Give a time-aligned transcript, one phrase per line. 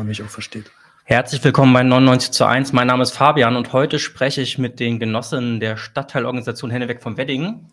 [0.00, 0.70] man mich auch versteht.
[1.04, 2.72] Herzlich willkommen bei 99 zu 1.
[2.72, 7.18] Mein Name ist Fabian und heute spreche ich mit den Genossinnen der Stadtteilorganisation Henneweg vom
[7.18, 7.68] Wedding,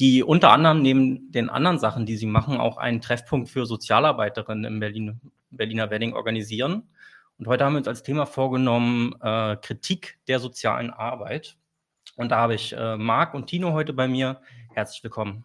[0.00, 4.64] die unter anderem neben den anderen Sachen, die sie machen, auch einen Treffpunkt für Sozialarbeiterinnen
[4.64, 5.20] im Berlin,
[5.50, 6.88] Berliner Wedding organisieren.
[7.38, 11.56] Und heute haben wir uns als Thema vorgenommen äh, Kritik der sozialen Arbeit.
[12.16, 14.40] Und da habe ich äh, Marc und Tino heute bei mir.
[14.74, 15.44] Herzlich willkommen.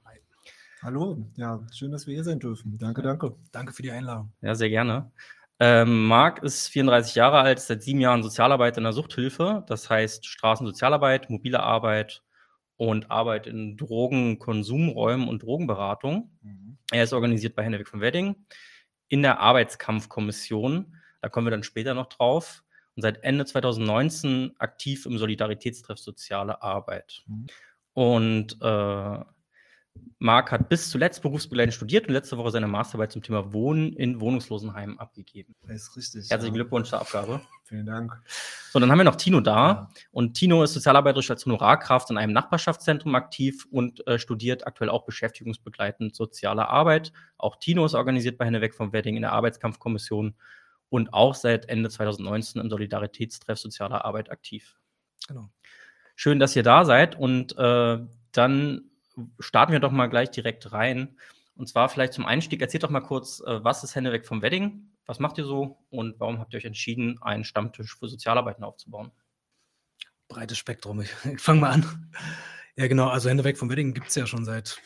[0.81, 2.77] Hallo, ja, schön, dass wir hier sein dürfen.
[2.77, 3.35] Danke, danke.
[3.51, 4.31] Danke für die Einladung.
[4.41, 5.11] Ja, sehr gerne.
[5.59, 9.63] Ähm, Marc ist 34 Jahre alt, seit sieben Jahren Sozialarbeiter in der Suchthilfe.
[9.67, 12.23] Das heißt Straßensozialarbeit, mobile Arbeit
[12.77, 16.31] und Arbeit in Drogen, Konsumräumen und Drogenberatung.
[16.41, 16.77] Mhm.
[16.91, 18.35] Er ist organisiert bei Henneweg von Wedding
[19.07, 20.97] in der Arbeitskampfkommission.
[21.21, 22.63] Da kommen wir dann später noch drauf.
[22.95, 27.23] Und seit Ende 2019 aktiv im Solidaritätstreff Soziale Arbeit.
[27.27, 27.47] Mhm.
[27.93, 29.19] Und äh,
[30.19, 34.19] Marc hat bis zuletzt berufsbegleitend studiert und letzte Woche seine Masterarbeit zum Thema Wohnen in
[34.19, 35.55] Wohnungslosenheimen abgegeben.
[35.67, 36.29] Das ist richtig.
[36.29, 36.61] Herzlichen ja.
[36.61, 37.41] Glückwunsch zur Abgabe.
[37.65, 38.13] Vielen Dank.
[38.71, 39.55] So, dann haben wir noch Tino da.
[39.55, 39.89] Ja.
[40.11, 45.05] Und Tino ist sozialarbeiterisch als Honorarkraft in einem Nachbarschaftszentrum aktiv und äh, studiert aktuell auch
[45.05, 47.11] beschäftigungsbegleitend soziale Arbeit.
[47.37, 50.35] Auch Tino ist organisiert bei Henneweg vom Wedding in der Arbeitskampfkommission
[50.89, 54.75] und auch seit Ende 2019 im Solidaritätstreff Soziale Arbeit aktiv.
[55.27, 55.49] Genau.
[56.15, 57.99] Schön, dass ihr da seid und äh,
[58.31, 58.91] dann
[59.39, 61.17] starten wir doch mal gleich direkt rein.
[61.55, 64.91] Und zwar vielleicht zum Einstieg, erzählt doch mal kurz, äh, was ist Hände vom Wedding?
[65.05, 69.11] Was macht ihr so und warum habt ihr euch entschieden, einen Stammtisch für Sozialarbeiten aufzubauen?
[70.27, 72.11] Breites Spektrum, ich, fange mal an.
[72.75, 74.81] Ja, genau, also Hände vom Wedding gibt es ja schon seit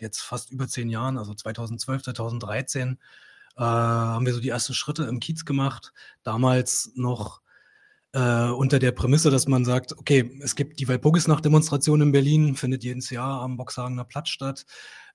[0.00, 2.98] jetzt fast über zehn Jahren, also 2012, 2013
[3.56, 5.92] äh, haben wir so die ersten Schritte im Kiez gemacht.
[6.22, 7.40] Damals noch
[8.14, 12.84] äh, unter der Prämisse, dass man sagt, okay, es gibt die Walpurgisnacht-Demonstration in Berlin, findet
[12.84, 14.66] jedes Jahr am Boxhagener Platz statt,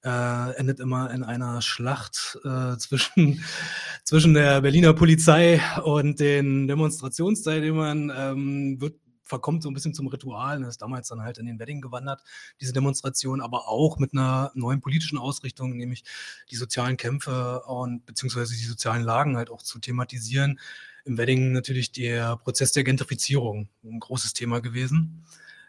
[0.03, 3.42] äh, endet immer in einer Schlacht äh, zwischen,
[4.04, 10.58] zwischen der Berliner Polizei und den Demonstrationsteilnehmern, ähm, wird verkommt so ein bisschen zum Ritual
[10.58, 12.21] und ist damals dann halt in den Wedding gewandert,
[12.59, 16.04] diese Demonstration, aber auch mit einer neuen politischen Ausrichtung, nämlich
[16.49, 20.59] die sozialen Kämpfe und beziehungsweise die sozialen Lagen halt auch zu thematisieren
[21.05, 25.23] im Wedding natürlich der Prozess der Gentrifizierung ein großes Thema gewesen.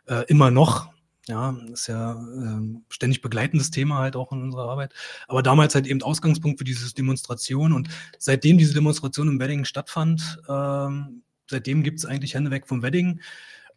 [0.07, 0.93] Äh, immer noch,
[1.29, 4.93] ja, ist ja äh, ständig begleitendes Thema halt auch in unserer Arbeit.
[5.29, 7.89] Aber damals halt eben Ausgangspunkt für diese Demonstration und
[8.19, 13.21] seitdem diese Demonstration im Wedding stattfand, ähm, seitdem gibt es eigentlich Hände weg vom Wedding.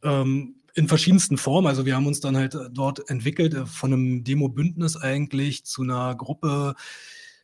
[0.04, 1.68] Ähm, in verschiedensten Formen.
[1.68, 6.16] Also wir haben uns dann halt dort entwickelt, äh, von einem Demo-Bündnis eigentlich zu einer
[6.16, 6.76] Gruppe,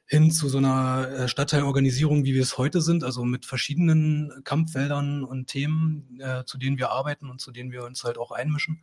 [0.10, 5.24] hin zu so einer äh, Stadtteilorganisierung, wie wir es heute sind, also mit verschiedenen Kampffeldern
[5.24, 8.82] und Themen, äh, zu denen wir arbeiten und zu denen wir uns halt auch einmischen.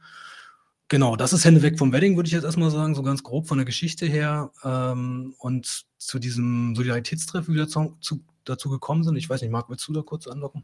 [0.86, 3.48] Genau, das ist Hände weg vom Wedding, würde ich jetzt erstmal sagen, so ganz grob
[3.48, 4.53] von der Geschichte her.
[4.62, 9.16] Ähm, und zu diesem Solidaritätstreff, wie wir dazu, zu, dazu gekommen sind.
[9.16, 10.62] Ich weiß nicht, Marc, willst du da kurz andocken?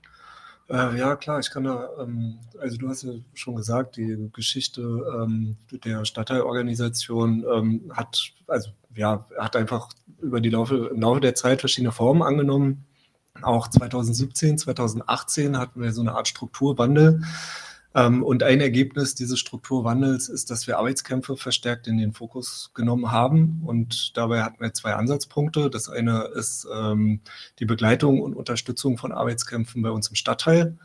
[0.68, 4.80] Äh, ja, klar, ich kann da, ähm, also du hast ja schon gesagt, die Geschichte
[4.80, 9.88] ähm, der Stadtteilorganisation ähm, hat, also ja, hat einfach
[10.20, 12.86] über die Laufe, im Laufe der Zeit verschiedene Formen angenommen.
[13.40, 17.22] Auch 2017, 2018 hatten wir so eine Art Strukturwandel.
[17.94, 23.10] Ähm, und ein Ergebnis dieses Strukturwandels ist, dass wir Arbeitskämpfe verstärkt in den Fokus genommen
[23.10, 23.62] haben.
[23.64, 25.68] Und dabei hatten wir zwei Ansatzpunkte.
[25.68, 27.20] Das eine ist ähm,
[27.58, 30.78] die Begleitung und Unterstützung von Arbeitskämpfen bei uns im Stadtteil.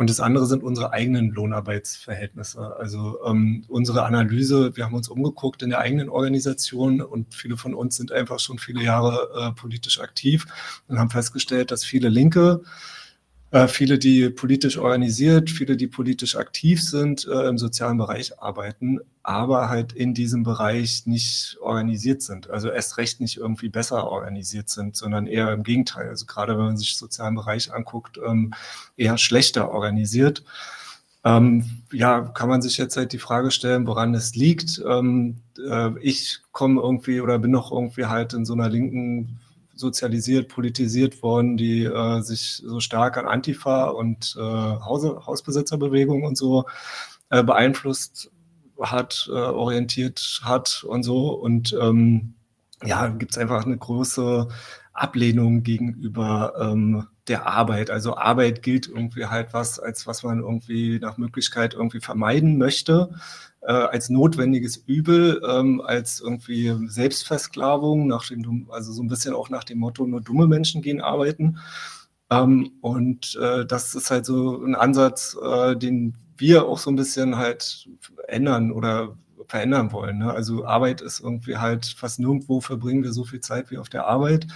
[0.00, 2.74] Und das andere sind unsere eigenen Lohnarbeitsverhältnisse.
[2.78, 7.74] Also ähm, unsere Analyse, wir haben uns umgeguckt in der eigenen Organisation und viele von
[7.74, 10.46] uns sind einfach schon viele Jahre äh, politisch aktiv
[10.88, 12.62] und haben festgestellt, dass viele Linke
[13.50, 19.00] äh, viele, die politisch organisiert, viele, die politisch aktiv sind, äh, im sozialen Bereich arbeiten,
[19.22, 22.48] aber halt in diesem Bereich nicht organisiert sind.
[22.48, 26.08] Also erst recht nicht irgendwie besser organisiert sind, sondern eher im Gegenteil.
[26.08, 28.54] Also gerade wenn man sich sozialen Bereich anguckt, ähm,
[28.96, 30.44] eher schlechter organisiert.
[31.22, 34.80] Ähm, ja, kann man sich jetzt halt die Frage stellen, woran es liegt.
[34.86, 39.38] Ähm, äh, ich komme irgendwie oder bin noch irgendwie halt in so einer linken
[39.80, 46.36] sozialisiert, politisiert worden, die äh, sich so stark an Antifa und äh, Hause, Hausbesitzerbewegung und
[46.36, 46.66] so
[47.30, 48.30] äh, beeinflusst
[48.80, 51.30] hat, äh, orientiert hat und so.
[51.30, 52.34] Und ähm,
[52.84, 54.48] ja, gibt es einfach eine große
[54.92, 57.90] Ablehnung gegenüber ähm, der Arbeit.
[57.90, 63.10] Also Arbeit gilt irgendwie halt was, als was man irgendwie nach Möglichkeit irgendwie vermeiden möchte
[63.70, 69.48] äh, als notwendiges Übel, ähm, als irgendwie Selbstversklavung, nach dem, also so ein bisschen auch
[69.48, 71.58] nach dem Motto, nur dumme Menschen gehen arbeiten.
[72.30, 76.96] Ähm, und äh, das ist halt so ein Ansatz, äh, den wir auch so ein
[76.96, 77.88] bisschen halt
[78.26, 80.18] ändern oder verändern wollen.
[80.18, 80.32] Ne?
[80.32, 84.08] Also Arbeit ist irgendwie halt fast nirgendwo verbringen wir so viel Zeit wie auf der
[84.08, 84.48] Arbeit.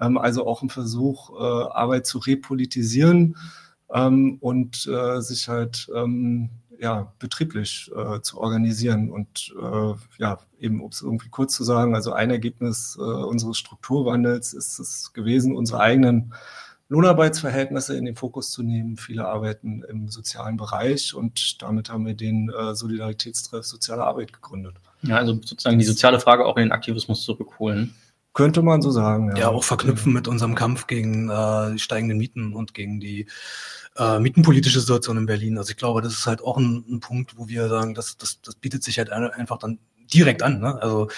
[0.00, 3.36] Ähm, also auch ein Versuch, äh, Arbeit zu repolitisieren
[3.92, 9.10] ähm, und äh, sich halt ähm, ja, betrieblich äh, zu organisieren.
[9.10, 13.58] Und äh, ja, eben, um es irgendwie kurz zu sagen, also ein Ergebnis äh, unseres
[13.58, 16.32] Strukturwandels ist es gewesen, unsere eigenen
[16.88, 18.96] Lohnarbeitsverhältnisse in den Fokus zu nehmen.
[18.96, 24.76] Viele arbeiten im sozialen Bereich und damit haben wir den äh, Solidaritätstreff Soziale Arbeit gegründet.
[25.02, 27.94] Ja, also sozusagen die soziale Frage auch in den Aktivismus zurückholen.
[28.32, 29.38] Könnte man so sagen, ja.
[29.38, 33.26] Ja, auch verknüpfen mit unserem Kampf gegen äh, die steigenden Mieten und gegen die
[34.00, 35.58] äh, mietenpolitische Situation in Berlin.
[35.58, 38.40] Also ich glaube, das ist halt auch ein, ein Punkt, wo wir sagen, das, das,
[38.40, 39.78] das bietet sich halt einfach dann
[40.12, 40.58] direkt an.
[40.60, 40.80] Ne?
[40.80, 41.08] Also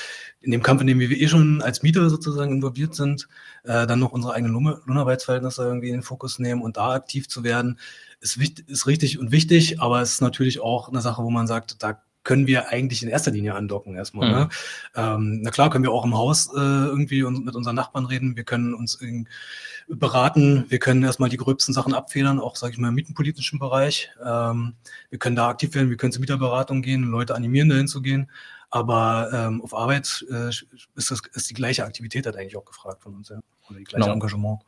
[0.40, 3.28] in dem Kampf, in dem wir eh schon als Mieter sozusagen involviert sind,
[3.62, 7.28] äh, dann noch unsere eigenen Lohn Lohnarbeitsverhältnisse irgendwie in den Fokus nehmen und da aktiv
[7.28, 7.78] zu werden,
[8.20, 11.46] ist, wichtig, ist richtig und wichtig, aber es ist natürlich auch eine Sache, wo man
[11.46, 14.30] sagt, da können wir eigentlich in erster Linie andocken erstmal.
[14.30, 14.34] Ne?
[14.34, 14.40] Mhm.
[14.40, 14.48] Ne?
[14.94, 18.44] Ähm, na klar, können wir auch im Haus äh, irgendwie mit unseren Nachbarn reden, wir
[18.44, 18.98] können uns
[19.88, 24.10] beraten, wir können erstmal die gröbsten Sachen abfedern, auch, sage ich mal, im mietenpolitischen Bereich.
[24.24, 24.74] Ähm,
[25.10, 28.30] wir können da aktiv werden, wir können zur Mieterberatung gehen, Leute animieren, dahin zu gehen.
[28.70, 30.66] Aber ähm, auf Arbeit äh, ist,
[31.10, 33.38] das, ist die gleiche Aktivität halt eigentlich auch gefragt von uns, ja.
[33.68, 34.14] Oder die gleiche genau.
[34.14, 34.60] Engagement.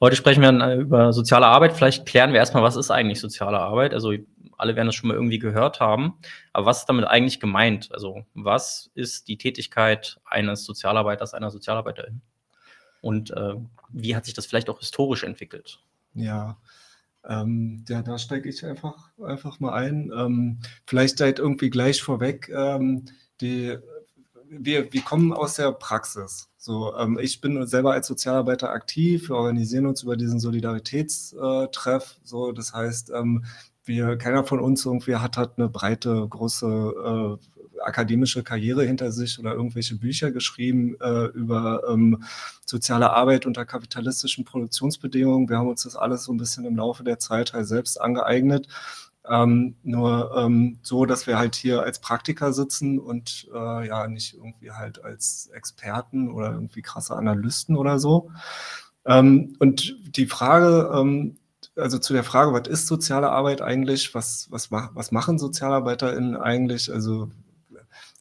[0.00, 1.74] Heute sprechen wir äh, über soziale Arbeit.
[1.74, 3.94] Vielleicht klären wir erstmal, was ist eigentlich soziale Arbeit?
[3.94, 4.12] Also
[4.56, 6.14] alle werden das schon mal irgendwie gehört haben.
[6.52, 7.90] Aber was ist damit eigentlich gemeint?
[7.92, 12.20] Also was ist die Tätigkeit eines Sozialarbeiters, einer Sozialarbeiterin?
[13.00, 13.54] Und äh,
[13.90, 15.80] wie hat sich das vielleicht auch historisch entwickelt?
[16.14, 16.56] Ja,
[17.28, 20.12] ähm, ja, da steige ich einfach, einfach mal ein.
[20.16, 22.48] Ähm, vielleicht seid irgendwie gleich vorweg.
[22.48, 23.06] Ähm,
[23.40, 23.76] die,
[24.48, 26.48] wir, wir kommen aus der Praxis.
[26.56, 29.28] So, ähm, ich bin selber als Sozialarbeiter aktiv.
[29.28, 32.18] Wir organisieren uns über diesen Solidaritätstreff.
[32.22, 33.44] So, das heißt, ähm,
[33.86, 39.38] wir, keiner von uns irgendwie hat, hat eine breite, große äh, akademische Karriere hinter sich
[39.38, 42.24] oder irgendwelche Bücher geschrieben äh, über ähm,
[42.64, 45.48] soziale Arbeit unter kapitalistischen Produktionsbedingungen.
[45.48, 48.68] Wir haben uns das alles so ein bisschen im Laufe der Zeit halt selbst angeeignet.
[49.28, 54.34] Ähm, nur ähm, so, dass wir halt hier als Praktiker sitzen und äh, ja nicht
[54.34, 58.30] irgendwie halt als Experten oder irgendwie krasse Analysten oder so.
[59.04, 61.38] Ähm, und die Frage, ähm,
[61.76, 64.14] also zu der Frage, was ist soziale Arbeit eigentlich?
[64.14, 66.92] Was, was, was machen SozialarbeiterInnen eigentlich?
[66.92, 67.30] Also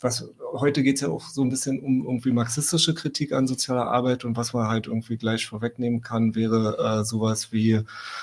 [0.02, 3.88] was heute geht es ja auch so ein bisschen um irgendwie marxistische Kritik an sozialer
[3.88, 7.82] Arbeit und was man halt irgendwie gleich vorwegnehmen kann, wäre äh, sowas wie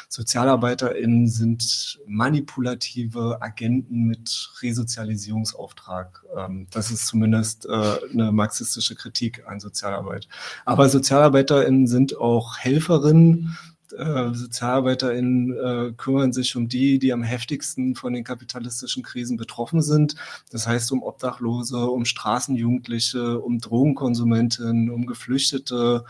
[0.08, 6.24] SozialarbeiterInnen sind manipulative Agenten mit Resozialisierungsauftrag.
[6.36, 10.28] Ähm, das ist zumindest äh, eine marxistische Kritik an Sozialarbeit.
[10.64, 13.56] Aber SozialarbeiterInnen sind auch Helferinnen
[13.98, 19.82] äh, SozialarbeiterInnen äh, kümmern sich um die, die am heftigsten von den kapitalistischen Krisen betroffen
[19.82, 20.14] sind.
[20.50, 26.04] Das heißt um Obdachlose, um Straßenjugendliche, um Drogenkonsumenten, um Geflüchtete,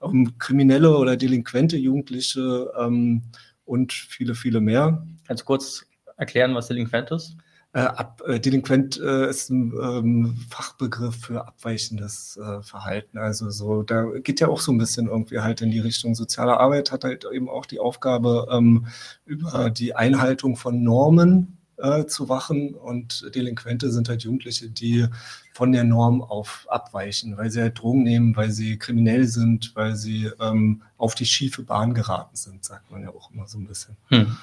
[0.00, 3.22] um kriminelle oder delinquente Jugendliche ähm,
[3.64, 5.06] und viele, viele mehr.
[5.26, 5.86] Kannst du kurz
[6.16, 7.36] erklären, was delinquent ist?
[7.74, 13.18] Äh, ab, äh, delinquent äh, ist ein ähm, Fachbegriff für abweichendes äh, Verhalten.
[13.18, 16.56] Also so, da geht ja auch so ein bisschen irgendwie halt in die Richtung soziale
[16.60, 18.86] Arbeit, hat halt eben auch die Aufgabe, ähm,
[19.26, 22.74] über die Einhaltung von Normen äh, zu wachen.
[22.74, 25.08] Und Delinquente sind halt Jugendliche, die
[25.52, 29.96] von der Norm auf abweichen, weil sie halt Drogen nehmen, weil sie kriminell sind, weil
[29.96, 33.66] sie ähm, auf die schiefe Bahn geraten sind, sagt man ja auch immer so ein
[33.66, 33.96] bisschen.
[34.10, 34.36] Hm.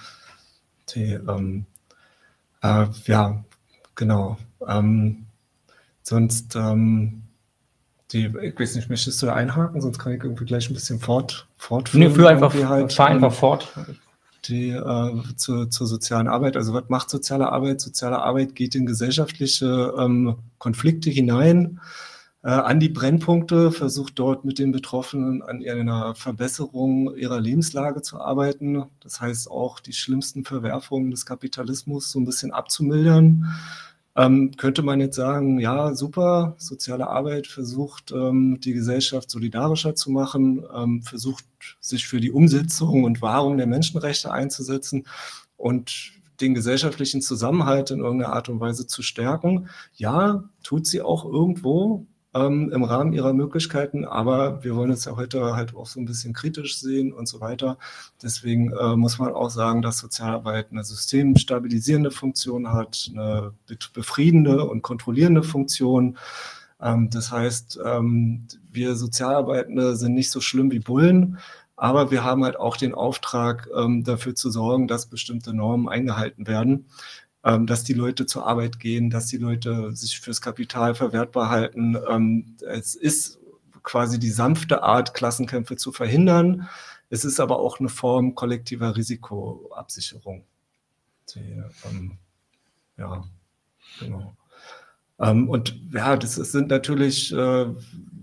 [0.94, 1.66] Die, ähm,
[2.62, 3.44] äh, ja,
[3.96, 4.38] genau.
[4.68, 5.26] Ähm,
[6.04, 7.24] sonst, ähm,
[8.12, 9.82] die, ich weiß nicht, möchtest du da einhaken?
[9.82, 12.08] Sonst kann ich irgendwie gleich ein bisschen fort, fortführen.
[12.08, 13.74] Nee, für einfach, halt, fahr einfach ähm, fort.
[14.46, 16.58] Die, äh, zu, zur sozialen Arbeit.
[16.58, 17.80] Also was macht soziale Arbeit?
[17.80, 21.80] Soziale Arbeit geht in gesellschaftliche ähm, Konflikte hinein
[22.50, 28.86] an die Brennpunkte, versucht dort mit den Betroffenen an einer Verbesserung ihrer Lebenslage zu arbeiten.
[29.00, 33.46] Das heißt auch die schlimmsten Verwerfungen des Kapitalismus so ein bisschen abzumildern.
[34.16, 40.12] Ähm, könnte man jetzt sagen, ja, super, soziale Arbeit versucht, ähm, die Gesellschaft solidarischer zu
[40.12, 41.46] machen, ähm, versucht,
[41.80, 45.06] sich für die Umsetzung und Wahrung der Menschenrechte einzusetzen
[45.56, 49.70] und den gesellschaftlichen Zusammenhalt in irgendeiner Art und Weise zu stärken.
[49.94, 54.06] Ja, tut sie auch irgendwo, ähm, im Rahmen ihrer Möglichkeiten.
[54.06, 57.42] Aber wir wollen es ja heute halt auch so ein bisschen kritisch sehen und so
[57.42, 57.78] weiter.
[58.22, 63.54] Deswegen äh, muss man auch sagen, dass Sozialarbeit eine systemstabilisierende Funktion hat, eine
[63.94, 66.18] befriedende und kontrollierende Funktion.
[66.82, 71.38] Ähm, das heißt, ähm, wir Sozialarbeitende sind nicht so schlimm wie Bullen.
[71.76, 76.46] Aber wir haben halt auch den Auftrag, ähm, dafür zu sorgen, dass bestimmte Normen eingehalten
[76.46, 76.86] werden.
[77.44, 81.98] Ähm, dass die Leute zur Arbeit gehen, dass die Leute sich fürs Kapital verwertbar halten.
[82.10, 83.40] Ähm, es ist
[83.84, 86.68] quasi die sanfte Art, Klassenkämpfe zu verhindern.
[87.10, 90.46] Es ist aber auch eine Form kollektiver Risikoabsicherung.
[91.34, 92.18] Die, ähm,
[92.98, 93.24] ja,
[94.00, 94.36] genau.
[95.20, 97.66] Ähm, und ja, das, das sind natürlich äh,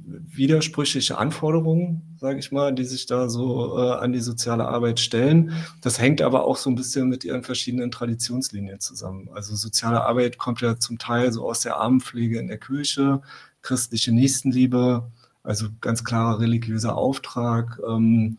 [0.07, 5.53] widersprüchliche Anforderungen, sage ich mal, die sich da so äh, an die soziale Arbeit stellen.
[5.81, 9.29] Das hängt aber auch so ein bisschen mit ihren verschiedenen Traditionslinien zusammen.
[9.33, 13.23] Also soziale Arbeit kommt ja zum Teil so aus der Armenpflege in der Kirche,
[13.63, 15.11] christliche Nächstenliebe,
[15.43, 17.81] also ganz klarer religiöser Auftrag.
[17.89, 18.39] Ähm,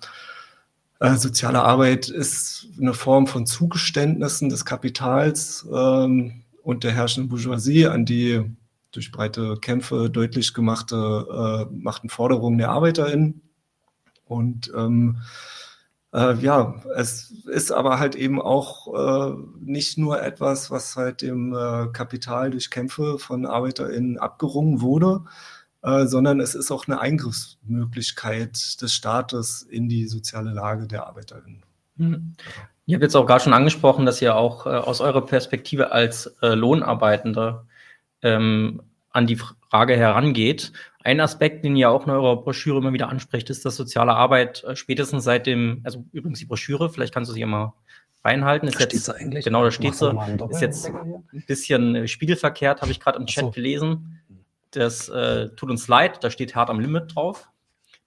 [0.99, 7.87] äh, soziale Arbeit ist eine Form von Zugeständnissen des Kapitals ähm, und der herrschenden Bourgeoisie
[7.87, 8.43] an die
[8.91, 13.41] durch breite Kämpfe deutlich gemachte äh, machten Forderungen der ArbeiterInnen.
[14.29, 15.17] Und ähm,
[16.13, 21.53] äh, ja, es ist aber halt eben auch äh, nicht nur etwas, was halt dem
[21.53, 25.21] äh, Kapital durch Kämpfe von ArbeiterInnen abgerungen wurde,
[25.81, 31.63] äh, sondern es ist auch eine Eingriffsmöglichkeit des Staates in die soziale Lage der ArbeiterInnen.
[31.97, 32.35] Mhm.
[32.85, 36.27] Ihr habt jetzt auch gerade schon angesprochen, dass ihr auch äh, aus eurer Perspektive als
[36.41, 37.65] äh, Lohnarbeitende
[38.21, 38.81] ähm,
[39.11, 39.37] an die
[39.69, 40.71] Frage herangeht.
[41.03, 44.63] Ein Aspekt, den ihr auch in eurer Broschüre immer wieder anspricht, ist, dass soziale Arbeit
[44.65, 47.73] äh, spätestens seit dem, also übrigens die Broschüre, vielleicht kannst du sie immer
[48.23, 48.67] reinhalten.
[48.67, 49.45] Ist da jetzt, sie eigentlich?
[49.45, 50.13] Genau, da steht sie.
[50.49, 53.51] Ist jetzt ein bisschen äh, spiegelverkehrt, habe ich gerade im Chat so.
[53.51, 54.21] gelesen.
[54.71, 57.49] Das äh, tut uns leid, da steht hart am Limit drauf.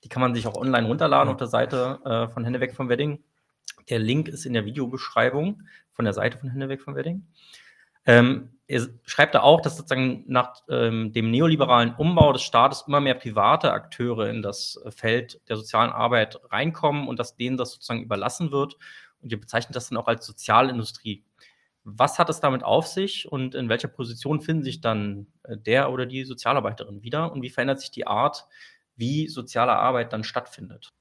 [0.05, 1.33] Die kann man sich auch online runterladen ja.
[1.33, 3.21] auf der Seite äh, von Hände weg vom Wedding.
[3.89, 7.27] Der Link ist in der Videobeschreibung von der Seite von Hände weg vom Wedding.
[8.07, 13.01] Ähm, er schreibt da auch, dass sozusagen nach ähm, dem neoliberalen Umbau des Staates immer
[13.01, 18.03] mehr private Akteure in das Feld der sozialen Arbeit reinkommen und dass denen das sozusagen
[18.03, 18.77] überlassen wird.
[19.21, 21.25] Und ihr bezeichnet das dann auch als Sozialindustrie.
[21.85, 25.91] Was hat es damit auf sich und in welcher Position finden sich dann äh, der
[25.91, 28.47] oder die Sozialarbeiterin wieder und wie verändert sich die Art,
[28.97, 30.93] wie soziale Arbeit dann stattfindet?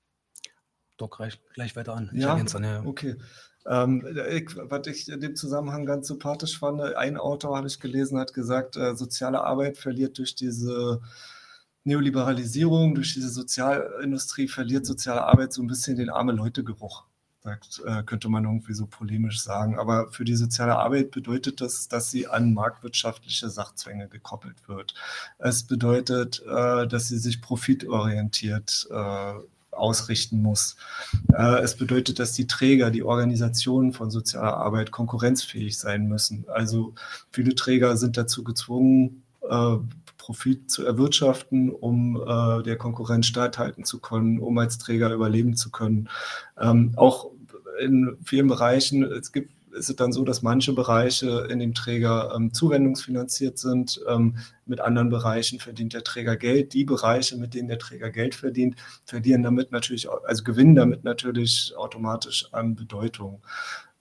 [0.98, 2.10] Doc, gleich, gleich weiter an.
[2.13, 2.84] Ja, an, ja.
[2.84, 3.15] okay.
[3.68, 8.20] Ähm, ich, was ich in dem Zusammenhang ganz sympathisch fand, ein Autor, habe ich gelesen,
[8.20, 11.01] hat gesagt, äh, soziale Arbeit verliert durch diese
[11.84, 17.06] Neoliberalisierung, durch diese Sozialindustrie, verliert soziale Arbeit so ein bisschen den arme Leute-Geruch
[17.44, 19.80] sagt, äh, könnte man irgendwie so polemisch sagen.
[19.80, 24.94] Aber für die soziale Arbeit bedeutet das, dass sie an marktwirtschaftliche Sachzwänge gekoppelt wird.
[25.39, 29.34] Es bedeutet, äh, dass sie sich profitorientiert äh,
[29.72, 30.75] ausrichten muss.
[31.63, 36.46] es bedeutet, dass die Träger, die Organisationen von sozialer Arbeit konkurrenzfähig sein müssen.
[36.48, 36.94] Also
[37.32, 39.24] viele Träger sind dazu gezwungen,
[40.22, 45.72] Profit zu erwirtschaften, um äh, der Konkurrenz standhalten zu können, um als Träger überleben zu
[45.72, 46.10] können.
[46.60, 47.32] Ähm, auch
[47.80, 52.34] in vielen Bereichen, es gibt ist es dann so, dass manche Bereiche in dem Träger
[52.36, 54.01] ähm, zuwendungsfinanziert sind.
[54.08, 56.74] Ähm, mit anderen Bereichen verdient der Träger Geld.
[56.74, 58.75] Die Bereiche, mit denen der Träger Geld verdient,
[59.06, 63.42] verlieren damit natürlich, also gewinnen damit natürlich automatisch an Bedeutung.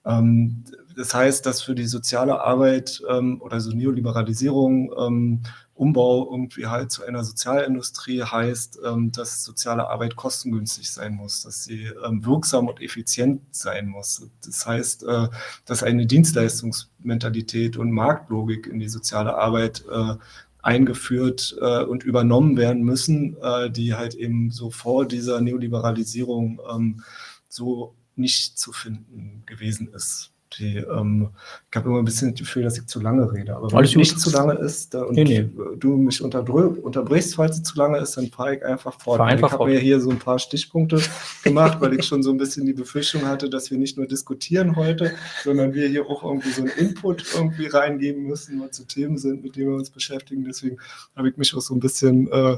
[0.05, 0.63] Ähm,
[0.95, 5.41] das heißt, dass für die soziale Arbeit ähm, oder so Neoliberalisierung ähm,
[5.73, 8.81] Umbau irgendwie halt zu einer Sozialindustrie heißt,
[9.13, 11.89] dass soziale Arbeit kostengünstig sein muss, dass sie
[12.19, 14.29] wirksam und effizient sein muss.
[14.45, 15.27] Das heißt, äh,
[15.65, 20.17] dass eine Dienstleistungsmentalität und Marktlogik in die soziale Arbeit äh,
[20.61, 27.03] eingeführt äh, und übernommen werden müssen, äh, die halt eben so vor dieser Neoliberalisierung ähm,
[27.49, 30.31] so nicht zu finden gewesen ist.
[30.59, 31.29] Die, ähm,
[31.69, 33.55] ich habe immer ein bisschen das Gefühl, dass ich zu lange rede.
[33.55, 35.49] Aber wenn es nicht zu lange ist da, und nee, nee.
[35.77, 39.21] du mich unterbrichst, falls es zu lange ist, dann fahre ich einfach fort.
[39.21, 41.01] Einfach ich habe mir hier so ein paar Stichpunkte
[41.43, 44.75] gemacht, weil ich schon so ein bisschen die Befürchtung hatte, dass wir nicht nur diskutieren
[44.75, 45.13] heute,
[45.43, 49.43] sondern wir hier auch irgendwie so einen Input irgendwie reingeben müssen, was zu Themen sind,
[49.43, 50.43] mit denen wir uns beschäftigen.
[50.43, 50.77] Deswegen
[51.15, 52.57] habe ich mich auch so ein bisschen äh,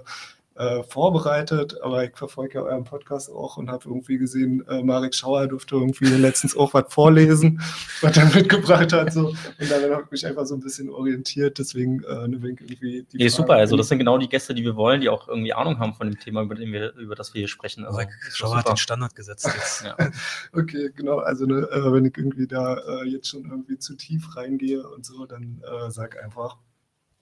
[0.55, 5.15] äh, vorbereitet, aber ich verfolge ja euren Podcast auch und habe irgendwie gesehen, äh, Marek
[5.15, 7.59] Schauer durfte irgendwie letztens auch was vorlesen,
[8.01, 9.11] was er mitgebracht hat.
[9.13, 9.29] So.
[9.29, 13.05] Und dann habe ich mich einfach so ein bisschen orientiert, deswegen äh, eine Wink irgendwie.
[13.11, 15.53] Die nee, super, also das sind genau die Gäste, die wir wollen, die auch irgendwie
[15.53, 17.85] Ahnung haben von dem Thema, über, dem wir, über das wir hier sprechen.
[17.85, 19.83] Also, Schauer hat den Standard gesetzt jetzt.
[19.83, 19.95] ja.
[20.53, 24.35] Okay, genau, also ne, äh, wenn ich irgendwie da äh, jetzt schon irgendwie zu tief
[24.35, 26.57] reingehe und so, dann äh, sag einfach.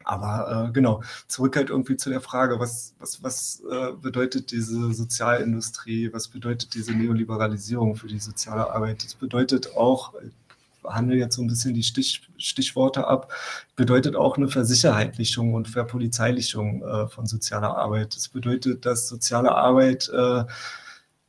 [0.04, 4.94] Aber äh, genau, zurück halt irgendwie zu der Frage, was, was, was äh, bedeutet diese
[4.94, 9.04] Sozialindustrie, was bedeutet diese Neoliberalisierung für die soziale Arbeit?
[9.04, 10.34] Das bedeutet auch, ich
[10.84, 13.32] handle jetzt so ein bisschen die Stich, Stichworte ab,
[13.76, 18.16] bedeutet auch eine Versicherheitlichung und Verpolizeilichung äh, von sozialer Arbeit.
[18.16, 20.44] Das bedeutet, dass soziale Arbeit äh,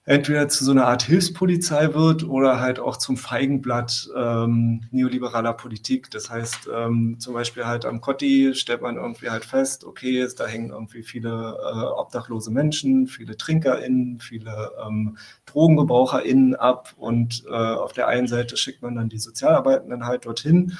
[0.04, 6.10] entweder zu so einer Art Hilfspolizei wird oder halt auch zum Feigenblatt ähm, neoliberaler Politik.
[6.10, 10.46] Das heißt, ähm, zum Beispiel halt am Kotti stellt man irgendwie halt fest, okay, da
[10.46, 15.16] hängen irgendwie viele äh, obdachlose Menschen, viele TrinkerInnen, viele ähm,
[15.46, 20.76] DrogengebraucherInnen ab und äh, auf der einen Seite schickt man dann die Sozialarbeitenden halt dorthin,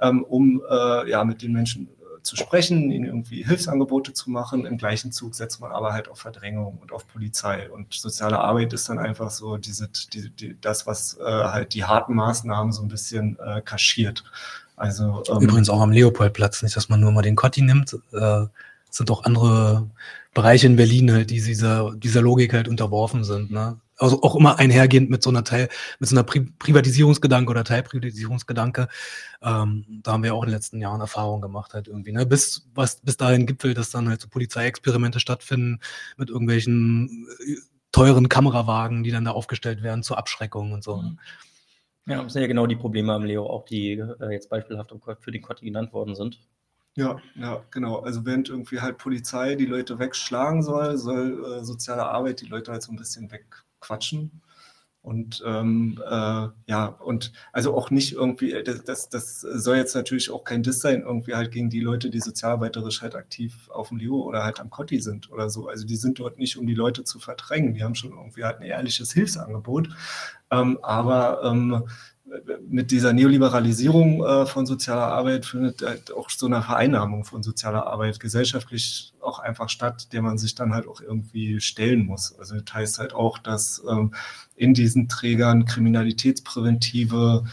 [0.00, 1.88] ähm, um äh, ja mit den Menschen
[2.24, 4.64] zu sprechen, ihnen irgendwie Hilfsangebote zu machen.
[4.64, 7.70] Im gleichen Zug setzt man aber halt auf Verdrängung und auf Polizei.
[7.70, 11.84] Und soziale Arbeit ist dann einfach so diese, die, die, das, was äh, halt die
[11.84, 14.24] harten Maßnahmen so ein bisschen äh, kaschiert.
[14.74, 17.96] Also, ähm, Übrigens auch am Leopoldplatz, nicht, dass man nur mal den Kotti nimmt.
[18.12, 18.46] Äh,
[18.88, 19.88] sind auch andere
[20.32, 23.50] Bereiche in Berlin halt, die dieser, dieser Logik halt unterworfen sind.
[23.50, 23.76] Ne?
[23.98, 28.88] Also auch immer einhergehend mit so einer Teil, mit so einer Pri Privatisierungsgedanke oder Teilprivatisierungsgedanke.
[29.42, 32.26] Ähm, da haben wir auch in den letzten Jahren Erfahrungen gemacht, halt irgendwie, ne?
[32.26, 35.80] Bis, was bis dahin gipfelt, dass dann halt so Polizeiexperimente stattfinden
[36.16, 37.56] mit irgendwelchen äh,
[37.92, 40.96] teuren Kamerawagen, die dann da aufgestellt werden zur Abschreckung und so.
[40.96, 41.18] Mhm.
[42.06, 45.30] Ja, das sind ja genau die Probleme am Leo, auch die äh, jetzt beispielhaft für
[45.30, 46.38] den Kotti genannt worden sind.
[46.96, 48.00] Ja, ja, genau.
[48.00, 52.72] Also während irgendwie halt Polizei die Leute wegschlagen soll, soll äh, soziale Arbeit die Leute
[52.72, 54.42] halt so ein bisschen weg, quatschen.
[55.04, 59.94] Und ähm, äh, ja, und also auch nicht irgendwie, äh, das, das, das soll jetzt
[59.94, 63.88] natürlich auch kein Diss sein, irgendwie halt gegen die Leute, die sozialarbeiterisch halt aktiv auf
[63.88, 65.68] dem Leo oder halt am Kotti sind oder so.
[65.68, 67.74] Also die sind dort nicht, um die Leute zu verdrängen.
[67.74, 69.90] Die haben schon irgendwie halt ein ehrliches Hilfsangebot.
[70.50, 71.84] Ähm, aber ähm,
[72.68, 77.86] mit dieser Neoliberalisierung äh, von sozialer Arbeit findet halt auch so eine Vereinnahmung von sozialer
[77.86, 82.36] Arbeit gesellschaftlich auch einfach statt, der man sich dann halt auch irgendwie stellen muss.
[82.38, 84.14] Also das heißt halt auch, dass ähm,
[84.56, 87.44] in diesen Trägern kriminalitätspräventive,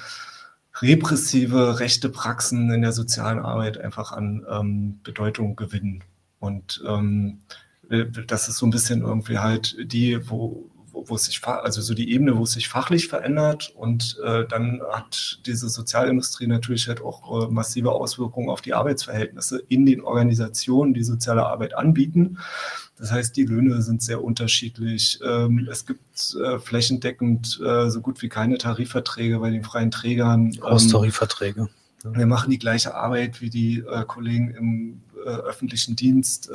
[0.81, 6.03] repressive, rechte Praxen in der sozialen Arbeit einfach an ähm, Bedeutung gewinnen.
[6.39, 7.39] Und ähm,
[7.89, 11.93] äh, das ist so ein bisschen irgendwie halt die, wo, wo, es sich, also so
[11.93, 17.01] die Ebene, wo es sich fachlich verändert und äh, dann hat diese Sozialindustrie natürlich halt
[17.01, 22.37] auch äh, massive Auswirkungen auf die Arbeitsverhältnisse in den Organisationen, die soziale Arbeit anbieten.
[22.98, 25.20] Das heißt, die Löhne sind sehr unterschiedlich.
[25.25, 30.55] Ähm, es gibt äh, flächendeckend äh, so gut wie keine Tarifverträge bei den freien Trägern.
[30.61, 31.68] Haustarifverträge.
[32.05, 36.51] Ähm, wir machen die gleiche Arbeit wie die äh, Kollegen im äh, öffentlichen Dienst.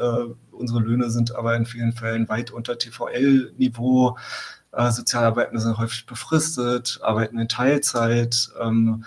[0.56, 4.16] Unsere Löhne sind aber in vielen Fällen weit unter TVL-Niveau.
[4.72, 8.50] Äh, Sozialarbeitende sind häufig befristet, arbeiten in Teilzeit.
[8.60, 9.04] Ähm,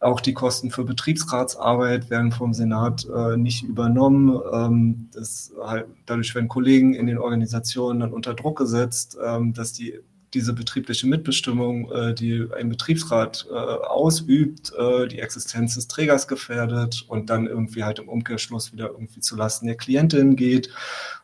[0.00, 4.40] auch die Kosten für Betriebsratsarbeit werden vom Senat äh, nicht übernommen.
[4.50, 9.74] Ähm, das, halt, dadurch werden Kollegen in den Organisationen dann unter Druck gesetzt, ähm, dass
[9.74, 10.00] die
[10.34, 17.04] diese betriebliche Mitbestimmung, äh, die ein Betriebsrat äh, ausübt, äh, die Existenz des Trägers gefährdet
[17.08, 20.70] und dann irgendwie halt im Umkehrschluss wieder irgendwie zu Lasten der Klientin geht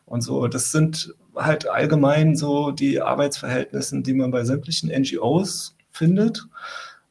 [0.05, 0.47] und so.
[0.47, 6.47] Das sind halt allgemein so die Arbeitsverhältnisse, die man bei sämtlichen NGOs findet.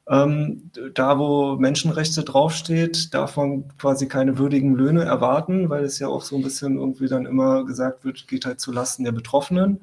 [0.08, 6.06] Ähm, da, wo Menschenrechte draufsteht, darf man quasi keine würdigen Löhne erwarten, weil es ja
[6.06, 9.80] auch so ein bisschen irgendwie dann immer gesagt wird, geht halt zu Lasten der Betroffenen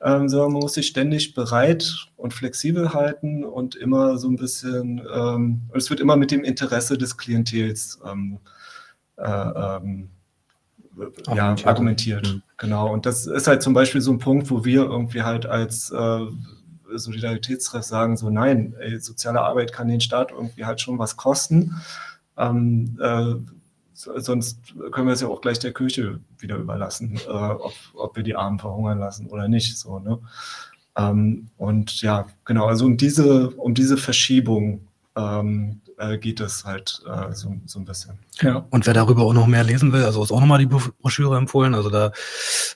[0.00, 5.02] ähm, sondern man muss sich ständig bereit und flexibel halten und immer so ein bisschen,
[5.12, 8.38] ähm, es wird immer mit dem Interesse des Klientels ähm,
[9.16, 10.10] äh, ähm,
[11.34, 12.26] ja, argumentiert.
[12.26, 12.42] Mhm.
[12.56, 12.92] Genau.
[12.92, 16.20] Und das ist halt zum Beispiel so ein Punkt, wo wir irgendwie halt als äh,
[16.92, 21.74] Solidaritätstreff sagen, so nein, ey, soziale Arbeit kann den Staat irgendwie halt schon was kosten.
[22.36, 23.34] Ähm, äh,
[23.98, 24.60] sonst
[24.92, 28.36] können wir es ja auch gleich der Kirche wieder überlassen, äh, ob, ob wir die
[28.36, 29.76] Armen verhungern lassen oder nicht.
[29.76, 30.18] So, ne?
[30.96, 37.02] Ähm, und ja, genau, also um diese, um diese Verschiebung ähm, äh, geht es halt
[37.06, 38.18] äh, so, so ein bisschen.
[38.40, 41.36] Ja, und wer darüber auch noch mehr lesen will, also ist auch nochmal die Broschüre
[41.36, 41.74] empfohlen.
[41.74, 42.12] Also da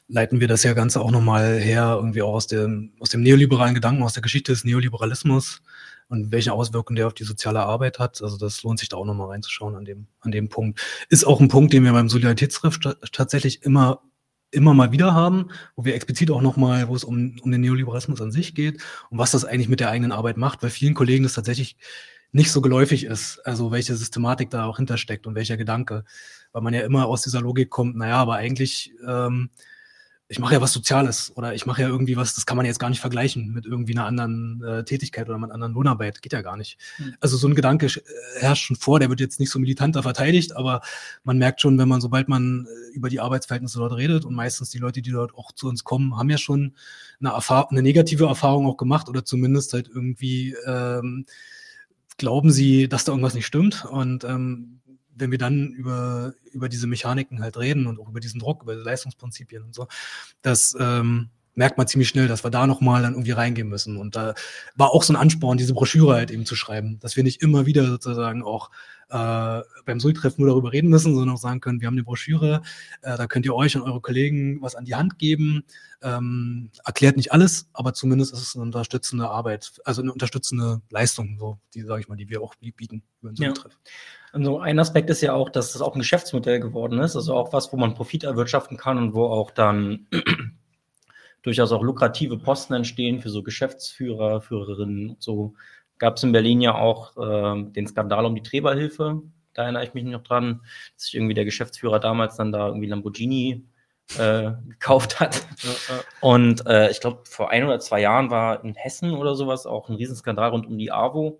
[0.08, 3.74] leiten wir das ja Ganze auch nochmal her, irgendwie auch aus dem, aus dem neoliberalen
[3.74, 5.62] Gedanken, aus der Geschichte des Neoliberalismus
[6.12, 8.20] und welche Auswirkungen der auf die soziale Arbeit hat.
[8.22, 10.78] Also das lohnt sich da auch nochmal reinzuschauen an dem, an dem Punkt.
[11.08, 12.78] Ist auch ein Punkt, den wir beim Solidaritätsriff
[13.12, 14.02] tatsächlich immer
[14.50, 18.20] immer mal wieder haben, wo wir explizit auch nochmal, wo es um, um den Neoliberalismus
[18.20, 21.22] an sich geht und was das eigentlich mit der eigenen Arbeit macht, weil vielen Kollegen
[21.22, 21.78] das tatsächlich
[22.32, 26.04] nicht so geläufig ist, also welche Systematik da auch hintersteckt und welcher Gedanke,
[26.52, 29.48] weil man ja immer aus dieser Logik kommt, naja, aber eigentlich ähm,
[30.32, 32.78] ich mache ja was Soziales oder ich mache ja irgendwie was, das kann man jetzt
[32.78, 36.22] gar nicht vergleichen mit irgendwie einer anderen äh, Tätigkeit oder mit einer anderen Lohnarbeit.
[36.22, 36.78] Geht ja gar nicht.
[36.98, 37.14] Mhm.
[37.20, 38.00] Also so ein Gedanke äh,
[38.40, 40.80] herrscht schon vor, der wird jetzt nicht so militanter verteidigt, aber
[41.22, 44.70] man merkt schon, wenn man, sobald man äh, über die Arbeitsverhältnisse dort redet und meistens
[44.70, 46.76] die Leute, die dort auch zu uns kommen, haben ja schon
[47.20, 51.26] eine, Erfahrung, eine negative Erfahrung auch gemacht oder zumindest halt irgendwie ähm,
[52.16, 53.84] glauben sie, dass da irgendwas nicht stimmt.
[53.84, 54.80] Und ähm,
[55.14, 58.74] wenn wir dann über, über diese Mechaniken halt reden und auch über diesen Druck, über
[58.74, 59.86] Leistungsprinzipien und so,
[60.42, 63.96] dass, ähm, merkt man ziemlich schnell, dass wir da nochmal dann irgendwie reingehen müssen.
[63.96, 64.34] Und da
[64.74, 67.66] war auch so ein Ansporn, diese Broschüre halt eben zu schreiben, dass wir nicht immer
[67.66, 68.70] wieder sozusagen auch
[69.10, 72.62] äh, beim Sul-Treffen nur darüber reden müssen, sondern auch sagen können, wir haben eine Broschüre,
[73.02, 75.64] äh, da könnt ihr euch und eure Kollegen was an die Hand geben.
[76.00, 81.36] Ähm, erklärt nicht alles, aber zumindest ist es eine unterstützende Arbeit, also eine unterstützende Leistung,
[81.38, 83.76] so die, sage ich mal, die wir auch bieten über den Sul-Treffen.
[83.84, 84.21] Ja.
[84.32, 87.52] Also ein Aspekt ist ja auch, dass es auch ein Geschäftsmodell geworden ist, also auch
[87.52, 90.06] was, wo man Profit erwirtschaften kann und wo auch dann
[91.42, 95.54] durchaus auch lukrative Posten entstehen für so Geschäftsführer, Führerinnen und so.
[95.98, 99.22] Gab es in Berlin ja auch äh, den Skandal um die Treberhilfe.
[99.52, 100.62] Da erinnere ich mich noch dran,
[100.94, 103.66] dass sich irgendwie der Geschäftsführer damals dann da irgendwie Lamborghini
[104.16, 105.46] äh, gekauft hat.
[106.20, 109.90] Und äh, ich glaube, vor ein oder zwei Jahren war in Hessen oder sowas auch
[109.90, 111.38] ein Riesenskandal rund um die AWO.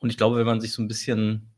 [0.00, 1.51] Und ich glaube, wenn man sich so ein bisschen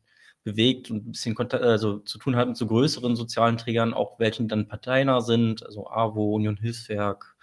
[0.45, 4.19] bewegt und ein bisschen Kontakt, also zu tun hat mit so größeren sozialen Trägern, auch
[4.19, 7.35] welchen dann parteinah sind, also AWO, Union Hilfswerk,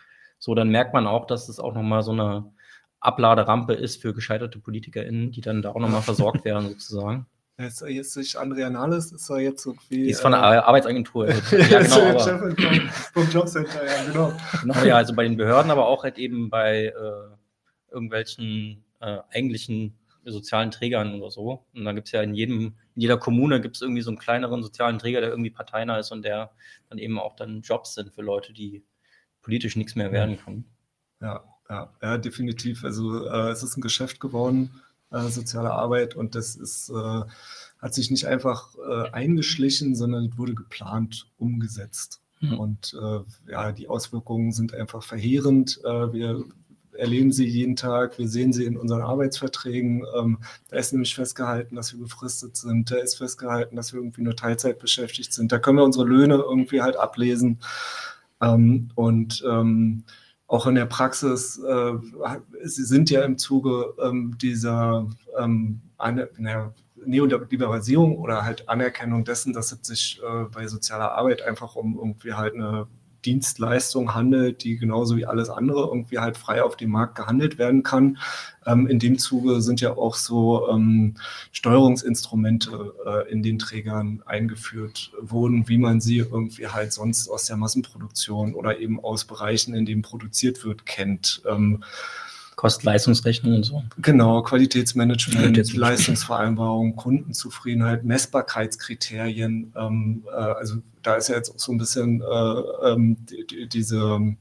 [0.42, 2.52] so, dann merkt man auch, dass es auch nochmal so eine
[3.00, 7.28] Abladerampe ist für gescheiterte PolitikerInnen, die dann da auch nochmal versorgt werden, sozusagen.
[7.60, 10.06] Jetzt, jetzt nicht Andrea Nahles, ist er jetzt irgendwie.
[10.06, 11.28] Die ist von der äh, Arbeitsagentur.
[11.52, 12.50] ja, genau, aber,
[13.14, 14.34] vom Jobcenter, ja, genau.
[14.62, 14.84] genau.
[14.84, 20.72] Ja, also bei den Behörden, aber auch halt eben bei äh, irgendwelchen äh, eigentlichen sozialen
[20.72, 21.64] Trägern oder so.
[21.76, 24.20] Und da gibt es ja in jedem, in jeder Kommune gibt es irgendwie so einen
[24.20, 26.52] kleineren sozialen Träger, der irgendwie parteinah ist und der
[26.90, 28.84] dann eben auch dann Jobs sind für Leute, die
[29.42, 30.66] politisch nichts mehr werden können.
[31.22, 32.84] Ja, ja, ja definitiv.
[32.84, 37.22] Also äh, es ist ein Geschäft geworden, äh, soziale Arbeit, und das ist, äh,
[37.80, 42.22] hat sich nicht einfach äh, eingeschlichen, sondern wurde geplant umgesetzt.
[42.42, 42.60] Mhm.
[42.60, 45.80] Und äh, ja, die Auswirkungen sind einfach verheerend.
[45.84, 46.44] Äh, wir
[46.94, 50.06] erleben sie jeden Tag, wir sehen sie in unseren Arbeitsverträgen.
[50.18, 54.22] Ähm, da ist nämlich festgehalten, dass wir befristet sind, da ist festgehalten, dass wir irgendwie
[54.22, 55.52] nur Teilzeit beschäftigt sind.
[55.52, 57.60] Da können wir unsere Löhne irgendwie halt ablesen.
[58.42, 60.04] Ähm, und ähm,
[60.48, 61.94] auch in der Praxis, äh,
[62.64, 65.08] sie sind ja im Zuge ähm, dieser
[65.40, 66.74] ähm, eine, na,
[67.06, 72.34] Neoliberalisierung oder halt Anerkennung dessen, dass es sich äh, bei sozialer Arbeit einfach um irgendwie
[72.34, 72.88] halt eine
[73.26, 77.84] Dienstleistung handelt, die genauso wie alles andere irgendwie halt frei auf dem Markt gehandelt werden
[77.84, 78.18] kann.
[78.66, 81.16] Ähm, in dem Zuge sind ja auch so ähm,
[81.52, 87.58] Steuerungsinstrumente äh, in den Trägern eingeführt worden, wie man sie irgendwie halt sonst aus der
[87.58, 91.42] Massenproduktion oder eben aus Bereichen, in denen produziert wird, kennt.
[91.48, 91.84] Ähm,
[92.56, 93.84] Kost-Leistungsrechnung und so.
[94.04, 96.00] Genau, Qualitätsmanagement, Qualitätsmanagement.
[96.00, 99.74] Leistungsvereinbarung, Kundenzufriedenheit, Messbarkeitskriterien.
[99.76, 104.36] Ähm, äh, also da ist ja jetzt auch so ein bisschen äh, ähm, die, diese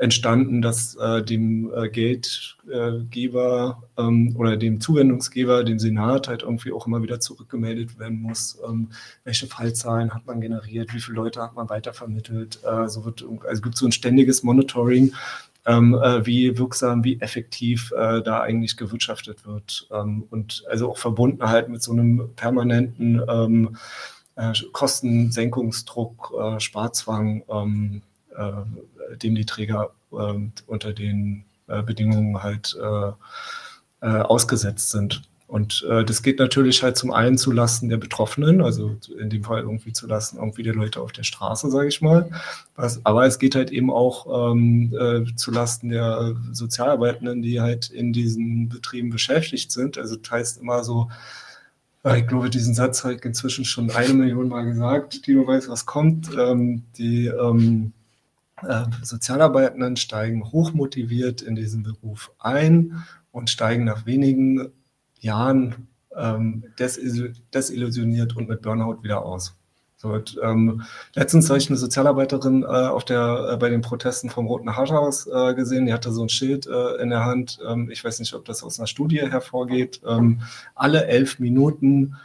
[0.00, 6.86] entstanden, dass äh, dem äh, Geldgeber ähm, oder dem Zuwendungsgeber, dem Senat halt irgendwie auch
[6.86, 8.88] immer wieder zurückgemeldet werden muss, ähm,
[9.24, 12.60] welche Fallzahlen hat man generiert, wie viele Leute hat man weitervermittelt.
[12.64, 15.12] Äh, so wird, also gibt so ein ständiges Monitoring,
[15.66, 19.86] ähm, äh, wie wirksam, wie effektiv äh, da eigentlich gewirtschaftet wird.
[19.92, 23.76] Ähm, und also auch verbunden halt mit so einem permanenten ähm,
[24.40, 28.02] äh, Kostensenkungsdruck, äh, Sparzwang, ähm,
[28.36, 32.76] äh, dem die Träger ähm, unter den äh, Bedingungen halt
[34.02, 35.28] ausgesetzt sind.
[35.50, 39.42] Und äh, das geht natürlich halt zum einen zu Lasten der Betroffenen, also in dem
[39.42, 42.30] Fall irgendwie zu Lasten irgendwie der Leute auf der Straße, sage ich mal.
[42.76, 47.90] Was, aber es geht halt eben auch ähm, äh, zu Lasten der Sozialarbeitenden, die halt
[47.90, 49.98] in diesen Betrieben beschäftigt sind.
[49.98, 51.14] Also das heißt immer so, äh,
[52.04, 55.68] ich glaube, diesen Satz habe ich inzwischen schon eine Million Mal gesagt, die du weißt,
[55.68, 56.30] was kommt.
[56.36, 57.92] Ähm, die ähm,
[58.62, 64.72] äh, Sozialarbeitenden steigen hochmotiviert in diesen Beruf ein und steigen nach wenigen
[65.18, 69.56] Jahren ähm, desillusioniert und mit Burnout wieder aus.
[70.00, 70.82] So, und, ähm,
[71.14, 75.26] letztens habe ich eine Sozialarbeiterin äh, auf der, äh, bei den Protesten vom Roten Harthaus
[75.26, 77.58] äh, gesehen, die hatte so ein Schild äh, in der Hand.
[77.68, 80.00] Ähm, ich weiß nicht, ob das aus einer Studie hervorgeht.
[80.06, 80.40] Ähm,
[80.74, 82.16] alle elf Minuten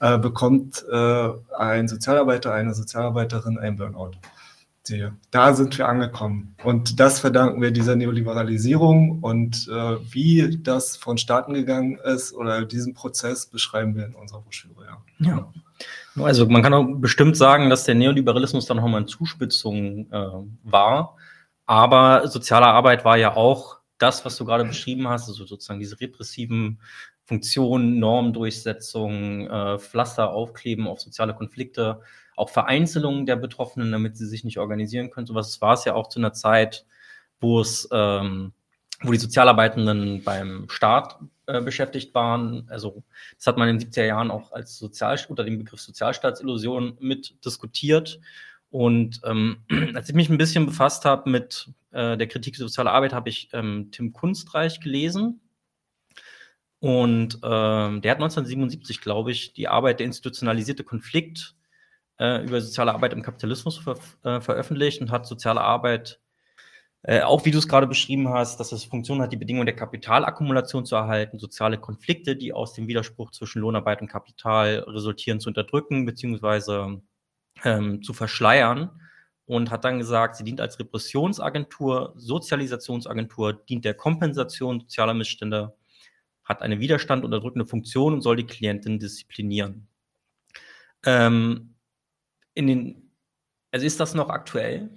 [0.00, 4.16] äh, bekommt äh, ein Sozialarbeiter, eine Sozialarbeiterin ein Burnout
[4.82, 5.14] sehe.
[5.30, 6.56] Da sind wir angekommen.
[6.64, 9.20] Und das verdanken wir dieser Neoliberalisierung.
[9.20, 14.86] Und wie das vonstatten gegangen ist oder diesen Prozess beschreiben wir in unserer Broschüre.
[15.20, 15.28] Ja.
[15.28, 15.52] ja.
[16.16, 20.28] Also man kann auch bestimmt sagen, dass der Neoliberalismus dann nochmal in Zuspitzung äh,
[20.64, 21.16] war.
[21.66, 26.00] Aber soziale Arbeit war ja auch das, was du gerade beschrieben hast, also sozusagen diese
[26.00, 26.80] repressiven
[27.24, 32.00] Funktionen, Normdurchsetzung, äh, Pflaster aufkleben auf soziale Konflikte,
[32.34, 35.26] auch Vereinzelungen der Betroffenen, damit sie sich nicht organisieren können.
[35.26, 36.86] So was war es ja auch zu einer Zeit,
[37.38, 38.52] wo es, ähm,
[39.02, 41.20] wo die Sozialarbeitenden beim Staat
[41.50, 42.66] äh, beschäftigt waren.
[42.68, 43.02] Also
[43.36, 47.44] das hat man in den 70er Jahren auch als Sozial unter dem Begriff Sozialstaatsillusion mit
[47.44, 48.20] diskutiert.
[48.70, 53.12] Und ähm, als ich mich ein bisschen befasst habe mit äh, der Kritik sozialer Arbeit,
[53.12, 55.40] habe ich ähm, Tim Kunstreich gelesen.
[56.78, 61.54] Und ähm, der hat 1977, glaube ich, die Arbeit Der institutionalisierte Konflikt
[62.18, 66.20] äh, über soziale Arbeit im Kapitalismus ver äh, veröffentlicht und hat soziale Arbeit
[67.02, 69.76] äh, auch wie du es gerade beschrieben hast, dass es Funktion hat, die Bedingungen der
[69.76, 75.48] Kapitalakkumulation zu erhalten, soziale Konflikte, die aus dem Widerspruch zwischen Lohnarbeit und Kapital resultieren, zu
[75.48, 77.00] unterdrücken beziehungsweise
[77.64, 78.90] ähm, zu verschleiern.
[79.46, 85.74] Und hat dann gesagt, sie dient als Repressionsagentur, Sozialisationsagentur, dient der Kompensation sozialer Missstände,
[86.44, 89.88] hat eine Widerstand unterdrückende Funktion und soll die Klientin disziplinieren.
[91.04, 91.74] Ähm,
[92.54, 93.10] in den,
[93.72, 94.90] also ist das noch aktuell?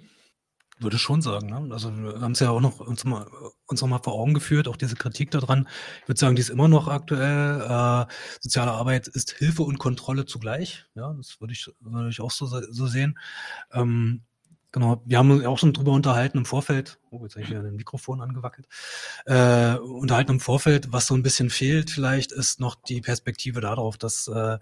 [0.80, 1.72] Würde schon sagen, ne?
[1.72, 3.26] Also, wir haben es ja auch noch uns mal
[3.66, 5.68] uns noch mal vor Augen geführt, auch diese Kritik daran.
[6.02, 7.60] Ich würde sagen, die ist immer noch aktuell.
[7.60, 8.06] Äh,
[8.40, 10.86] soziale Arbeit ist Hilfe und Kontrolle zugleich.
[10.94, 13.18] Ja, das würde ich würde ich auch so so sehen.
[13.72, 14.22] Ähm,
[14.72, 17.60] genau, wir haben uns auch schon drüber unterhalten im Vorfeld oh, jetzt habe ich ja
[17.60, 18.66] ein Mikrofon angewackelt.
[19.26, 23.96] Äh, unterhalten im Vorfeld, was so ein bisschen fehlt vielleicht, ist noch die Perspektive darauf,
[23.96, 24.58] dass äh,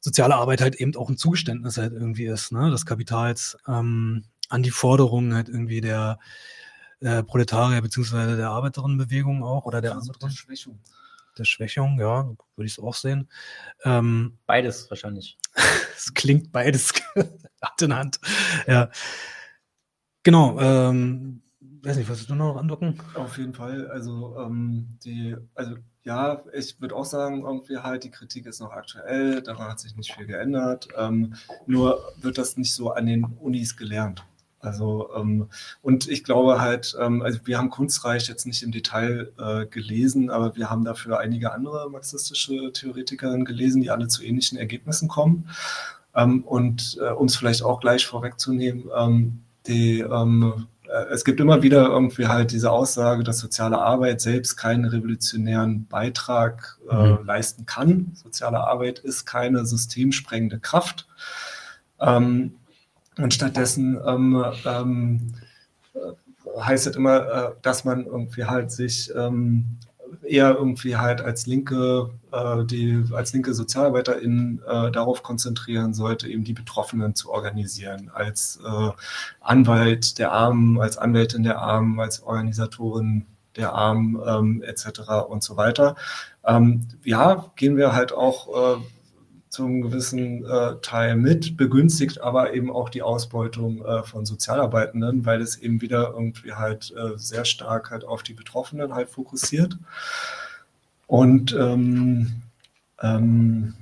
[0.00, 3.56] soziale Arbeit halt eben auch ein Zugeständnis halt irgendwie ist, ne, des Kapitals.
[3.68, 6.18] Ähm an die Forderungen halt irgendwie der
[7.00, 10.30] äh, Proletarier beziehungsweise der Arbeiterinnenbewegung auch oder der also anderen.
[10.30, 10.78] der Schwächung.
[11.38, 13.28] Der Schwächung, ja, würde ich es auch sehen.
[13.84, 15.38] Ähm, Beides wahrscheinlich.
[15.96, 18.20] es klingt beides Hand in Hand.
[18.66, 18.90] Ja.
[20.22, 20.60] Genau.
[20.60, 21.42] Ähm,
[21.82, 23.00] weiß nicht, was du noch andocken?
[23.14, 23.90] Auf jeden Fall.
[23.90, 28.72] Also ähm, die, also ja, ich würde auch sagen, irgendwie halt die Kritik ist noch
[28.72, 30.88] aktuell, daran hat sich nicht viel geändert.
[30.96, 31.34] Ähm,
[31.66, 34.22] nur wird das nicht so an den Unis gelernt.
[34.62, 35.48] Also ähm,
[35.82, 40.30] und ich glaube halt, ähm, also wir haben Kunstreich jetzt nicht im Detail äh, gelesen,
[40.30, 45.48] aber wir haben dafür einige andere marxistische Theoretikerinnen gelesen, die alle zu ähnlichen Ergebnissen kommen.
[46.14, 51.40] Ähm, und äh, um es vielleicht auch gleich vorwegzunehmen, ähm, die, ähm, äh, es gibt
[51.40, 57.24] immer wieder irgendwie halt diese Aussage, dass soziale Arbeit selbst keinen revolutionären Beitrag äh, mhm.
[57.24, 58.12] leisten kann.
[58.14, 61.08] Soziale Arbeit ist keine systemsprengende Kraft.
[61.98, 62.54] Ähm,
[63.18, 65.34] und stattdessen ähm, ähm,
[66.60, 69.78] heißt es immer, äh, dass man irgendwie halt sich ähm,
[70.22, 76.44] eher irgendwie halt als linke, äh, die als linke SozialarbeiterInnen äh, darauf konzentrieren sollte, eben
[76.44, 78.90] die Betroffenen zu organisieren, als äh,
[79.40, 85.00] Anwalt der Armen, als Anwältin der Armen, als Organisatorin der Armen ähm, etc.
[85.28, 85.96] und so weiter.
[86.44, 88.80] Ähm, ja, gehen wir halt auch äh,
[89.52, 95.42] zum gewissen äh, Teil mit, begünstigt aber eben auch die Ausbeutung äh, von Sozialarbeitenden, weil
[95.42, 99.76] es eben wieder irgendwie halt äh, sehr stark halt auf die Betroffenen halt fokussiert.
[101.06, 102.32] Und ähm,
[103.02, 103.74] ähm,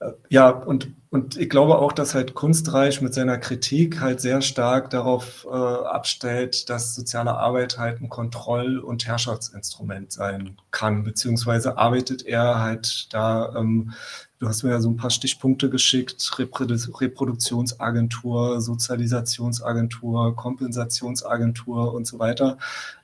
[0.00, 4.42] äh, ja, und und ich glaube auch, dass halt Kunstreich mit seiner Kritik halt sehr
[4.42, 11.78] stark darauf äh, abstellt, dass soziale Arbeit halt ein Kontroll- und Herrschaftsinstrument sein kann, beziehungsweise
[11.78, 13.92] arbeitet er halt da, ähm,
[14.40, 22.18] du hast mir ja so ein paar Stichpunkte geschickt, Reprodu Reproduktionsagentur, Sozialisationsagentur, Kompensationsagentur und so
[22.18, 22.58] weiter,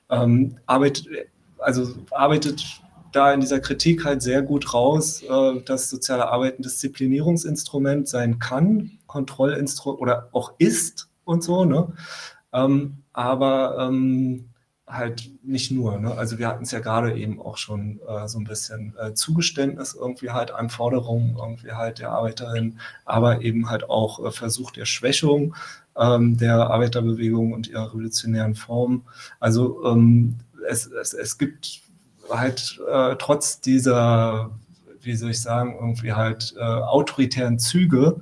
[0.09, 1.07] ähm, arbeitet,
[1.59, 6.63] also arbeitet da in dieser Kritik halt sehr gut raus, äh, dass soziale Arbeit ein
[6.63, 11.93] Disziplinierungsinstrument sein kann, Kontrollinstrument oder auch ist und so, ne?
[12.53, 14.51] Ähm, aber ähm,
[14.91, 15.97] halt nicht nur.
[15.97, 16.13] Ne?
[16.13, 19.93] Also wir hatten es ja gerade eben auch schon äh, so ein bisschen äh, Zugeständnis
[19.93, 24.85] irgendwie halt an Forderungen irgendwie halt der Arbeiterin, aber eben halt auch äh, Versuch der
[24.85, 25.55] Schwächung
[25.97, 29.03] ähm, der Arbeiterbewegung und ihrer revolutionären Form.
[29.39, 30.35] Also ähm,
[30.67, 31.81] es, es, es gibt
[32.31, 34.51] halt äh, trotz dieser,
[35.01, 38.21] wie soll ich sagen, irgendwie halt äh, autoritären Züge,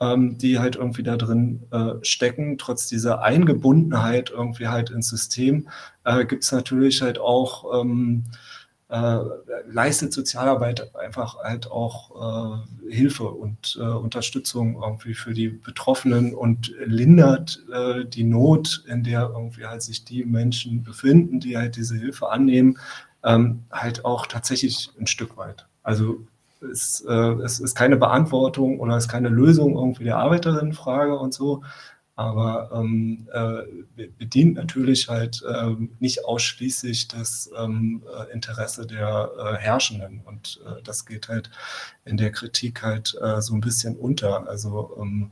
[0.00, 5.68] ähm, die halt irgendwie da drin äh, stecken, trotz dieser Eingebundenheit irgendwie halt ins System,
[6.04, 8.24] äh, gibt es natürlich halt auch ähm,
[8.88, 9.18] äh,
[9.66, 16.74] leistet Sozialarbeit einfach halt auch äh, Hilfe und äh, Unterstützung irgendwie für die Betroffenen und
[16.86, 21.96] lindert äh, die Not, in der irgendwie halt sich die Menschen befinden, die halt diese
[21.96, 22.78] Hilfe annehmen,
[23.24, 25.66] ähm, halt auch tatsächlich ein Stück weit.
[25.82, 26.20] Also
[26.60, 31.32] es, äh, es ist keine Beantwortung oder es ist keine Lösung irgendwie der Arbeiterinnenfrage und
[31.32, 31.62] so,
[32.16, 39.56] aber ähm, äh, bedient natürlich halt ähm, nicht ausschließlich das ähm, äh, Interesse der äh,
[39.56, 41.48] Herrschenden und äh, das geht halt
[42.04, 44.48] in der Kritik halt äh, so ein bisschen unter.
[44.48, 45.30] Also ähm,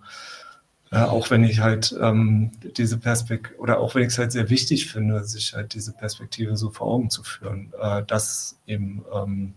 [0.93, 4.51] ja, auch wenn ich halt ähm, diese Perspektive, oder auch wenn ich es halt sehr
[4.51, 9.55] wichtig finde, sich halt diese Perspektive so vor Augen zu führen, äh, dass eben ähm,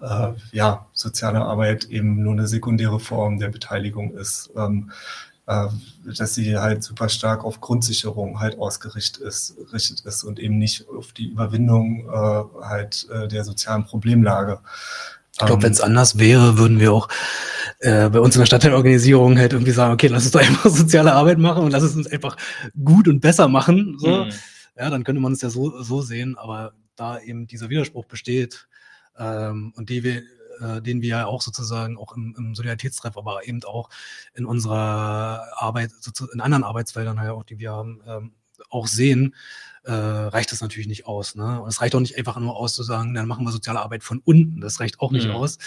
[0.00, 4.90] äh, ja, soziale Arbeit eben nur eine sekundäre Form der Beteiligung ist, ähm,
[5.46, 5.68] äh,
[6.04, 11.12] dass sie halt super stark auf Grundsicherung halt ausgerichtet ist, ist und eben nicht auf
[11.12, 14.60] die Überwindung äh, halt äh, der sozialen Problemlage.
[15.32, 17.08] Ich glaube, ähm, wenn es anders wäre, würden wir auch
[17.80, 21.12] äh, bei uns in der Stadtteilorganisierung halt irgendwie sagen, okay, lass uns doch einfach soziale
[21.12, 22.36] Arbeit machen und lass es uns einfach
[22.84, 23.96] gut und besser machen.
[23.98, 24.24] So.
[24.24, 24.32] Mhm.
[24.78, 28.68] Ja, dann könnte man es ja so, so sehen, aber da eben dieser Widerspruch besteht
[29.18, 30.22] ähm, und die wir
[30.60, 33.88] äh, den wir ja auch sozusagen auch im, im Solidaritätstreff, aber eben auch
[34.34, 35.90] in unserer Arbeit,
[36.32, 38.32] in anderen Arbeitsfeldern halt auch, die wir haben, ähm,
[38.70, 39.34] auch sehen,
[39.84, 41.34] äh, reicht das natürlich nicht aus.
[41.34, 41.60] Ne?
[41.60, 44.04] Und es reicht auch nicht einfach nur aus zu sagen, dann machen wir soziale Arbeit
[44.04, 44.60] von unten.
[44.60, 45.34] Das reicht auch nicht mhm.
[45.34, 45.58] aus.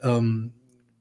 [0.00, 0.54] Ähm,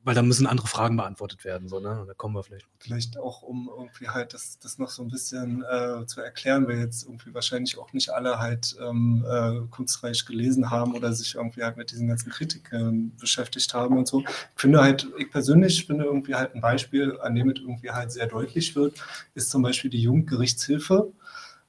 [0.03, 1.67] weil da müssen andere Fragen beantwortet werden.
[1.67, 2.03] So, ne?
[2.07, 2.65] Da kommen wir vielleicht.
[2.79, 6.79] Vielleicht auch, um irgendwie halt das, das noch so ein bisschen äh, zu erklären, weil
[6.79, 11.63] jetzt irgendwie wahrscheinlich auch nicht alle halt ähm, äh, kunstreich gelesen haben oder sich irgendwie
[11.63, 14.21] halt mit diesen ganzen Kritiken beschäftigt haben und so.
[14.21, 18.11] Ich finde halt, ich persönlich finde irgendwie halt ein Beispiel, an dem es irgendwie halt
[18.11, 18.95] sehr deutlich wird,
[19.35, 21.11] ist zum Beispiel die Jugendgerichtshilfe.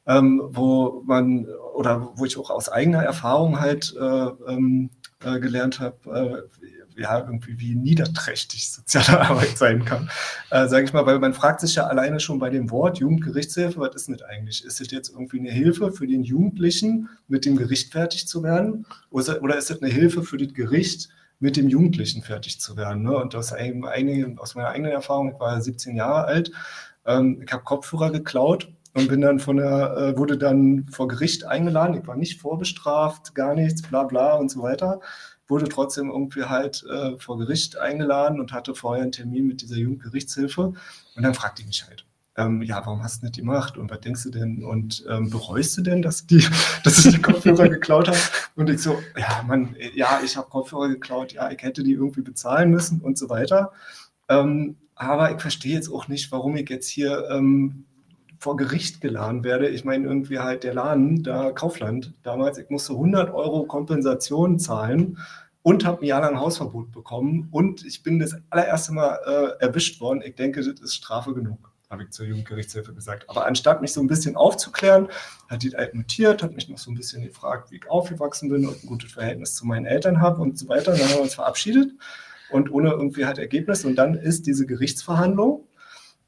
[0.05, 4.91] Ähm, wo man oder wo ich auch aus eigener Erfahrung halt äh, ähm,
[5.25, 10.11] äh, gelernt habe, äh, ja, irgendwie wie niederträchtig soziale Arbeit sein kann.
[10.51, 13.81] Äh, Sage ich mal, weil man fragt sich ja alleine schon bei dem Wort Jugendgerichtshilfe,
[13.81, 14.65] was ist das eigentlich?
[14.65, 18.87] Ist das jetzt irgendwie eine Hilfe für den Jugendlichen, mit dem Gericht fertig zu werden?
[19.11, 21.09] Oder ist das eine Hilfe für das Gericht,
[21.41, 23.03] mit dem Jugendlichen fertig zu werden?
[23.03, 23.17] Ne?
[23.17, 26.53] Und aus, eigenen, aus meiner eigenen Erfahrung, ich war 17 Jahre alt,
[27.07, 31.45] ähm, ich habe Kopfhörer geklaut und bin dann von der, äh, wurde dann vor Gericht
[31.45, 31.99] eingeladen.
[32.01, 35.01] Ich war nicht vorbestraft, gar nichts, bla bla und so weiter
[35.53, 39.77] wurde trotzdem irgendwie halt äh, vor Gericht eingeladen und hatte vorher einen Termin mit dieser
[39.77, 40.63] Jugendgerichtshilfe.
[40.63, 44.01] Und dann fragte ich mich halt, ähm, ja, warum hast du nicht gemacht und was
[44.01, 46.43] denkst du denn und ähm, bereust du denn, dass, die,
[46.85, 48.19] dass ich die Kopfhörer geklaut habe?
[48.57, 52.23] Und ich so, ja, Mann, ja, ich habe Kopfhörer geklaut, ja, ich hätte die irgendwie
[52.23, 53.73] bezahlen müssen und so weiter.
[54.29, 57.85] Ähm, aber ich verstehe jetzt auch nicht, warum ich jetzt hier ähm,
[58.43, 59.69] vor Gericht geladen werde.
[59.69, 65.19] Ich meine, irgendwie halt der Laden, da Kaufland damals, ich musste 100 Euro Kompensation zahlen
[65.63, 67.47] und habe ein Jahr lang Hausverbot bekommen.
[67.53, 70.23] Und ich bin das allererste Mal äh, erwischt worden.
[70.25, 73.31] Ich denke, das ist Strafe genug, habe ich zur Jugendgerichtshilfe gesagt.
[73.31, 75.07] Aber anstatt mich so ein bisschen aufzuklären,
[75.49, 78.67] hat die halt notiert, hat mich noch so ein bisschen gefragt, wie ich aufgewachsen bin
[78.67, 80.91] und ein gutes Verhältnis zu meinen Eltern habe und so weiter.
[80.91, 81.93] Dann haben wir uns verabschiedet
[82.51, 83.85] und ohne irgendwie halt Ergebnis.
[83.85, 85.63] Und dann ist diese Gerichtsverhandlung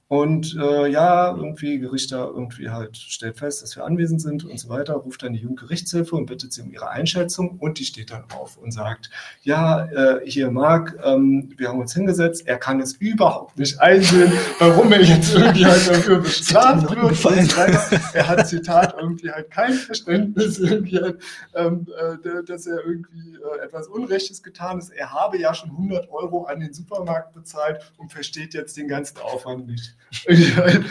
[0.08, 4.68] und äh, ja, irgendwie Gerichter irgendwie halt stellt fest, dass wir anwesend sind und so
[4.68, 8.24] weiter, ruft dann die Jugendgerichtshilfe und bittet sie um ihre Einschätzung und die steht dann
[8.36, 9.08] auf und sagt,
[9.42, 14.30] ja, äh, hier Marc, ähm, wir haben uns hingesetzt, er kann es überhaupt nicht einsehen,
[14.58, 18.14] warum er jetzt irgendwie halt dafür bestraft wird.
[18.14, 21.18] Er hat, Zitat, irgendwie halt kein Verständnis, irgendwie halt,
[21.54, 24.90] ähm, äh, dass er irgendwie äh, etwas Unrechtes getan ist.
[24.90, 29.18] Er habe ja schon 100 Euro an den Supermarkt bezahlt und versteht jetzt den ganzen
[29.18, 29.93] Aufwand nicht.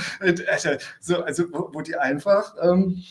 [0.47, 3.03] Also, so, also wo, wo, die einfach, ähm,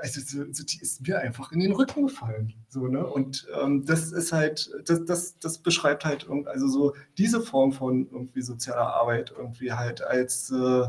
[0.00, 2.54] also so, so, die ist mir einfach in den Rücken gefallen.
[2.68, 3.06] So, ne?
[3.06, 8.08] Und ähm, das ist halt, das, das, das beschreibt halt, also so diese Form von
[8.10, 10.86] irgendwie sozialer Arbeit irgendwie halt als äh,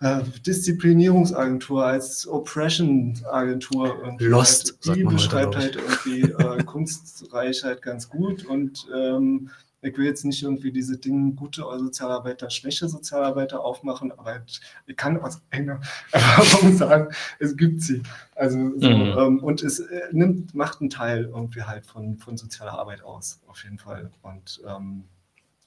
[0.00, 4.16] äh Disziplinierungsagentur, als Oppression-Agentur.
[4.18, 4.78] Lost.
[4.86, 9.50] Halt, die beschreibt halt irgendwie äh, Kunstreichheit ganz gut und ähm,
[9.82, 14.42] ich will jetzt nicht irgendwie diese Dinge gute Sozialarbeiter, schwäche Sozialarbeiter aufmachen, aber
[14.86, 15.80] ich kann aus einer
[16.12, 17.08] Erfahrung sagen,
[17.40, 18.02] es gibt sie.
[18.36, 19.18] Also so, mhm.
[19.18, 23.40] ähm, und es äh, nimmt, macht einen Teil irgendwie halt von, von sozialer Arbeit aus,
[23.48, 24.10] auf jeden Fall.
[24.22, 25.04] Und ähm,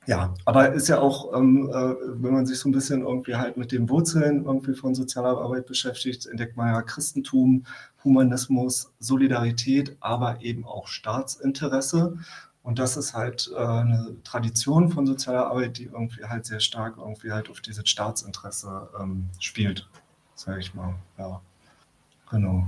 [0.08, 3.58] ja, aber ist ja auch, ähm, äh, wenn man sich so ein bisschen irgendwie halt
[3.58, 7.65] mit den Wurzeln irgendwie von sozialer Arbeit beschäftigt, entdeckt man ja Christentum,
[8.04, 12.17] Humanismus, Solidarität, aber eben auch Staatsinteresse.
[12.65, 16.95] Und das ist halt äh, eine Tradition von sozialer Arbeit, die irgendwie halt sehr stark
[16.97, 19.88] irgendwie halt auf dieses Staatsinteresse ähm, spielt,
[20.34, 20.95] sage ich mal.
[21.19, 21.41] Ja,
[22.32, 22.67] genau.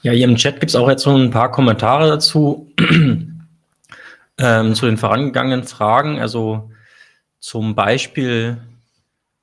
[0.00, 2.72] Ja, hier im Chat gibt es auch jetzt so ein paar Kommentare dazu,
[4.38, 6.18] ähm, zu den vorangegangenen Fragen.
[6.18, 6.70] Also
[7.40, 8.56] zum Beispiel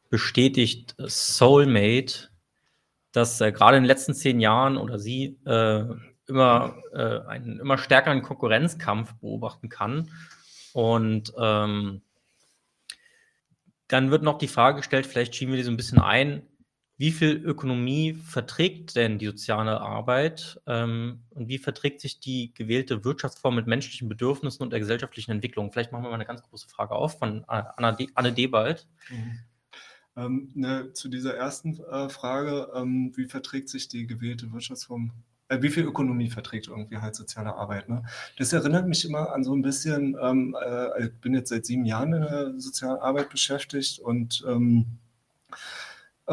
[0.09, 2.29] bestätigt Soulmate,
[3.11, 5.83] dass äh, gerade in den letzten zehn Jahren oder sie äh,
[6.28, 10.12] immer äh, einen immer stärkeren Konkurrenzkampf beobachten kann.
[10.73, 12.02] Und ähm,
[13.88, 16.42] dann wird noch die Frage gestellt, vielleicht schieben wir die so ein bisschen ein,
[16.98, 23.06] wie viel Ökonomie verträgt denn die soziale Arbeit ähm, und wie verträgt sich die gewählte
[23.06, 25.71] Wirtschaftsform mit menschlichen Bedürfnissen und der gesellschaftlichen Entwicklung?
[25.71, 28.88] Vielleicht machen wir mal eine ganz große Frage auf von Anna De Anne Debald.
[29.12, 29.40] Mhm.
[30.15, 35.37] Ähm, ne, zu dieser ersten äh, Frage, ähm, wie verträgt sich die gewählte Wirtschaftsform äh,
[35.50, 37.89] wie viel Ökonomie verträgt irgendwie halt soziale Arbeit.
[37.89, 38.04] Ne?
[38.37, 41.85] Das erinnert mich immer an so ein bisschen, ähm, äh, ich bin jetzt seit sieben
[41.85, 44.85] Jahren in der sozialen Arbeit beschäftigt und ähm,
[45.52, 45.56] äh,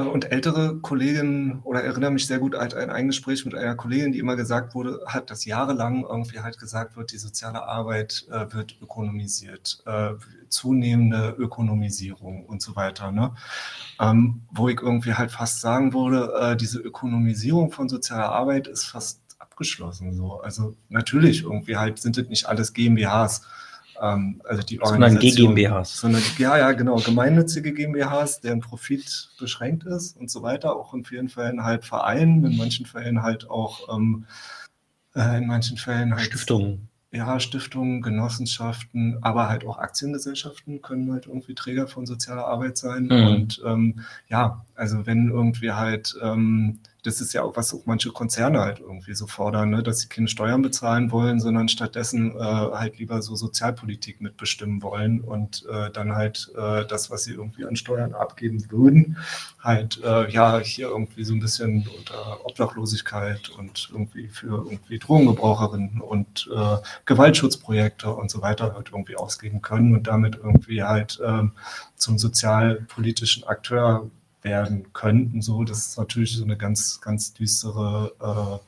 [0.01, 4.19] und ältere Kolleginnen oder erinnere mich sehr gut an ein Gespräch mit einer Kollegin, die
[4.19, 8.77] immer gesagt wurde, hat, dass jahrelang irgendwie halt gesagt wird, die soziale Arbeit äh, wird
[8.83, 10.15] ökonomisiert, äh,
[10.49, 13.13] zunehmende Ökonomisierung und so weiter.
[13.13, 13.35] Ne?
[14.01, 18.87] Ähm, wo ich irgendwie halt fast sagen würde, äh, diese Ökonomisierung von sozialer Arbeit ist
[18.87, 20.13] fast abgeschlossen.
[20.13, 20.41] So.
[20.41, 23.43] Also natürlich irgendwie halt sind es nicht alles GmbHs
[24.01, 25.99] ähm, also die sondern GmbHs.
[25.99, 31.05] Sondern, ja, ja, genau, gemeinnützige GmbHs, deren Profit beschränkt ist und so weiter, auch in
[31.05, 34.27] vielen Fällen halt Vereinen, in manchen Fällen halt auch, ähm,
[35.15, 36.89] äh, in manchen Fällen halt Stiftungen.
[37.13, 43.05] Ja, Stiftungen, Genossenschaften, aber halt auch Aktiengesellschaften können halt irgendwie Träger von sozialer Arbeit sein.
[43.05, 43.27] Mhm.
[43.29, 48.11] Und ähm, ja, also wenn irgendwie halt ähm, das ist ja auch, was auch manche
[48.11, 49.83] Konzerne halt irgendwie so fordern, ne?
[49.83, 55.20] dass sie keine Steuern bezahlen wollen, sondern stattdessen äh, halt lieber so Sozialpolitik mitbestimmen wollen
[55.20, 59.18] und äh, dann halt äh, das, was sie irgendwie an Steuern abgeben würden,
[59.61, 66.01] halt äh, ja hier irgendwie so ein bisschen unter Obdachlosigkeit und irgendwie für irgendwie Drogengebraucherinnen
[66.01, 71.43] und äh, Gewaltschutzprojekte und so weiter halt irgendwie ausgeben können und damit irgendwie halt äh,
[71.97, 74.11] zum sozialpolitischen Akteur
[74.45, 75.43] werden könnten.
[75.43, 78.65] So, das ist natürlich so eine ganz, ganz düstere, äh,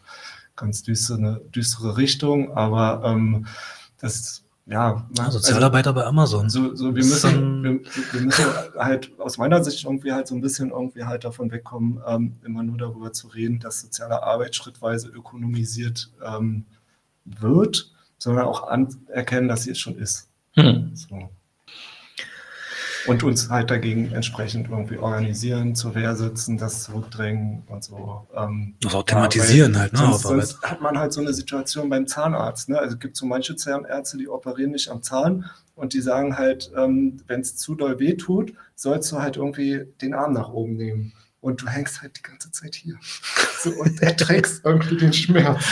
[0.57, 3.47] ganz düstere, düstere Richtung, aber ähm,
[4.01, 6.51] das ja, ja Sozialarbeiter also, bei Amazon.
[6.51, 7.81] So, so wir, müssen, wir,
[8.13, 8.45] wir, müssen
[8.77, 12.65] halt aus meiner Sicht irgendwie halt so ein bisschen irgendwie halt davon wegkommen, ähm, immer
[12.65, 16.65] nur darüber zu reden, dass soziale Arbeit schrittweise ökonomisiert ähm,
[17.25, 20.29] wird, sondern auch anerkennen, dass sie es schon ist.
[20.55, 20.91] Hm.
[20.95, 21.31] So
[23.07, 28.27] und uns halt dagegen entsprechend irgendwie organisieren, zur Wehr sitzen, das zurückdrängen und so.
[28.35, 29.99] Ähm, das auch thematisieren ja, halt, ne?
[29.99, 32.69] Sonst, sonst hat man halt so eine Situation beim Zahnarzt.
[32.69, 32.79] Ne?
[32.79, 35.45] Also es gibt so manche Zahnärzte, die operieren nicht am Zahn
[35.75, 39.85] und die sagen halt, ähm, wenn es zu doll weh tut, sollst du halt irgendwie
[40.01, 41.13] den Arm nach oben nehmen.
[41.41, 42.97] Und du hängst halt die ganze Zeit hier.
[43.59, 45.65] So, und erträgst irgendwie den Schmerz.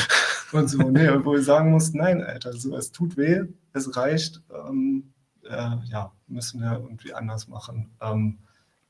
[0.53, 3.43] Und so, nee, wo ich sagen muss, nein, Alter, so, es tut weh,
[3.75, 4.41] es reicht.
[4.51, 5.13] Ähm,
[5.49, 7.91] äh, ja, müssen wir irgendwie anders machen.
[8.01, 8.39] Ähm,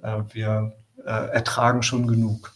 [0.02, 0.72] äh, wir
[1.04, 2.52] äh, ertragen schon genug.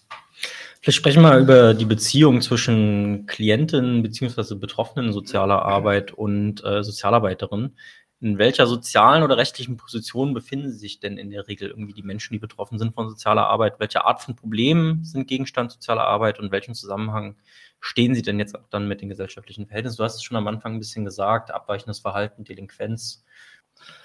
[0.80, 4.54] Vielleicht sprechen wir mal über die Beziehung zwischen Klientinnen bzw.
[4.54, 7.74] Betroffenen sozialer Arbeit und äh, Sozialarbeiterin.
[8.20, 12.32] In welcher sozialen oder rechtlichen Position befinden sich denn in der Regel irgendwie die Menschen,
[12.32, 13.78] die betroffen sind von sozialer Arbeit?
[13.78, 17.36] Welche Art von Problemen sind Gegenstand sozialer Arbeit und welchen Zusammenhang
[17.80, 19.98] stehen sie denn jetzt auch dann mit den gesellschaftlichen Verhältnissen?
[19.98, 23.24] Du hast es schon am Anfang ein bisschen gesagt, abweichendes Verhalten, Delinquenz,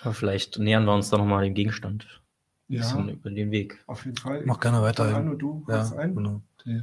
[0.02, 2.22] aber vielleicht nähern wir uns da nochmal dem Gegenstand.
[2.70, 3.84] Ein ja, über den Weg.
[3.88, 4.44] Auf jeden Fall.
[4.46, 5.18] Mach gerne weiter.
[5.18, 6.16] Und du ja, ein.
[6.16, 6.42] Genau.
[6.60, 6.82] Okay.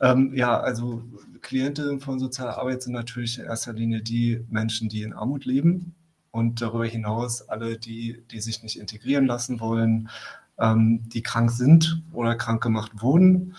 [0.00, 1.02] Ähm, ja, also
[1.40, 5.94] Klientinnen von sozialer Arbeit sind natürlich in erster Linie die Menschen, die in Armut leben
[6.30, 10.10] und darüber hinaus alle, die, die sich nicht integrieren lassen wollen,
[10.58, 13.54] ähm, die krank sind oder krank gemacht wurden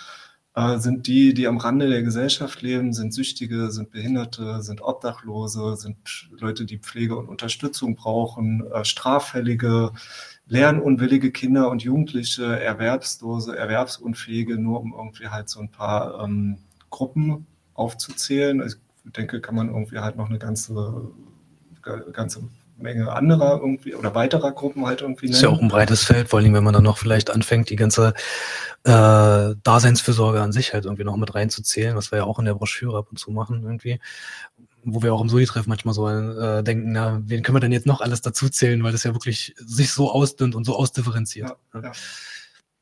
[0.55, 5.75] äh, sind die, die am Rande der Gesellschaft leben, sind Süchtige, sind Behinderte, sind Obdachlose,
[5.75, 9.91] sind Leute, die Pflege und Unterstützung brauchen, äh, straffällige,
[10.47, 17.47] lernunwillige Kinder und Jugendliche, Erwerbslose, Erwerbsunfähige, nur um irgendwie halt so ein paar ähm, Gruppen
[17.73, 18.63] aufzuzählen.
[18.65, 18.75] Ich
[19.11, 21.11] denke, kann man irgendwie halt noch eine ganze,
[22.13, 22.47] ganze
[22.77, 25.35] Menge anderer irgendwie oder weiterer Gruppen halt irgendwie nennen.
[25.35, 27.75] Ist ja auch ein breites Feld, vor allem wenn man dann noch vielleicht anfängt, die
[27.75, 28.13] ganze
[28.83, 32.55] äh, Daseinsfürsorge an sich halt irgendwie noch mit reinzuzählen, was wir ja auch in der
[32.55, 33.99] Broschüre ab und zu machen irgendwie.
[34.83, 37.87] Wo wir auch im Soli-Treff manchmal so äh, denken, na, wen können wir denn jetzt
[37.87, 41.55] noch alles dazu zählen, weil das ja wirklich sich so ausdünnt und so ausdifferenziert.
[41.73, 41.91] Ja, ja.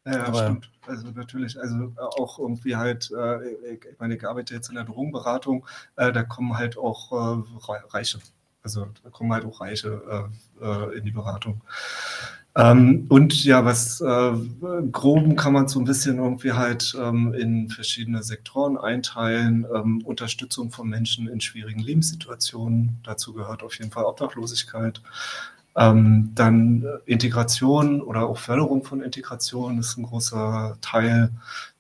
[0.06, 0.70] Ja, ja stimmt.
[0.86, 5.66] Also natürlich, also auch irgendwie halt, äh, ich meine, ich arbeite jetzt in der Drogenberatung,
[5.96, 7.44] äh, da kommen halt auch äh,
[7.90, 8.20] Reiche
[8.64, 10.30] also da kommen halt auch Reiche
[10.62, 11.62] äh, äh, in die Beratung.
[12.56, 14.32] Ähm, und ja, was äh,
[14.92, 19.66] groben kann man so ein bisschen irgendwie halt ähm, in verschiedene Sektoren einteilen.
[19.74, 23.00] Ähm, Unterstützung von Menschen in schwierigen Lebenssituationen.
[23.04, 25.02] Dazu gehört auf jeden Fall Obdachlosigkeit.
[25.76, 31.32] Ähm, dann Integration oder auch Förderung von Integration ist ein großer Teil.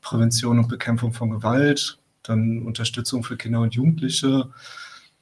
[0.01, 1.99] Prävention und Bekämpfung von Gewalt.
[2.23, 4.49] Dann Unterstützung für Kinder und Jugendliche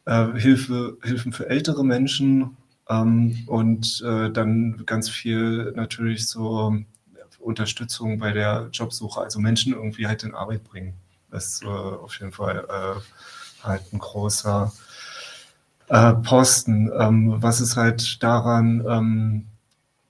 [0.06, 2.58] äh, Hilfe, Hilfen für ältere Menschen
[2.90, 6.76] ähm, und äh, dann ganz viel natürlich so
[7.42, 10.94] Unterstützung bei der Jobsuche, also Menschen irgendwie halt in Arbeit bringen.
[11.30, 14.72] Das ist äh, auf jeden Fall äh, halt ein großer
[15.88, 16.92] äh, Posten.
[16.98, 19.48] Ähm, was es halt daran ähm,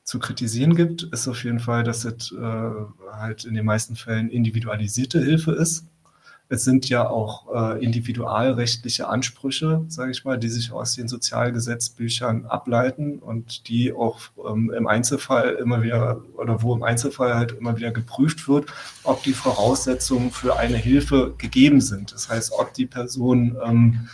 [0.03, 2.71] zu kritisieren gibt, ist auf jeden Fall, dass es äh,
[3.13, 5.85] halt in den meisten Fällen individualisierte Hilfe ist
[6.51, 12.45] es sind ja auch äh, individualrechtliche Ansprüche, sage ich mal, die sich aus den Sozialgesetzbüchern
[12.45, 17.77] ableiten und die auch ähm, im Einzelfall immer wieder oder wo im Einzelfall halt immer
[17.77, 18.65] wieder geprüft wird,
[19.05, 22.11] ob die Voraussetzungen für eine Hilfe gegeben sind.
[22.11, 24.09] Das heißt, ob die Person ähm,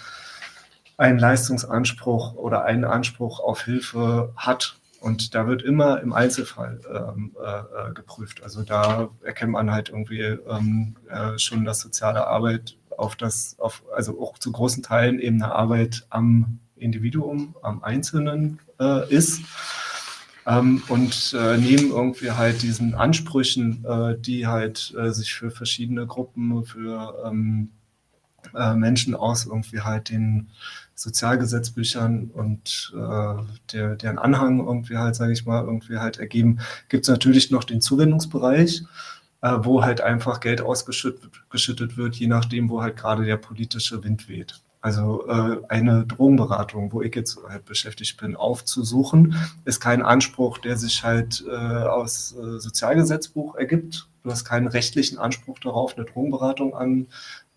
[0.96, 7.36] einen Leistungsanspruch oder einen Anspruch auf Hilfe hat und da wird immer im Einzelfall ähm,
[7.44, 8.44] äh, äh, geprüft.
[8.44, 13.84] Also da erkennt man halt irgendwie ähm, äh, schon, dass soziale Arbeit auf das, auf,
[13.96, 19.42] also auch zu großen Teilen eben eine Arbeit am Individuum, am Einzelnen äh, ist.
[20.48, 26.64] Ähm, und äh, neben irgendwie halt diesen Ansprüchen, äh, die halt sich für verschiedene Gruppen,
[26.66, 27.70] für ähm,
[28.76, 30.50] Menschen aus irgendwie halt den
[30.98, 36.58] Sozialgesetzbüchern und äh, der, deren Anhang irgendwie halt, sage ich mal, irgendwie halt ergeben,
[36.90, 38.84] gibt es natürlich noch den Zuwendungsbereich,
[39.42, 44.28] äh, wo halt einfach Geld ausgeschüttet wird, je nachdem, wo halt gerade der politische Wind
[44.28, 44.60] weht.
[44.82, 49.36] Also äh, eine Drogenberatung, wo ich jetzt halt beschäftigt bin, aufzusuchen,
[49.66, 54.08] ist kein Anspruch, der sich halt äh, aus äh, Sozialgesetzbuch ergibt.
[54.24, 57.08] Du hast keinen rechtlichen Anspruch darauf, eine Drogenberatung an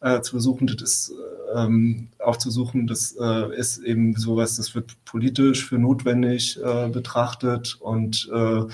[0.01, 1.13] äh, zu besuchen, das ist
[1.55, 8.31] ähm, aufzusuchen, das äh, ist eben sowas, das wird politisch für notwendig äh, betrachtet und
[8.33, 8.65] äh,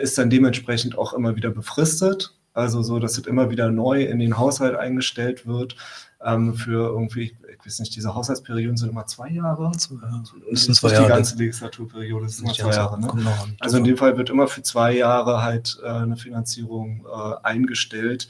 [0.00, 2.34] ist dann dementsprechend auch immer wieder befristet.
[2.54, 5.76] Also so, dass es immer wieder neu in den Haushalt eingestellt wird
[6.22, 9.70] ähm, für irgendwie, ich weiß nicht, diese Haushaltsperioden sind immer zwei Jahre.
[9.72, 11.04] Das sind zwei Jahre.
[11.04, 13.00] Die ganze Legislaturperiode ist immer zwei Jahre.
[13.00, 13.32] Ne?
[13.60, 18.28] Also in dem Fall wird immer für zwei Jahre halt äh, eine Finanzierung äh, eingestellt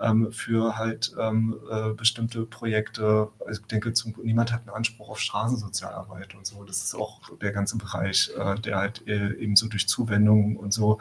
[0.00, 3.28] ähm, für halt ähm, äh, bestimmte Projekte.
[3.46, 6.64] Also ich denke, zum, niemand hat einen Anspruch auf Straßensozialarbeit und so.
[6.64, 10.72] Das ist auch der ganze Bereich, äh, der halt äh, eben so durch Zuwendungen und
[10.72, 10.98] so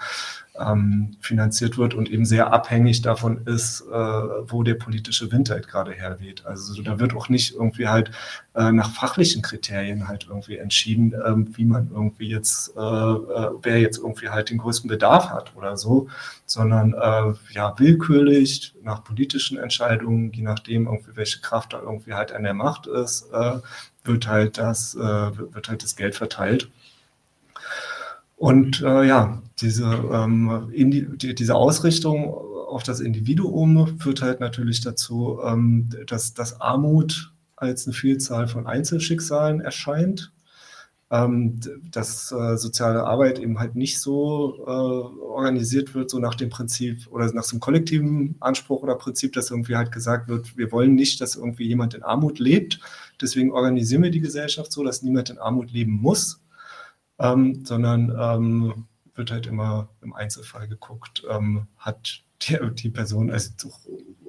[0.59, 5.67] ähm, finanziert wird und eben sehr abhängig davon ist, äh, wo der politische Wind halt
[5.67, 6.45] gerade herweht.
[6.45, 8.11] Also da wird auch nicht irgendwie halt
[8.55, 13.79] äh, nach fachlichen Kriterien halt irgendwie entschieden, ähm, wie man irgendwie jetzt, äh, äh wer
[13.79, 16.07] jetzt irgendwie halt den größten Bedarf hat oder so,
[16.45, 22.31] sondern äh, ja willkürlich nach politischen Entscheidungen, je nachdem irgendwie welche Kraft da irgendwie halt
[22.31, 23.59] an der Macht ist, äh,
[24.03, 26.69] wird halt das, wird halt das Geld verteilt.
[28.37, 32.33] Und äh, ja, diese, ähm, die, diese Ausrichtung
[32.67, 38.67] auf das Individuum führt halt natürlich dazu, ähm, dass, dass Armut als eine Vielzahl von
[38.67, 40.31] Einzelschicksalen erscheint.
[41.09, 46.49] Ähm, dass äh, soziale Arbeit eben halt nicht so äh, organisiert wird, so nach dem
[46.49, 50.69] Prinzip oder nach so einem kollektiven Anspruch oder Prinzip, dass irgendwie halt gesagt wird, wir
[50.73, 52.81] wollen nicht, dass irgendwie jemand in Armut lebt.
[53.21, 56.41] Deswegen organisieren wir die Gesellschaft so, dass niemand in Armut leben muss,
[57.19, 63.51] ähm, sondern ähm, wird halt immer im Einzelfall geguckt, ähm, hat die, die, Person, also
[63.61, 63.79] doch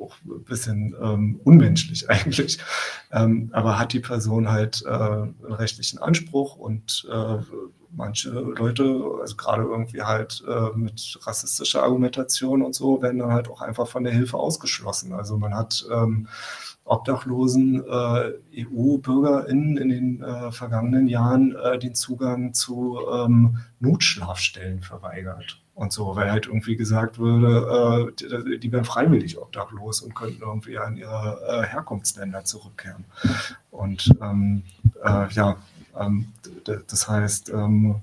[0.01, 2.59] auch ein bisschen ähm, unmenschlich eigentlich,
[3.13, 7.39] ähm, aber hat die Person halt äh, einen rechtlichen Anspruch und äh,
[7.91, 13.49] manche Leute, also gerade irgendwie halt äh, mit rassistischer Argumentation und so, werden dann halt
[13.49, 15.13] auch einfach von der Hilfe ausgeschlossen.
[15.13, 16.29] Also man hat ähm,
[16.89, 25.61] obdachlosen äh, EU-BürgerInnen in den äh, vergangenen Jahren äh, den Zugang zu ähm, Notschlafstellen verweigert
[25.75, 30.43] und so, weil halt irgendwie gesagt wurde, äh, die, die wären freiwillig obdachlos und könnten
[30.43, 33.05] irgendwie an ihre äh, Herkunftsländer zurückkehren.
[33.71, 34.63] Und ähm,
[35.05, 35.57] äh, ja,
[35.99, 36.27] ähm,
[36.65, 37.97] das heißt, ähm,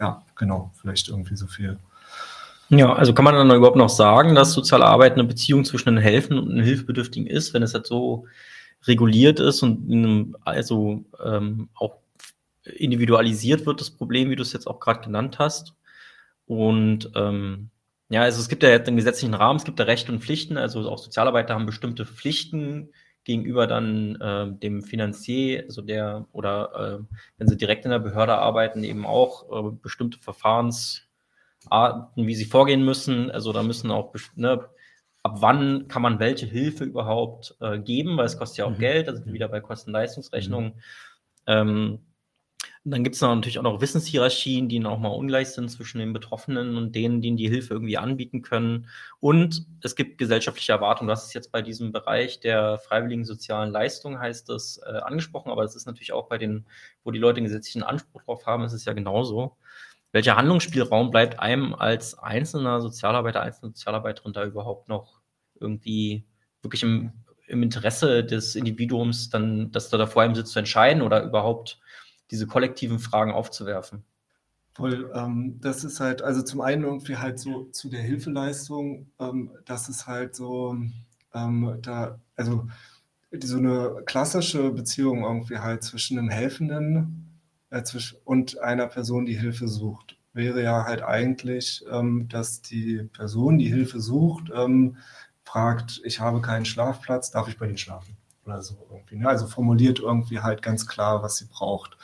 [0.00, 1.78] ja, genau, vielleicht irgendwie so viel
[2.68, 5.98] ja, also kann man dann überhaupt noch sagen, dass soziale Arbeit eine Beziehung zwischen einem
[5.98, 8.26] Helfen und einem Hilfebedürftigen ist, wenn es halt so
[8.86, 11.98] reguliert ist und einem, also ähm, auch
[12.64, 15.74] individualisiert wird, das Problem, wie du es jetzt auch gerade genannt hast.
[16.46, 17.70] Und ähm,
[18.08, 20.56] ja, also es gibt ja jetzt einen gesetzlichen Rahmen, es gibt ja Rechte und Pflichten,
[20.56, 22.90] also auch Sozialarbeiter haben bestimmte Pflichten
[23.24, 28.38] gegenüber dann äh, dem Finanzier, also der, oder äh, wenn sie direkt in der Behörde
[28.38, 31.05] arbeiten, eben auch äh, bestimmte Verfahrens-
[31.70, 33.30] Arten, wie sie vorgehen müssen.
[33.30, 34.68] Also da müssen auch, ne,
[35.22, 38.78] ab wann kann man welche Hilfe überhaupt äh, geben, weil es kostet ja auch mhm.
[38.78, 40.74] Geld, da sind wir wieder bei Kosten-Leistungsrechnungen.
[40.74, 40.80] Mhm.
[41.46, 41.98] Ähm,
[42.88, 46.76] dann gibt es natürlich auch noch Wissenshierarchien, die noch mal ungleich sind zwischen den Betroffenen
[46.76, 48.88] und denen, die die Hilfe irgendwie anbieten können.
[49.18, 51.08] Und es gibt gesellschaftliche Erwartungen.
[51.08, 55.50] Das ist jetzt bei diesem Bereich der freiwilligen sozialen Leistung, heißt das, äh, angesprochen.
[55.50, 56.64] Aber es ist natürlich auch bei den,
[57.02, 59.56] wo die Leute einen gesetzlichen Anspruch drauf haben, ist es ja genauso
[60.16, 65.20] welcher Handlungsspielraum bleibt einem als einzelner Sozialarbeiter, einzelne Sozialarbeiterin da überhaupt noch
[65.60, 66.24] irgendwie
[66.62, 67.12] wirklich im,
[67.46, 71.78] im Interesse des Individuums, dann, dass da vor einem sitzt, zu entscheiden oder überhaupt
[72.30, 74.04] diese kollektiven Fragen aufzuwerfen?
[74.72, 79.50] Voll, ähm, das ist halt, also zum einen irgendwie halt so zu der Hilfeleistung, ähm,
[79.66, 80.78] das ist halt so,
[81.34, 82.66] ähm, da, also
[83.38, 87.25] so eine klassische Beziehung irgendwie halt zwischen einem Helfenden
[88.24, 93.68] und einer Person, die Hilfe sucht, wäre ja halt eigentlich, ähm, dass die Person, die
[93.68, 94.96] Hilfe sucht, ähm,
[95.44, 98.16] fragt, ich habe keinen Schlafplatz, darf ich bei Ihnen schlafen?
[98.44, 99.16] Oder so irgendwie.
[99.16, 99.28] Ne?
[99.28, 101.96] Also formuliert irgendwie halt ganz klar, was sie braucht.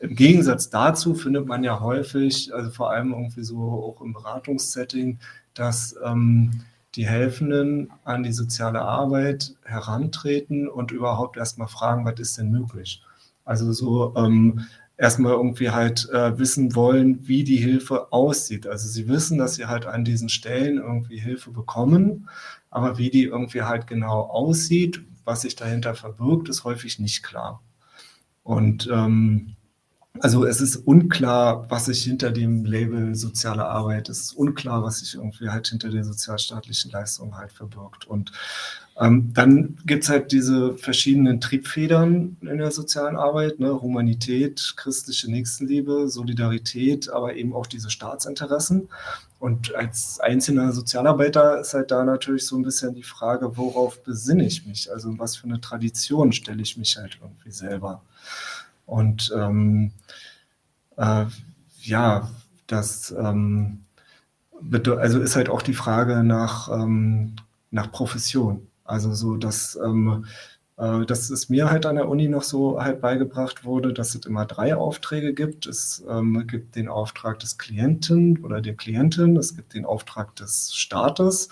[0.00, 5.20] Im Gegensatz dazu findet man ja häufig, also vor allem irgendwie so auch im Beratungssetting,
[5.54, 6.64] dass ähm,
[6.96, 13.02] die Helfenden an die soziale Arbeit herantreten und überhaupt erstmal fragen, was ist denn möglich?
[13.44, 14.66] Also so ähm,
[14.96, 18.66] erstmal irgendwie halt äh, wissen wollen, wie die Hilfe aussieht.
[18.66, 22.28] Also sie wissen, dass sie halt an diesen Stellen irgendwie Hilfe bekommen,
[22.70, 27.62] aber wie die irgendwie halt genau aussieht, was sich dahinter verbirgt, ist häufig nicht klar.
[28.42, 29.56] Und ähm,
[30.20, 35.00] also es ist unklar, was sich hinter dem Label soziale Arbeit, es ist unklar, was
[35.00, 38.06] sich irgendwie halt hinter der sozialstaatlichen Leistung halt verbirgt.
[38.06, 38.30] Und
[39.00, 43.82] ähm, dann gibt es halt diese verschiedenen Triebfedern in der sozialen Arbeit, ne?
[43.82, 48.88] Humanität, christliche Nächstenliebe, Solidarität, aber eben auch diese Staatsinteressen.
[49.40, 54.46] Und als einzelner Sozialarbeiter ist halt da natürlich so ein bisschen die Frage, worauf besinne
[54.46, 54.90] ich mich?
[54.92, 58.00] Also was für eine Tradition stelle ich mich halt irgendwie selber?
[58.86, 59.92] Und ähm,
[60.96, 61.26] äh,
[61.80, 62.30] ja,
[62.66, 63.84] das ähm,
[64.72, 67.36] also ist halt auch die Frage nach, ähm,
[67.70, 68.66] nach Profession.
[68.84, 70.24] Also so, dass ähm,
[70.76, 74.26] äh, dass es mir halt an der Uni noch so halt beigebracht wurde, dass es
[74.26, 75.66] immer drei Aufträge gibt.
[75.66, 80.74] Es ähm, gibt den Auftrag des Klienten oder der Klientin, es gibt den Auftrag des
[80.74, 81.48] Staates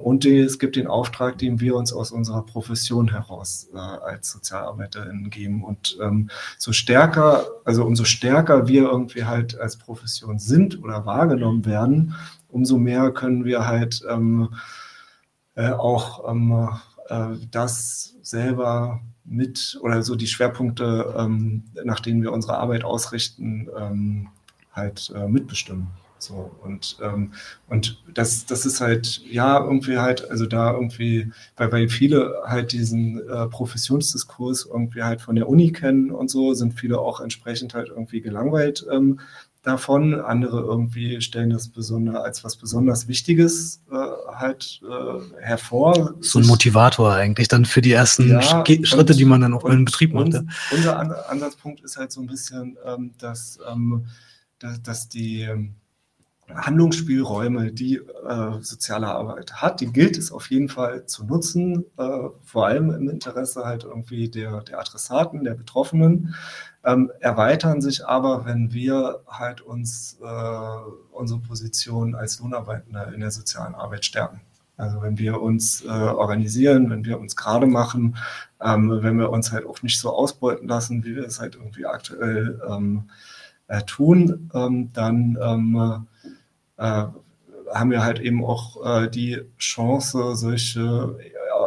[0.00, 4.32] und die, es gibt den Auftrag, den wir uns aus unserer Profession heraus äh, als
[4.32, 5.62] SozialarbeiterInnen geben.
[5.62, 11.66] Und ähm, so stärker, also umso stärker wir irgendwie halt als Profession sind oder wahrgenommen
[11.66, 12.14] werden,
[12.48, 14.48] umso mehr können wir halt ähm,
[15.54, 16.68] äh, auch ähm,
[17.08, 23.68] äh, das selber mit oder so die Schwerpunkte, ähm, nach denen wir unsere Arbeit ausrichten,
[23.78, 24.28] ähm,
[24.72, 25.88] halt äh, mitbestimmen.
[26.22, 27.32] So, und, ähm,
[27.68, 32.72] und das, das ist halt, ja, irgendwie halt, also da irgendwie, weil, weil viele halt
[32.72, 37.74] diesen äh, Professionsdiskurs irgendwie halt von der Uni kennen und so, sind viele auch entsprechend
[37.74, 39.20] halt irgendwie gelangweilt ähm,
[39.62, 40.20] davon.
[40.20, 43.96] Andere irgendwie stellen das besonder, als was besonders Wichtiges äh,
[44.34, 46.14] halt äh, hervor.
[46.20, 49.64] So ein Motivator eigentlich dann für die ersten ja, Schritte, und, die man dann auch
[49.64, 50.34] in Betrieb macht.
[50.34, 50.42] Ja.
[50.72, 54.06] Unser Ansatzpunkt ist halt so ein bisschen, ähm, dass, ähm,
[54.58, 55.74] dass, dass die ähm,
[56.54, 62.28] Handlungsspielräume, die äh, soziale Arbeit hat, die gilt es auf jeden Fall zu nutzen, äh,
[62.44, 66.34] vor allem im Interesse halt irgendwie der, der Adressaten, der Betroffenen,
[66.84, 73.30] ähm, erweitern sich aber, wenn wir halt uns äh, unsere Position als Lohnarbeitende in der
[73.30, 74.40] sozialen Arbeit stärken.
[74.76, 78.16] Also wenn wir uns äh, organisieren, wenn wir uns gerade machen,
[78.62, 81.84] ähm, wenn wir uns halt auch nicht so ausbeuten lassen, wie wir es halt irgendwie
[81.84, 83.10] aktuell ähm,
[83.68, 86.06] äh, tun, ähm, dann ähm,
[86.80, 87.04] äh,
[87.72, 91.16] haben wir halt eben auch äh, die Chance, solche,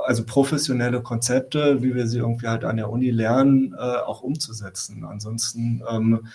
[0.06, 5.06] also professionelle Konzepte, wie wir sie irgendwie halt an der Uni lernen, äh, auch umzusetzen.
[5.06, 6.28] Ansonsten ähm,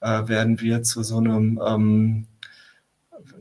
[0.00, 2.26] äh, werden wir zu so einem ähm,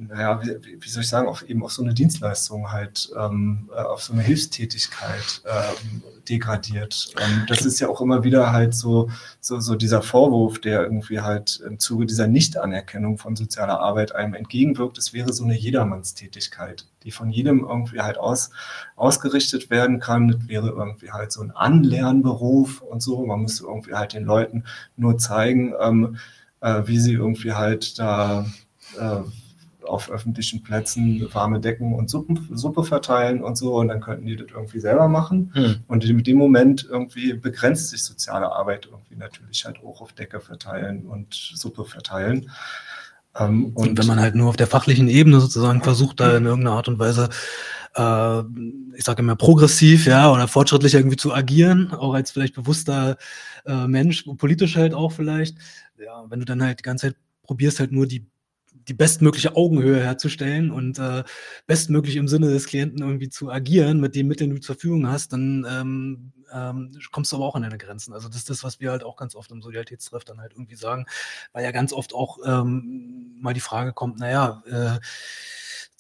[0.07, 3.81] naja, wie, wie, soll ich sagen, auf eben auf so eine Dienstleistung halt, ähm, äh,
[3.81, 7.13] auf so eine Hilfstätigkeit ähm, degradiert.
[7.15, 11.19] Und das ist ja auch immer wieder halt so, so, so dieser Vorwurf, der irgendwie
[11.21, 14.97] halt im Zuge dieser Nichtanerkennung von sozialer Arbeit einem entgegenwirkt.
[14.97, 18.49] Es wäre so eine Jedermannstätigkeit, die von jedem irgendwie halt aus,
[18.95, 20.29] ausgerichtet werden kann.
[20.29, 23.25] Das wäre irgendwie halt so ein Anlernberuf und so.
[23.25, 24.63] Man müsste irgendwie halt den Leuten
[24.97, 26.17] nur zeigen, ähm,
[26.61, 28.45] äh, wie sie irgendwie halt da
[28.99, 29.21] äh,
[29.91, 34.35] auf öffentlichen Plätzen warme Decken und Suppen, Suppe verteilen und so und dann könnten die
[34.35, 35.51] das irgendwie selber machen.
[35.53, 35.75] Hm.
[35.87, 40.39] Und in dem Moment irgendwie begrenzt sich soziale Arbeit irgendwie natürlich halt auch auf Decke
[40.39, 42.49] verteilen und Suppe verteilen.
[43.37, 46.45] Ähm, und, und, wenn man halt nur auf der fachlichen Ebene sozusagen versucht, da in
[46.45, 47.29] irgendeiner Art und Weise,
[47.95, 48.39] äh,
[48.95, 53.17] ich sage immer progressiv, ja, oder fortschrittlich irgendwie zu agieren, auch als vielleicht bewusster
[53.65, 55.57] äh, Mensch, politisch halt auch vielleicht,
[56.03, 58.30] ja, wenn du dann halt die ganze Zeit probierst halt nur die
[58.91, 61.23] die bestmögliche Augenhöhe herzustellen und äh,
[61.65, 65.07] bestmöglich im Sinne des Klienten irgendwie zu agieren mit den Mitteln, die du zur Verfügung
[65.07, 68.13] hast, dann ähm, ähm, kommst du aber auch an deine Grenzen.
[68.13, 70.75] Also das ist das, was wir halt auch ganz oft im Solidaritätstreff dann halt irgendwie
[70.75, 71.05] sagen,
[71.53, 74.99] weil ja ganz oft auch ähm, mal die Frage kommt, naja, äh,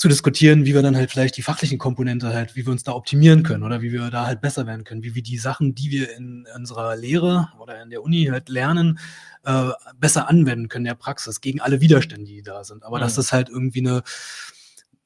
[0.01, 2.93] zu diskutieren, wie wir dann halt vielleicht die fachlichen Komponente halt, wie wir uns da
[2.93, 5.91] optimieren können oder wie wir da halt besser werden können, wie wir die Sachen, die
[5.91, 8.97] wir in unserer Lehre oder in der Uni halt lernen,
[9.43, 12.83] äh, besser anwenden können in der Praxis gegen alle Widerstände, die da sind.
[12.83, 13.01] Aber mhm.
[13.01, 14.01] dass das halt irgendwie eine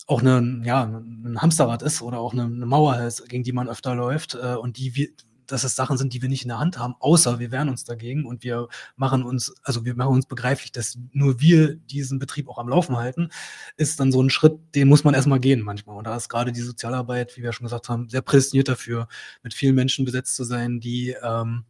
[0.08, 3.68] auch eine, ja, ein Hamsterrad ist oder auch eine, eine Mauer ist, gegen die man
[3.68, 5.10] öfter läuft äh, und die wir,
[5.52, 7.84] dass es Sachen sind, die wir nicht in der Hand haben, außer wir wehren uns
[7.84, 12.50] dagegen und wir machen uns, also wir machen uns begreiflich, dass nur wir diesen Betrieb
[12.50, 13.30] auch am Laufen halten,
[13.78, 15.98] ist dann so ein Schritt, den muss man erstmal gehen manchmal.
[15.98, 19.08] Und da ist gerade die Sozialarbeit, wie wir schon gesagt haben, sehr prädestiniert dafür,
[19.44, 21.66] mit vielen Menschen besetzt zu sein, die ähm,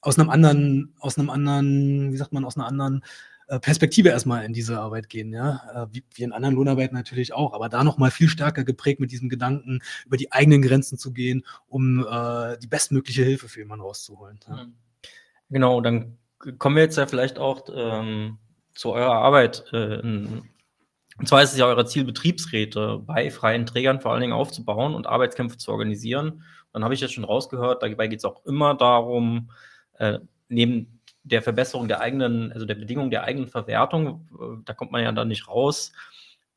[0.00, 3.02] aus einem anderen, aus einem anderen, wie sagt man, aus einer anderen
[3.60, 7.68] Perspektive erstmal in diese Arbeit gehen, ja, äh, wie, in anderen Lohnarbeiten natürlich auch, aber
[7.68, 12.00] da nochmal viel stärker geprägt mit diesem Gedanken, über die eigenen Grenzen zu gehen, um
[12.00, 14.40] äh, die bestmögliche Hilfe für jemanden rauszuholen.
[14.48, 14.64] Ja.
[14.64, 14.74] Mhm.
[15.50, 16.18] Genau, dann
[16.58, 18.38] kommen wir jetzt ja vielleicht auch ähm,
[18.74, 19.64] zu eurer Arbeit.
[19.72, 20.00] Äh,
[21.18, 24.94] und zwar ist es ja eure Ziel, Betriebsräte bei freien Trägern vor allen Dingen aufzubauen
[24.94, 26.42] und Arbeitskämpfe zu organisieren.
[26.72, 29.50] Dann habe ich jetzt schon rausgehört, dabei geht es auch immer darum,
[29.98, 30.18] äh,
[30.48, 35.02] neben der Verbesserung der eigenen, also der Bedingungen der eigenen Verwertung, äh, da kommt man
[35.02, 35.92] ja dann nicht raus,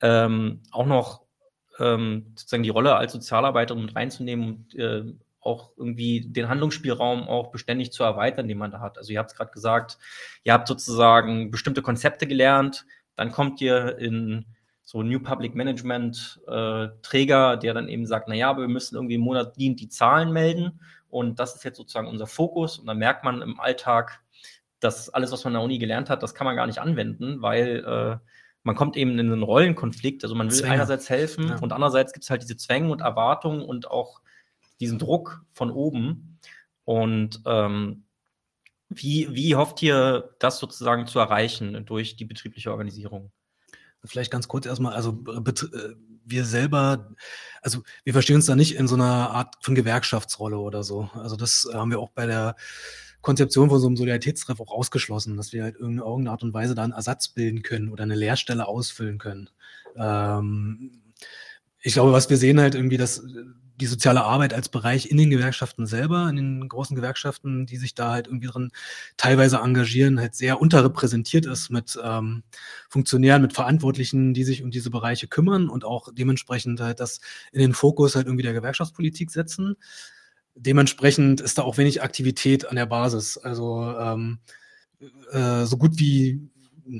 [0.01, 1.21] ähm, auch noch
[1.79, 5.03] ähm, sozusagen die Rolle als Sozialarbeiterin mit reinzunehmen und äh,
[5.39, 8.97] auch irgendwie den Handlungsspielraum auch beständig zu erweitern, den man da hat.
[8.97, 9.97] Also ihr habt es gerade gesagt,
[10.43, 14.45] ihr habt sozusagen bestimmte Konzepte gelernt, dann kommt ihr in
[14.83, 19.15] so New Public Management äh, Träger, der dann eben sagt, naja, aber wir müssen irgendwie
[19.15, 22.97] im Monat die, die Zahlen melden und das ist jetzt sozusagen unser Fokus und dann
[22.97, 24.21] merkt man im Alltag,
[24.79, 27.41] dass alles, was man an der Uni gelernt hat, das kann man gar nicht anwenden,
[27.41, 28.17] weil äh,
[28.63, 30.23] man kommt eben in einen Rollenkonflikt.
[30.23, 30.73] Also man will Zwänge.
[30.73, 31.59] einerseits helfen ja.
[31.59, 34.21] und andererseits gibt es halt diese Zwänge und Erwartungen und auch
[34.79, 36.39] diesen Druck von oben.
[36.83, 38.03] Und ähm,
[38.89, 43.31] wie, wie hofft ihr, das sozusagen zu erreichen durch die betriebliche Organisierung?
[44.03, 47.15] Vielleicht ganz kurz erstmal, also äh, wir selber,
[47.61, 51.09] also wir verstehen uns da nicht in so einer Art von Gewerkschaftsrolle oder so.
[51.13, 52.55] Also das haben wir auch bei der
[53.21, 56.83] Konzeption von so einem Solidaritätstreff auch ausgeschlossen, dass wir halt irgendeine Art und Weise da
[56.83, 59.49] einen Ersatz bilden können oder eine Leerstelle ausfüllen können.
[59.95, 61.01] Ähm,
[61.81, 63.23] ich glaube, was wir sehen halt irgendwie, dass
[63.79, 67.93] die soziale Arbeit als Bereich in den Gewerkschaften selber, in den großen Gewerkschaften, die sich
[67.93, 68.71] da halt irgendwie drin
[69.17, 72.43] teilweise engagieren, halt sehr unterrepräsentiert ist mit ähm,
[72.89, 77.19] Funktionären, mit Verantwortlichen, die sich um diese Bereiche kümmern und auch dementsprechend halt das
[77.51, 79.75] in den Fokus halt irgendwie der Gewerkschaftspolitik setzen
[80.57, 83.37] dementsprechend ist da auch wenig Aktivität an der Basis.
[83.37, 84.39] Also ähm,
[85.31, 86.49] äh, so gut wie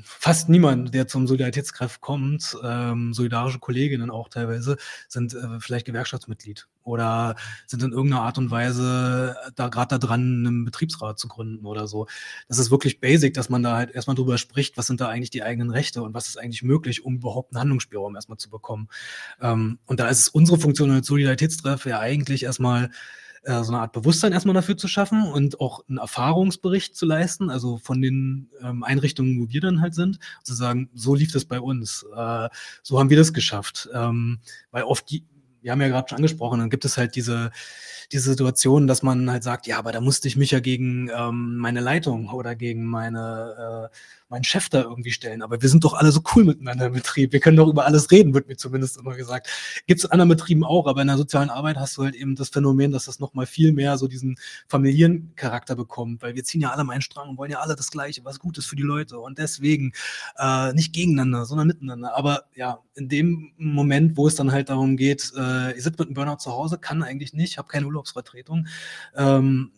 [0.02, 4.76] fast niemand, der zum Solidaritätskräft kommt, ähm, solidarische Kolleginnen auch teilweise,
[5.08, 7.36] sind äh, vielleicht Gewerkschaftsmitglied oder
[7.66, 12.06] sind in irgendeiner Art und Weise da gerade dran, einen Betriebsrat zu gründen oder so.
[12.48, 15.30] Das ist wirklich basic, dass man da halt erstmal drüber spricht, was sind da eigentlich
[15.30, 18.88] die eigenen Rechte und was ist eigentlich möglich, um überhaupt einen Handlungsspielraum erstmal zu bekommen.
[19.40, 22.90] Ähm, und da ist es unsere Funktion als Solidaritätstreff ja eigentlich erstmal
[23.42, 27.50] äh, so eine Art Bewusstsein erstmal dafür zu schaffen und auch einen Erfahrungsbericht zu leisten,
[27.50, 31.44] also von den ähm, Einrichtungen, wo wir dann halt sind, zu sagen, so lief das
[31.44, 32.48] bei uns, äh,
[32.82, 33.88] so haben wir das geschafft.
[33.92, 34.38] Ähm,
[34.70, 35.24] weil oft die,
[35.60, 37.50] wir haben ja gerade schon angesprochen, dann gibt es halt diese,
[38.12, 41.56] diese Situation, dass man halt sagt, ja, aber da musste ich mich ja gegen ähm,
[41.56, 43.96] meine Leitung oder gegen meine äh,
[44.28, 45.42] meinen Chef da irgendwie stellen.
[45.42, 47.32] Aber wir sind doch alle so cool miteinander im Betrieb.
[47.32, 49.48] Wir können doch über alles reden, wird mir zumindest immer gesagt.
[49.86, 52.34] Gibt es in anderen Betrieben auch, aber in der sozialen Arbeit hast du halt eben
[52.34, 56.60] das Phänomen, dass das nochmal viel mehr so diesen familiären Charakter bekommt, weil wir ziehen
[56.60, 58.82] ja alle meinen Strang und wollen ja alle das Gleiche, was gut ist für die
[58.82, 59.18] Leute.
[59.18, 59.92] Und deswegen
[60.38, 62.16] äh, nicht gegeneinander, sondern miteinander.
[62.16, 66.08] Aber ja, in dem Moment, wo es dann halt darum geht, äh, ihr sitzt mit
[66.08, 68.66] einem Burnout zu Hause, kann eigentlich nicht, habe keine Urlaubsvertretung.
[69.16, 69.72] Ähm,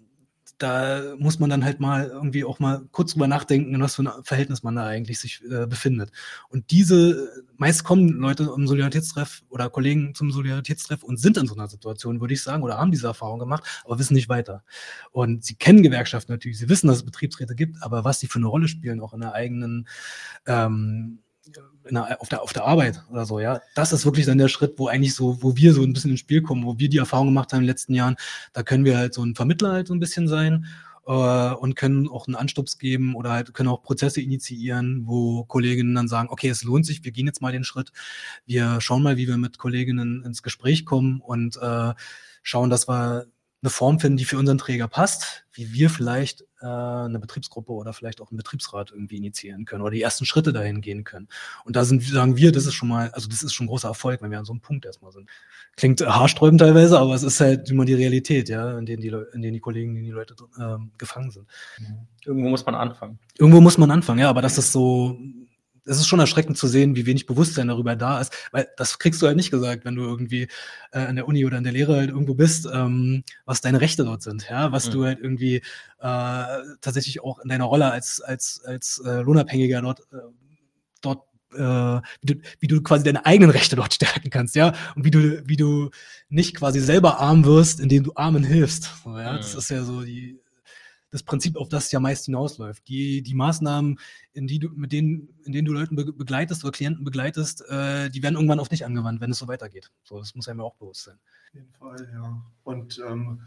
[0.61, 4.03] da muss man dann halt mal irgendwie auch mal kurz drüber nachdenken, in was für
[4.03, 6.13] ein Verhältnis man da eigentlich sich äh, befindet.
[6.51, 11.55] Und diese, meist kommen Leute im Solidaritätstreff oder Kollegen zum Solidaritätstreff und sind in so
[11.55, 14.63] einer Situation, würde ich sagen, oder haben diese Erfahrung gemacht, aber wissen nicht weiter.
[15.13, 18.39] Und sie kennen Gewerkschaften natürlich, sie wissen, dass es Betriebsräte gibt, aber was sie für
[18.39, 19.89] eine Rolle spielen, auch in der eigenen
[20.47, 21.21] ähm,
[21.95, 23.61] der, auf, der, auf der Arbeit oder so, ja.
[23.75, 26.21] Das ist wirklich dann der Schritt, wo eigentlich so, wo wir so ein bisschen ins
[26.21, 28.17] Spiel kommen, wo wir die Erfahrung gemacht haben in den letzten Jahren.
[28.53, 30.67] Da können wir halt so ein Vermittler halt so ein bisschen sein
[31.07, 35.95] äh, und können auch einen Anstups geben oder halt können auch Prozesse initiieren, wo Kolleginnen
[35.95, 37.93] dann sagen, okay, es lohnt sich, wir gehen jetzt mal den Schritt,
[38.47, 41.95] wir schauen mal, wie wir mit Kolleginnen ins Gespräch kommen und äh,
[42.43, 43.27] schauen, dass wir
[43.63, 47.93] eine Form finden, die für unseren Träger passt, wie wir vielleicht äh, eine Betriebsgruppe oder
[47.93, 51.29] vielleicht auch einen Betriebsrat irgendwie initiieren können oder die ersten Schritte dahin gehen können.
[51.65, 53.89] Und da sind, sagen wir, das ist schon mal, also das ist schon ein großer
[53.89, 55.29] Erfolg, wenn wir an so einem Punkt erstmal sind.
[55.77, 59.43] Klingt haarsträubend teilweise, aber es ist halt immer die Realität, ja, in denen die, in
[59.43, 61.47] denen die Kollegen, in denen die Leute äh, gefangen sind.
[62.25, 63.19] Irgendwo muss man anfangen.
[63.39, 65.19] Irgendwo muss man anfangen, ja, aber dass das so
[65.91, 69.21] es ist schon erschreckend zu sehen, wie wenig Bewusstsein darüber da ist, weil das kriegst
[69.21, 70.49] du halt nicht gesagt, wenn du irgendwie
[70.93, 74.05] äh, an der Uni oder an der Lehre halt irgendwo bist, ähm, was deine Rechte
[74.05, 74.93] dort sind, ja, was mhm.
[74.93, 75.63] du halt irgendwie äh,
[76.81, 80.17] tatsächlich auch in deiner Rolle als als als äh, Lohnabhängiger dort äh,
[81.01, 81.25] dort
[81.55, 85.11] äh, wie, du, wie du quasi deine eigenen Rechte dort stärken kannst, ja, und wie
[85.11, 85.91] du, wie du
[86.29, 88.91] nicht quasi selber arm wirst, indem du Armen hilfst.
[89.03, 89.37] So, ja, mhm.
[89.39, 90.41] das ist ja so die,
[91.11, 92.87] das Prinzip, auf das es ja meist hinausläuft.
[92.89, 93.99] Die, die Maßnahmen,
[94.33, 98.23] in die du, mit denen, in denen du Leuten begleitest oder Klienten begleitest, äh, die
[98.23, 99.91] werden irgendwann auf dich angewandt, wenn es so weitergeht.
[100.05, 101.19] So, das muss ja auch bewusst sein.
[101.49, 102.43] Auf jeden Fall, ja.
[102.63, 103.41] Und ähm,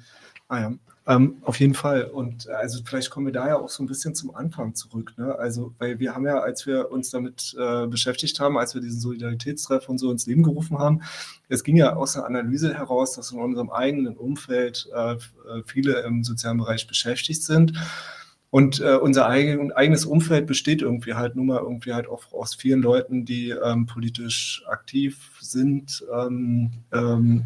[0.53, 0.73] Ah ja,
[1.07, 2.03] ähm, auf jeden Fall.
[2.03, 5.13] Und äh, also vielleicht kommen wir da ja auch so ein bisschen zum Anfang zurück.
[5.17, 5.33] Ne?
[5.35, 8.99] Also, weil wir haben ja, als wir uns damit äh, beschäftigt haben, als wir diesen
[8.99, 11.01] Solidaritätstreff und so ins Leben gerufen haben,
[11.47, 15.17] es ging ja aus der Analyse heraus, dass in unserem eigenen Umfeld äh, äh
[15.65, 17.73] viele im sozialen Bereich beschäftigt sind.
[18.53, 22.53] Und äh, unser eigen, eigenes Umfeld besteht irgendwie halt nun mal irgendwie halt auch aus
[22.53, 27.45] vielen Leuten, die ähm, politisch aktiv sind, ähm, ähm,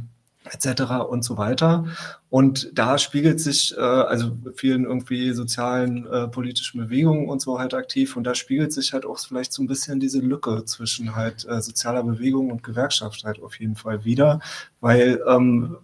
[0.52, 0.82] etc.
[1.10, 1.86] und so weiter.
[2.30, 7.74] Und da spiegelt sich, äh, also vielen irgendwie sozialen, äh, politischen Bewegungen und so halt
[7.74, 8.18] aktiv.
[8.18, 11.62] Und da spiegelt sich halt auch vielleicht so ein bisschen diese Lücke zwischen halt äh,
[11.62, 14.42] sozialer Bewegung und Gewerkschaft halt auf jeden Fall wieder,
[14.82, 15.78] weil ähm,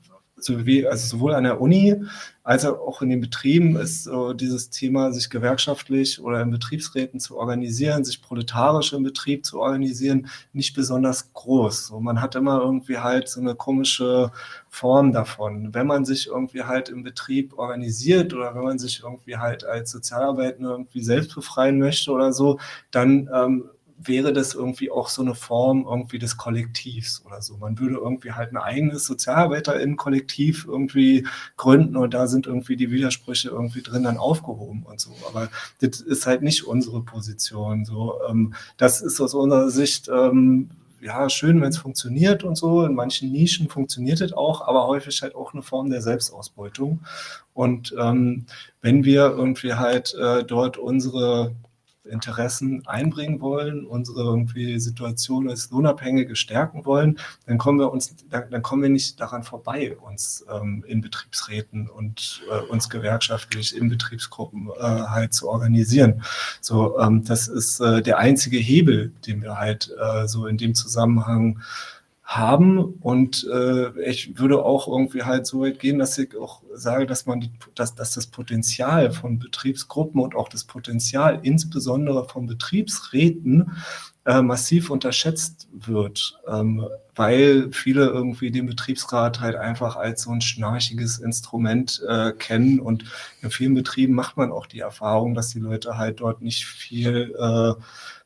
[0.49, 1.95] also sowohl an der Uni
[2.43, 7.37] als auch in den Betrieben ist so dieses Thema, sich gewerkschaftlich oder in Betriebsräten zu
[7.37, 11.87] organisieren, sich proletarisch im Betrieb zu organisieren, nicht besonders groß.
[11.87, 14.31] So, man hat immer irgendwie halt so eine komische
[14.69, 15.73] Form davon.
[15.73, 19.91] Wenn man sich irgendwie halt im Betrieb organisiert oder wenn man sich irgendwie halt als
[19.91, 22.59] Sozialarbeiter irgendwie selbst befreien möchte oder so,
[22.91, 23.69] dann ähm,
[24.07, 27.57] wäre das irgendwie auch so eine Form irgendwie des Kollektivs oder so.
[27.57, 31.27] Man würde irgendwie halt ein eigenes SozialarbeiterInnen-Kollektiv irgendwie
[31.57, 35.11] gründen und da sind irgendwie die Widersprüche irgendwie drin dann aufgehoben und so.
[35.27, 35.49] Aber
[35.81, 37.85] das ist halt nicht unsere Position.
[37.85, 40.69] So, ähm, das ist aus unserer Sicht ähm,
[41.03, 42.85] ja, schön, wenn es funktioniert und so.
[42.85, 47.01] In manchen Nischen funktioniert es auch, aber häufig halt auch eine Form der Selbstausbeutung.
[47.53, 48.45] Und ähm,
[48.81, 51.53] wenn wir irgendwie halt äh, dort unsere
[52.05, 58.61] Interessen einbringen wollen, unsere irgendwie Situation als Lohnabhängige stärken wollen, dann kommen wir uns, dann,
[58.61, 64.69] kommen wir nicht daran vorbei, uns ähm, in Betriebsräten und äh, uns gewerkschaftlich in Betriebsgruppen
[64.77, 66.23] äh, halt zu organisieren.
[66.59, 70.75] So, ähm, das ist äh, der einzige Hebel, den wir halt äh, so in dem
[70.75, 71.61] Zusammenhang
[72.23, 72.79] haben.
[72.79, 77.25] Und äh, ich würde auch irgendwie halt so weit gehen, dass ich auch sage, dass
[77.25, 83.71] man die, dass, dass das Potenzial von Betriebsgruppen und auch das Potenzial insbesondere von Betriebsräten
[84.25, 90.39] äh, massiv unterschätzt wird, ähm, weil viele irgendwie den Betriebsrat halt einfach als so ein
[90.39, 93.03] schnarchiges Instrument äh, kennen und
[93.41, 97.35] in vielen Betrieben macht man auch die Erfahrung, dass die Leute halt dort nicht viel
[97.37, 97.73] äh,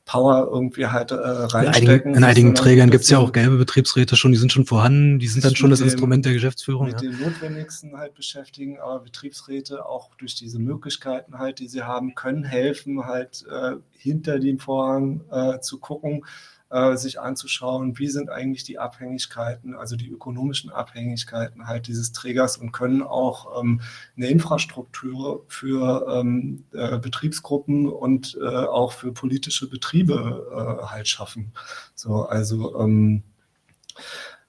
[0.08, 1.84] Power irgendwie halt äh, reinstecken.
[1.84, 4.66] In einigen, in einigen Trägern gibt es ja auch gelbe Betriebsräte schon, die sind schon
[4.66, 6.88] vorhanden, die sind dann schon das dem, Instrument der Geschäftsführung.
[6.88, 7.10] Mit ja.
[7.10, 12.46] den Notwendigsten halt beschäftigen, aber Betriebsräte auch durch diese Möglichkeiten halt, die sie haben, können
[12.46, 16.24] helfen, halt äh, hinter dem Vorhang äh, zu gucken,
[16.70, 22.58] äh, sich anzuschauen, wie sind eigentlich die Abhängigkeiten, also die ökonomischen Abhängigkeiten halt dieses Trägers
[22.58, 23.82] und können auch ähm,
[24.16, 31.54] eine Infrastruktur für ähm, äh, Betriebsgruppen und äh, auch für politische Betriebe äh, halt schaffen.
[31.96, 33.24] So, also ähm,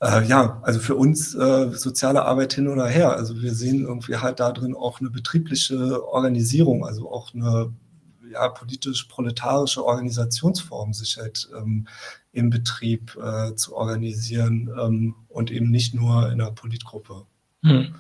[0.00, 3.16] äh, ja, also für uns äh, soziale Arbeit hin oder her.
[3.16, 7.72] Also wir sehen irgendwie halt da drin auch eine betriebliche Organisierung, also auch eine
[8.30, 11.86] ja, politisch-proletarische Organisationsform sich halt ähm,
[12.32, 17.26] im Betrieb äh, zu organisieren ähm, und eben nicht nur in einer Politgruppe.
[17.62, 17.94] Hm.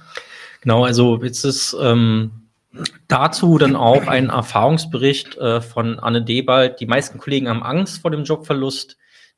[0.60, 2.48] Genau, also jetzt ist ähm,
[3.06, 6.80] dazu dann auch ein Erfahrungsbericht äh, von Anne Debald.
[6.80, 8.96] Die meisten Kollegen haben Angst vor dem Jobverlust.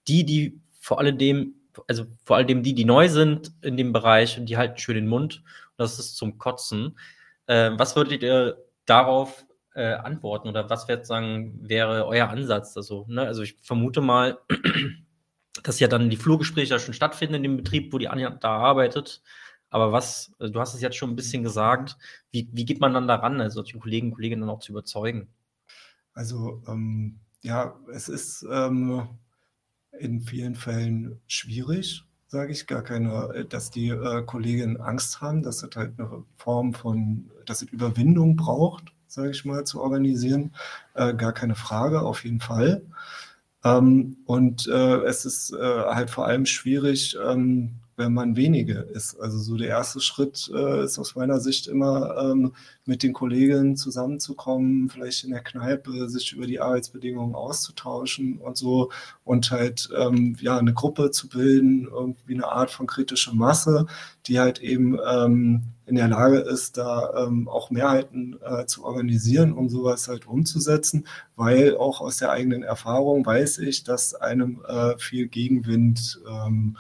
[0.09, 1.55] Die, die vor allem,
[1.87, 5.09] also vor allem die, die neu sind in dem Bereich und die halten schön den
[5.09, 5.43] Mund.
[5.77, 6.99] Das ist zum Kotzen.
[7.47, 9.45] Äh, was würdet ihr darauf
[9.75, 12.77] äh, antworten oder was wird sagen, wäre euer Ansatz?
[12.77, 13.23] Also, ne?
[13.23, 14.39] also ich vermute mal,
[15.63, 19.23] dass ja dann die Flurgespräche schon stattfinden in dem Betrieb, wo die Anja da arbeitet.
[19.71, 21.97] Aber was, also du hast es jetzt schon ein bisschen gesagt,
[22.33, 25.29] wie, wie geht man dann daran, also die Kollegen und Kolleginnen auch zu überzeugen?
[26.13, 29.09] Also ähm, ja, es ist ähm,
[29.99, 35.63] in vielen Fällen schwierig, sage ich, gar keine, dass die äh, Kolleginnen Angst haben, dass
[35.63, 40.53] es halt eine Form von, dass es Überwindung braucht, sage ich mal, zu organisieren.
[40.95, 42.83] Äh, gar keine Frage, auf jeden Fall.
[43.65, 49.21] Ähm, und äh, es ist äh, halt vor allem schwierig, ähm, wenn man wenige ist.
[49.21, 52.55] Also so der erste Schritt äh, ist aus meiner Sicht immer ähm,
[52.87, 58.91] mit den Kolleginnen zusammenzukommen, vielleicht in der Kneipe sich über die Arbeitsbedingungen auszutauschen und so
[59.23, 63.87] und halt ähm, ja eine Gruppe zu bilden, irgendwie eine Art von kritische Masse,
[64.27, 69.53] die halt eben ähm, in der Lage ist, da ähm, auch Mehrheiten äh, zu organisieren,
[69.53, 74.97] um sowas halt umzusetzen, weil auch aus der eigenen Erfahrung weiß ich, dass einem äh,
[74.97, 76.77] viel Gegenwind ähm,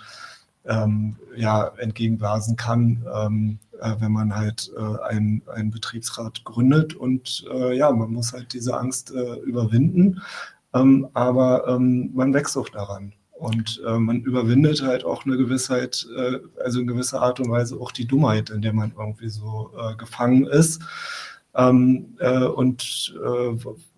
[0.70, 6.94] ähm, ja, entgegenblasen kann, ähm, äh, wenn man halt äh, einen, einen Betriebsrat gründet.
[6.94, 10.22] Und äh, ja, man muss halt diese Angst äh, überwinden.
[10.72, 13.12] Ähm, aber ähm, man wächst auch daran.
[13.32, 17.80] Und äh, man überwindet halt auch eine Gewissheit, äh, also in gewisser Art und Weise
[17.80, 20.82] auch die Dummheit, in der man irgendwie so gefangen ist.
[21.54, 23.14] Ähm, äh, und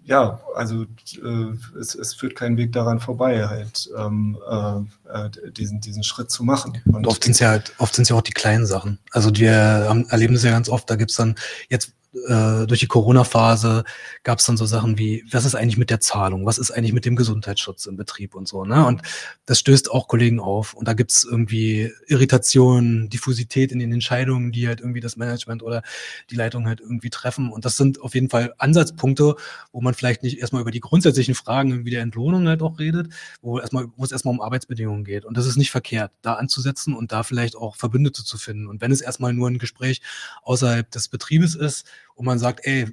[0.05, 5.80] ja, also äh, es, es führt kein Weg daran vorbei, halt ähm, äh, äh diesen,
[5.80, 6.82] diesen Schritt zu machen.
[6.86, 8.98] Und oft sind es ja halt, oft sind ja auch die kleinen Sachen.
[9.12, 9.55] Also wir
[9.88, 11.36] haben, erleben es ja ganz oft, da gibt's dann
[11.68, 13.84] jetzt äh, durch die Corona-Phase
[14.22, 16.92] gab es dann so Sachen wie, was ist eigentlich mit der Zahlung, was ist eigentlich
[16.92, 18.64] mit dem Gesundheitsschutz im Betrieb und so.
[18.64, 18.84] Ne?
[18.86, 19.02] Und
[19.46, 20.74] das stößt auch Kollegen auf.
[20.74, 25.62] Und da gibt es irgendwie Irritationen, Diffusität in den Entscheidungen, die halt irgendwie das Management
[25.62, 25.82] oder
[26.30, 27.50] die Leitung halt irgendwie treffen.
[27.50, 29.36] Und das sind auf jeden Fall Ansatzpunkte,
[29.72, 33.12] wo man vielleicht nicht erstmal über die grundsätzlichen Fragen wie der Entlohnung halt auch redet,
[33.40, 35.24] wo, erstmal, wo es erstmal um Arbeitsbedingungen geht.
[35.24, 38.66] Und das ist nicht verkehrt, da anzusetzen und da vielleicht auch Verbündete zu finden.
[38.66, 40.02] Und wenn es erstmal nur ein Gespräch
[40.42, 41.86] außerhalb des Betriebes ist,
[42.22, 42.86] wo man sagt, ey,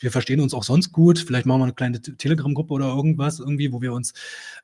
[0.00, 3.72] wir verstehen uns auch sonst gut, vielleicht machen wir eine kleine Telegram-Gruppe oder irgendwas irgendwie,
[3.72, 4.12] wo wir uns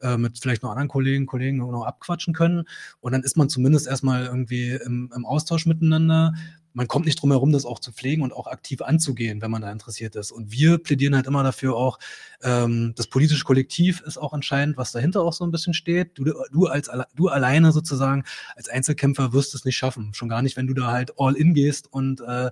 [0.02, 2.64] äh, mit vielleicht noch anderen Kollegen, Kollegen noch abquatschen können.
[3.00, 6.34] Und dann ist man zumindest erstmal irgendwie im, im Austausch miteinander
[6.74, 9.62] man kommt nicht drum herum, das auch zu pflegen und auch aktiv anzugehen, wenn man
[9.62, 10.32] da interessiert ist.
[10.32, 11.98] Und wir plädieren halt immer dafür auch,
[12.42, 16.18] ähm, das politische Kollektiv ist auch entscheidend, was dahinter auch so ein bisschen steht.
[16.18, 18.24] Du, du als du alleine sozusagen
[18.56, 20.14] als Einzelkämpfer wirst es nicht schaffen.
[20.14, 22.50] Schon gar nicht, wenn du da halt all in gehst und äh,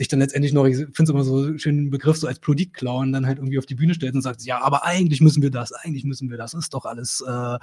[0.00, 3.12] dich dann letztendlich noch, ich finde es immer so einen schönen Begriff, so als Produktklauen
[3.12, 5.72] dann halt irgendwie auf die Bühne stellt und sagt, ja, aber eigentlich müssen wir das,
[5.72, 7.58] eigentlich müssen wir das, ist doch alles äh,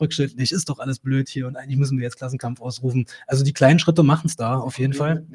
[0.00, 3.06] rückschrittlich, ist doch alles blöd hier und eigentlich müssen wir jetzt Klassenkampf ausrufen.
[3.26, 5.26] Also die kleinen Schritte machen es da auf jeden Fall.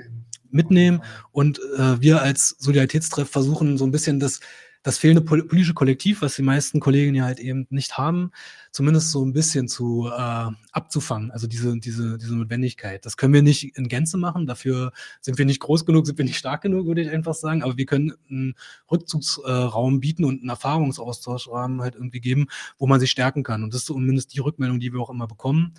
[0.50, 1.02] Mitnehmen, mitnehmen.
[1.32, 4.40] und äh, wir als Solidaritätstreff versuchen so ein bisschen das
[4.84, 8.32] das fehlende politische Kollektiv, was die meisten Kollegen ja halt eben nicht haben,
[8.72, 11.32] zumindest so ein bisschen zu äh, abzufangen.
[11.32, 13.06] Also diese, diese, diese Notwendigkeit.
[13.06, 14.48] Das können wir nicht in Gänze machen.
[14.48, 17.64] Dafür sind wir nicht groß genug, sind wir nicht stark genug, würde ich einfach sagen.
[17.64, 18.56] Aber wir können einen
[18.92, 22.48] Rückzugsraum bieten und einen Erfahrungsaustauschrahmen halt irgendwie geben,
[22.78, 23.64] wo man sich stärken kann.
[23.64, 25.74] Und das ist zumindest die Rückmeldung, die wir auch immer bekommen,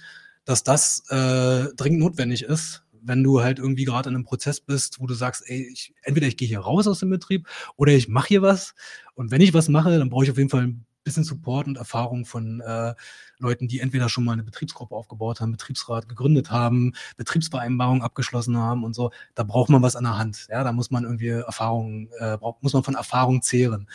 [0.44, 5.00] dass das äh, dringend notwendig ist, wenn du halt irgendwie gerade in einem Prozess bist,
[5.00, 8.08] wo du sagst, ey, ich, entweder ich gehe hier raus aus dem Betrieb oder ich
[8.08, 8.74] mache hier was.
[9.14, 11.78] Und wenn ich was mache, dann brauche ich auf jeden Fall ein bisschen Support und
[11.78, 12.94] Erfahrung von äh,
[13.38, 18.84] Leuten, die entweder schon mal eine Betriebsgruppe aufgebaut haben, Betriebsrat gegründet haben, Betriebsvereinbarungen abgeschlossen haben
[18.84, 19.10] und so.
[19.34, 20.46] Da braucht man was an der Hand.
[20.50, 23.88] Ja, da muss man irgendwie Erfahrung, äh, muss man von Erfahrung zehren.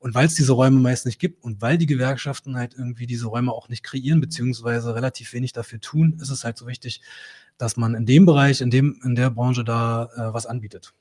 [0.00, 3.26] Und weil es diese Räume meist nicht gibt und weil die Gewerkschaften halt irgendwie diese
[3.26, 7.00] Räume auch nicht kreieren, beziehungsweise relativ wenig dafür tun, ist es halt so wichtig,
[7.58, 10.94] dass man in dem Bereich, in dem, in der Branche da äh, was anbietet.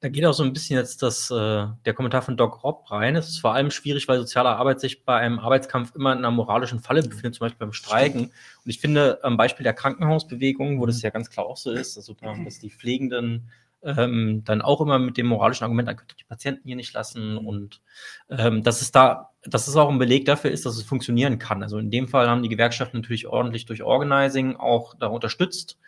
[0.00, 3.16] Da geht auch so ein bisschen jetzt das, äh, der Kommentar von Doc Robb rein.
[3.16, 6.30] Es ist vor allem schwierig, weil soziale Arbeit sich bei einem Arbeitskampf immer in einer
[6.30, 8.24] moralischen Falle befindet, zum Beispiel beim Streiken.
[8.24, 8.32] Und
[8.66, 12.14] ich finde, am Beispiel der Krankenhausbewegung, wo das ja ganz klar auch so ist, also,
[12.44, 13.48] dass die Pflegenden
[13.86, 16.92] ähm, dann auch immer mit dem moralischen Argument, dann könnt ihr die Patienten hier nicht
[16.92, 17.80] lassen und
[18.28, 21.62] ähm, dass es da, dass es auch ein Beleg dafür ist, dass es funktionieren kann.
[21.62, 25.78] Also in dem Fall haben die Gewerkschaften natürlich ordentlich durch Organizing auch da unterstützt.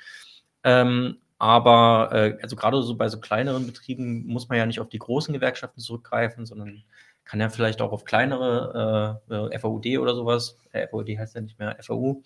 [0.63, 4.89] Ähm, aber äh, also gerade so bei so kleineren Betrieben muss man ja nicht auf
[4.89, 6.85] die großen Gewerkschaften zurückgreifen, sondern
[7.25, 11.59] kann ja vielleicht auch auf kleinere äh, FAUD oder sowas, äh, FAUD heißt ja nicht
[11.59, 12.23] mehr FAU,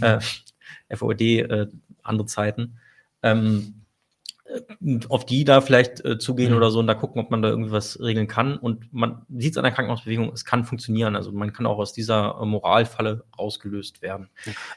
[0.00, 0.18] äh,
[0.96, 1.68] FAUD, äh,
[2.02, 2.78] andere Zeiten,
[3.22, 3.81] ähm,
[5.08, 6.56] auf die da vielleicht äh, zugehen mhm.
[6.56, 8.56] oder so und da gucken, ob man da irgendwie was regeln kann.
[8.56, 11.16] Und man sieht es an der Krankenhausbewegung, es kann funktionieren.
[11.16, 14.28] Also man kann auch aus dieser äh, Moralfalle rausgelöst werden.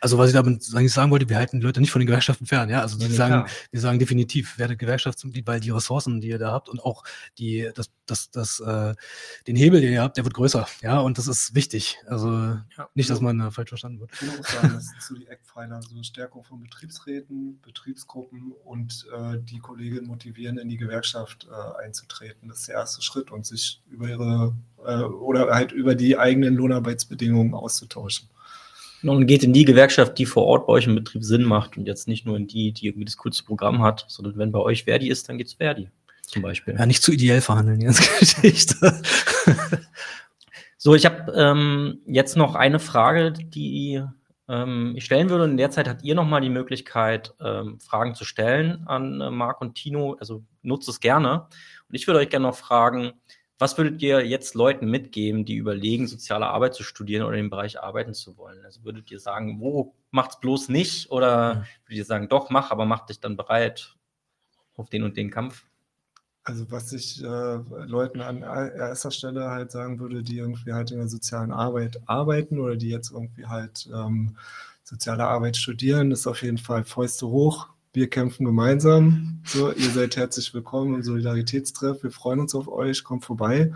[0.02, 2.70] Also was ich damit sagen wollte, wir halten die Leute nicht von den Gewerkschaften fern.
[2.70, 6.40] Ja, also die ja, sagen, wir sagen definitiv, werde Gewerkschaftsmitglied, weil die Ressourcen, die ihr
[6.40, 7.04] da habt und auch
[7.38, 8.96] die, das, das, das, äh,
[9.48, 10.68] den Hebel, den ihr habt, der wird größer.
[10.82, 11.98] Ja, und das ist wichtig.
[12.08, 14.12] Also ja, nicht, dass man äh, falsch verstanden wird.
[14.14, 19.06] Ich würde auch sagen, das sind so die Eckpfeiler, so Stärkung von Betriebsräten, Betriebsgruppen und
[19.14, 22.48] äh, die Kolleginnen motivieren, in die Gewerkschaft äh, einzutreten.
[22.50, 24.56] Das ist der erste Schritt und sich über ihre
[24.86, 28.30] äh, oder halt über die eigenen Lohnarbeitsbedingungen auszutauschen.
[29.04, 31.86] Und geht in die Gewerkschaft, die vor Ort bei euch im Betrieb Sinn macht und
[31.86, 34.86] jetzt nicht nur in die, die irgendwie das coolste Programm hat, sondern wenn bei euch
[34.86, 35.90] Verdi ist, dann geht es Verdi
[36.26, 36.76] zum Beispiel.
[36.78, 39.02] Ja, nicht zu ideell verhandeln, die ganze Geschichte.
[40.78, 44.04] so, ich habe ähm, jetzt noch eine Frage, die
[44.48, 45.46] ähm, ich stellen würde.
[45.46, 49.32] Und in der Zeit habt ihr nochmal die Möglichkeit, ähm, Fragen zu stellen an äh,
[49.32, 50.16] Marc und Tino.
[50.20, 51.48] Also nutzt es gerne.
[51.90, 53.14] Und ich würde euch gerne noch fragen,
[53.58, 57.82] was würdet ihr jetzt Leuten mitgeben, die überlegen, soziale Arbeit zu studieren oder im Bereich
[57.82, 58.64] arbeiten zu wollen?
[58.66, 61.10] Also würdet ihr sagen, wo macht's bloß nicht?
[61.10, 61.60] Oder mhm.
[61.86, 63.96] würdet ihr sagen, doch, mach, aber mach dich dann bereit
[64.76, 65.66] auf den und den Kampf?
[66.48, 71.00] Also was ich äh, Leuten an erster Stelle halt sagen würde, die irgendwie halt in
[71.00, 74.38] der sozialen Arbeit arbeiten oder die jetzt irgendwie halt ähm,
[74.84, 77.70] soziale Arbeit studieren, ist auf jeden Fall Fäuste hoch.
[77.94, 79.42] Wir kämpfen gemeinsam.
[79.46, 82.04] So, ihr seid herzlich willkommen im Solidaritätstreff.
[82.04, 83.04] Wir freuen uns auf euch.
[83.04, 83.74] Kommt vorbei.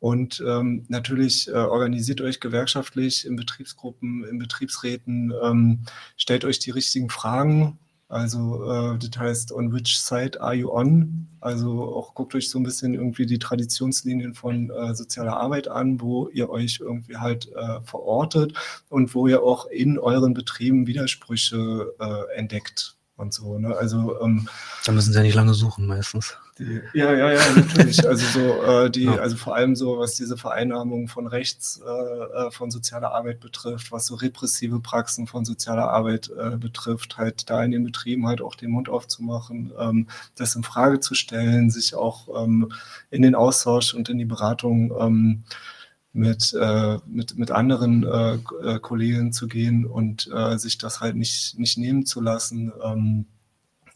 [0.00, 5.80] Und ähm, natürlich äh, organisiert euch gewerkschaftlich in Betriebsgruppen, in Betriebsräten, ähm,
[6.16, 7.78] stellt euch die richtigen Fragen,
[8.08, 11.28] also äh, das heißt, on which side are you on?
[11.40, 16.00] Also auch guckt euch so ein bisschen irgendwie die Traditionslinien von äh, sozialer Arbeit an,
[16.00, 18.54] wo ihr euch irgendwie halt äh, verortet
[18.88, 23.58] und wo ihr auch in euren Betrieben Widersprüche äh, entdeckt und so.
[23.58, 23.76] Ne?
[23.76, 24.48] Also ähm,
[24.86, 26.36] da müssen sie ja nicht lange suchen meistens.
[26.58, 28.06] Die, ja, ja, ja, natürlich.
[28.06, 29.14] Also so äh, die, ja.
[29.16, 33.92] also vor allem so, was diese Vereinnahmung von rechts, äh, äh, von sozialer Arbeit betrifft,
[33.92, 38.42] was so repressive Praxen von sozialer Arbeit äh, betrifft, halt da in den Betrieben halt
[38.42, 42.72] auch den Mund aufzumachen, ähm, das in Frage zu stellen, sich auch ähm,
[43.10, 45.44] in den Austausch und in die Beratung ähm,
[46.12, 51.14] mit, äh, mit, mit anderen äh, äh Kollegen zu gehen und äh, sich das halt
[51.14, 52.72] nicht, nicht nehmen zu lassen.
[52.82, 53.26] Ähm,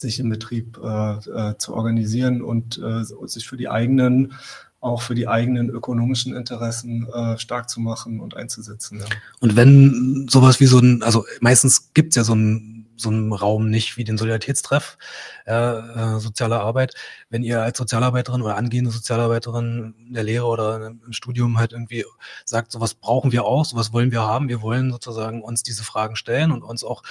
[0.02, 4.34] sich im Betrieb äh, äh, zu organisieren und äh, sich für die eigenen,
[4.80, 9.00] auch für die eigenen ökonomischen Interessen äh, stark zu machen und einzusetzen.
[9.00, 9.06] Ja.
[9.40, 13.32] Und wenn sowas wie so ein, also meistens gibt es ja so ein so einem
[13.32, 14.98] Raum nicht wie den Solidaritätstreff
[15.44, 16.94] äh, soziale Arbeit.
[17.30, 22.04] Wenn ihr als Sozialarbeiterin oder angehende Sozialarbeiterin in der Lehre oder im Studium halt irgendwie
[22.44, 26.16] sagt, sowas brauchen wir auch, sowas wollen wir haben, wir wollen sozusagen uns diese Fragen
[26.16, 27.02] stellen und uns auch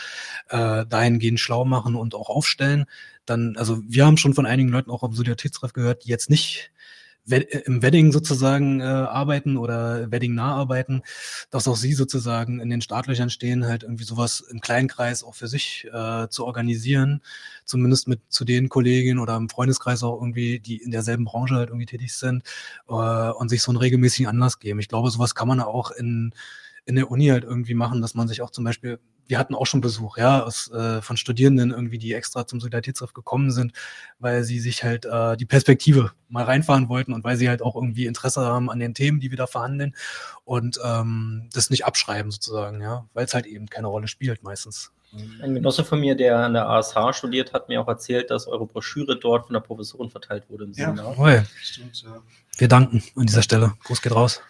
[0.49, 2.86] äh, dahingehend schlau machen und auch aufstellen,
[3.25, 6.71] dann, also wir haben schon von einigen Leuten auch am Solidaritätstreff gehört, die jetzt nicht
[7.32, 11.01] im Wedding sozusagen äh, arbeiten oder Wedding nah arbeiten,
[11.49, 15.47] dass auch sie sozusagen in den Startlöchern stehen, halt irgendwie sowas im Kleinkreis auch für
[15.47, 17.21] sich äh, zu organisieren,
[17.65, 21.69] zumindest mit zu den Kolleginnen oder im Freundeskreis auch irgendwie, die in derselben Branche halt
[21.69, 22.43] irgendwie tätig sind
[22.88, 24.79] äh, und sich so einen regelmäßigen Anlass geben.
[24.79, 26.34] Ich glaube, sowas kann man auch in
[26.86, 28.99] in der Uni halt irgendwie machen, dass man sich auch zum Beispiel
[29.32, 33.13] wir hatten auch schon Besuch, ja, aus, äh, von Studierenden irgendwie, die extra zum Solidaritätsriff
[33.13, 33.71] gekommen sind,
[34.19, 37.75] weil sie sich halt äh, die Perspektive mal reinfahren wollten und weil sie halt auch
[37.75, 39.95] irgendwie Interesse haben an den Themen, die wir da verhandeln
[40.43, 44.91] und ähm, das nicht abschreiben sozusagen, ja, weil es halt eben keine Rolle spielt meistens.
[45.41, 48.65] Ein Genosse von mir, der an der ASH studiert, hat mir auch erzählt, dass eure
[48.65, 51.15] Broschüre dort von der Professorin verteilt wurde im Seminar.
[51.17, 52.21] Ja, Stimmt, ja.
[52.57, 53.73] Wir danken an dieser Stelle.
[53.86, 54.41] Gruß geht raus.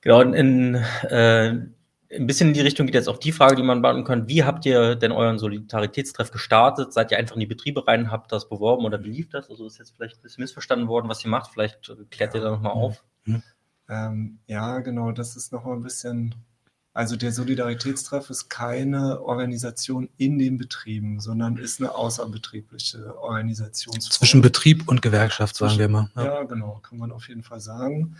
[0.00, 1.54] Genau, in, äh,
[2.10, 4.28] ein bisschen in die Richtung geht jetzt auch die Frage, die man beantworten kann.
[4.28, 6.92] Wie habt ihr denn euren Solidaritätstreff gestartet?
[6.92, 9.50] Seid ihr einfach in die Betriebe rein, habt das beworben oder wie lief das?
[9.50, 11.52] Also ist jetzt vielleicht ein bisschen missverstanden worden, was ihr macht.
[11.52, 13.04] Vielleicht klärt ihr da nochmal auf.
[13.24, 13.42] Mhm.
[13.88, 16.34] Ähm, ja, genau, das ist nochmal ein bisschen.
[16.94, 24.00] Also der Solidaritätstreff ist keine Organisation in den Betrieben, sondern ist eine außerbetriebliche Organisation.
[24.00, 26.10] Zwischen Betrieb und Gewerkschaft, sagen wir mal.
[26.16, 26.24] Ja.
[26.24, 28.16] ja, genau, kann man auf jeden Fall sagen.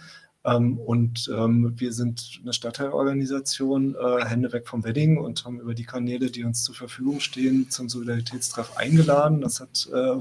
[0.48, 5.74] Ähm, und ähm, wir sind eine Stadtteilorganisation, äh, Hände weg vom Wedding und haben über
[5.74, 9.40] die Kanäle, die uns zur Verfügung stehen, zum Solidaritätstreff eingeladen.
[9.40, 10.16] Das hat äh,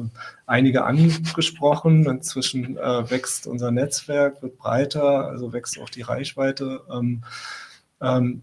[0.46, 2.06] einige angesprochen.
[2.08, 7.24] Inzwischen äh, wächst unser Netzwerk, wird breiter, also wächst auch die Reichweite, ähm,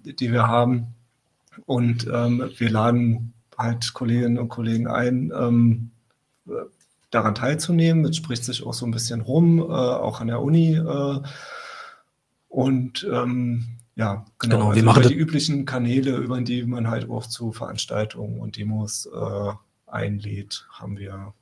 [0.02, 0.88] die wir haben.
[1.64, 5.92] Und wir laden halt Kolleginnen und Kollegen ein, ähm,
[7.14, 8.04] daran teilzunehmen.
[8.04, 10.74] Es spricht sich auch so ein bisschen rum, äh, auch an der Uni.
[10.74, 11.20] Äh,
[12.54, 13.64] und ähm,
[13.96, 17.26] ja, genau, genau also wir machen über die üblichen Kanäle, über die man halt auch
[17.26, 19.52] zu Veranstaltungen und Demos äh,
[19.90, 21.34] einlädt, haben wir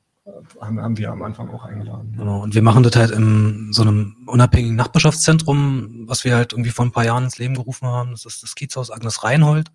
[0.61, 2.14] haben, haben wir am Anfang auch eingeladen.
[2.16, 6.70] Genau, und wir machen das halt in so einem unabhängigen Nachbarschaftszentrum, was wir halt irgendwie
[6.70, 8.12] vor ein paar Jahren ins Leben gerufen haben.
[8.12, 9.73] Das ist das Kiezhaus Agnes Reinhold.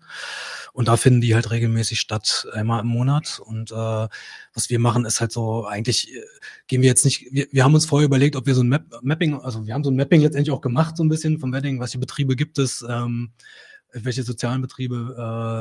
[0.72, 3.40] Und da finden die halt regelmäßig statt, einmal im Monat.
[3.44, 6.20] Und äh, was wir machen, ist halt so, eigentlich äh,
[6.66, 8.84] gehen wir jetzt nicht, wir, wir haben uns vorher überlegt, ob wir so ein Map,
[9.02, 11.78] Mapping, also wir haben so ein Mapping letztendlich auch gemacht, so ein bisschen vom Wedding,
[11.78, 12.84] was für Betriebe gibt es.
[12.88, 13.32] Ähm,
[13.92, 15.16] welche sozialen Betriebe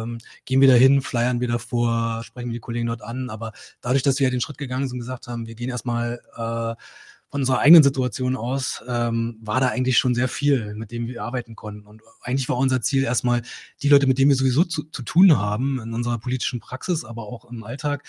[0.06, 3.30] ähm, gehen wir da hin, flyern wir davor, sprechen wir die Kollegen dort an.
[3.30, 3.52] Aber
[3.82, 6.82] dadurch, dass wir ja den Schritt gegangen sind und gesagt haben, wir gehen erstmal äh,
[7.30, 11.24] von unserer eigenen Situation aus, ähm, war da eigentlich schon sehr viel, mit dem wir
[11.24, 11.86] arbeiten konnten.
[11.86, 13.42] Und eigentlich war unser Ziel erstmal,
[13.82, 17.28] die Leute, mit denen wir sowieso zu, zu tun haben, in unserer politischen Praxis, aber
[17.28, 18.04] auch im Alltag,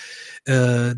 [0.45, 0.95] äh,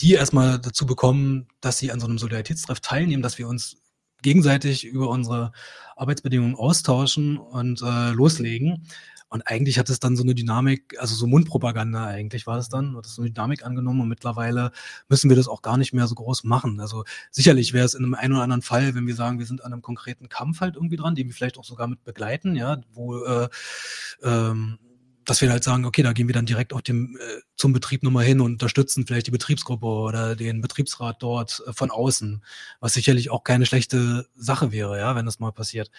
[0.00, 3.78] die erstmal dazu bekommen, dass sie an so einem Solidaritätstreff teilnehmen, dass wir uns
[4.22, 5.52] gegenseitig über unsere
[5.96, 8.86] Arbeitsbedingungen austauschen und äh, loslegen.
[9.32, 12.96] Und eigentlich hat es dann so eine Dynamik, also so Mundpropaganda eigentlich war es dann,
[12.96, 14.72] hat es so eine Dynamik angenommen und mittlerweile
[15.08, 16.80] müssen wir das auch gar nicht mehr so groß machen.
[16.80, 19.64] Also sicherlich wäre es in einem einen oder anderen Fall, wenn wir sagen, wir sind
[19.64, 22.80] an einem konkreten Kampf halt irgendwie dran, den wir vielleicht auch sogar mit begleiten, ja,
[22.92, 23.48] wo äh,
[24.24, 24.80] ähm,
[25.24, 28.02] dass wir halt sagen, okay, da gehen wir dann direkt auch dem, äh, zum Betrieb
[28.02, 32.42] nochmal hin und unterstützen vielleicht die Betriebsgruppe oder den Betriebsrat dort äh, von außen,
[32.80, 35.90] was sicherlich auch keine schlechte Sache wäre, ja, wenn das mal passiert.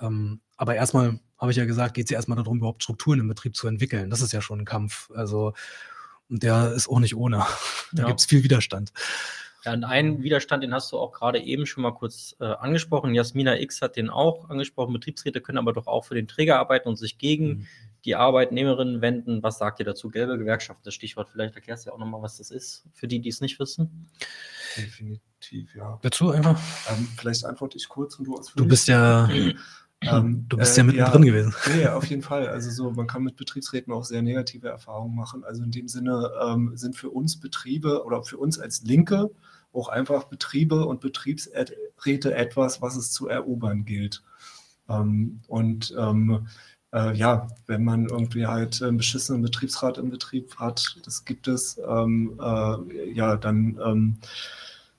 [0.00, 3.28] Ähm, aber erstmal, habe ich ja gesagt, geht es ja erstmal darum, überhaupt Strukturen im
[3.28, 4.10] Betrieb zu entwickeln.
[4.10, 5.10] Das ist ja schon ein Kampf.
[5.14, 5.52] Also,
[6.28, 7.44] und der ist auch nicht ohne.
[7.92, 8.08] Da ja.
[8.08, 8.92] gibt es viel Widerstand.
[9.64, 13.14] Ja, und einen Widerstand, den hast du auch gerade eben schon mal kurz äh, angesprochen.
[13.14, 14.92] Jasmina X hat den auch angesprochen.
[14.92, 17.66] Betriebsräte können aber doch auch für den Träger arbeiten und sich gegen mhm.
[18.06, 19.42] Die Arbeitnehmerinnen wenden.
[19.42, 20.08] Was sagt ihr dazu?
[20.08, 21.28] Gelbe Gewerkschaft, das Stichwort.
[21.30, 24.08] Vielleicht erklärst du ja auch nochmal, was das ist, für die, die es nicht wissen.
[24.76, 25.98] Definitiv, ja.
[26.02, 26.58] Dazu einfach?
[26.90, 28.64] Ähm, vielleicht antworte ich kurz und du ausführlich.
[28.64, 29.28] Du bist ja
[30.02, 31.54] Ähm, du bist ja äh, mittendrin ja, gewesen.
[31.74, 32.48] Nee, auf jeden Fall.
[32.48, 35.44] Also so, man kann mit Betriebsräten auch sehr negative Erfahrungen machen.
[35.44, 39.30] Also in dem Sinne ähm, sind für uns Betriebe oder für uns als Linke
[39.72, 44.22] auch einfach Betriebe und Betriebsräte etwas, was es zu erobern gilt.
[44.88, 46.46] Ähm, und ähm,
[46.96, 51.78] äh, ja, wenn man irgendwie halt einen beschissenen Betriebsrat im Betrieb hat, das gibt es,
[51.86, 54.16] ähm, äh, ja, dann ähm,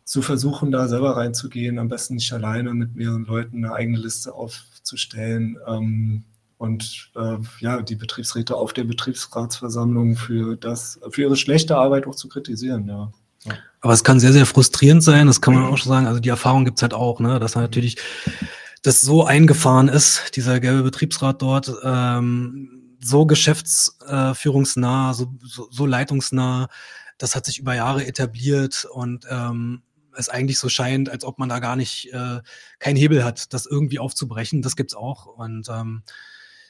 [0.03, 4.33] zu versuchen, da selber reinzugehen, am besten nicht alleine mit mehreren Leuten eine eigene Liste
[4.33, 6.23] aufzustellen ähm,
[6.59, 12.15] und äh, ja, die Betriebsräte auf der Betriebsratsversammlung für das, für ihre schlechte Arbeit auch
[12.15, 13.11] zu kritisieren, ja.
[13.79, 16.07] Aber es kann sehr, sehr frustrierend sein, das kann man auch schon sagen.
[16.07, 17.97] Also die Erfahrung gibt's halt auch, ne, dass natürlich
[18.87, 26.69] das so eingefahren ist, dieser gelbe Betriebsrat dort, ähm, so geschäftsführungsnah, so, so, so leitungsnah,
[27.17, 29.81] das hat sich über Jahre etabliert und ähm,
[30.15, 32.39] es eigentlich so scheint, als ob man da gar nicht äh,
[32.79, 34.61] keinen Hebel hat, das irgendwie aufzubrechen.
[34.61, 35.25] Das gibt's auch.
[35.25, 36.03] Und ähm,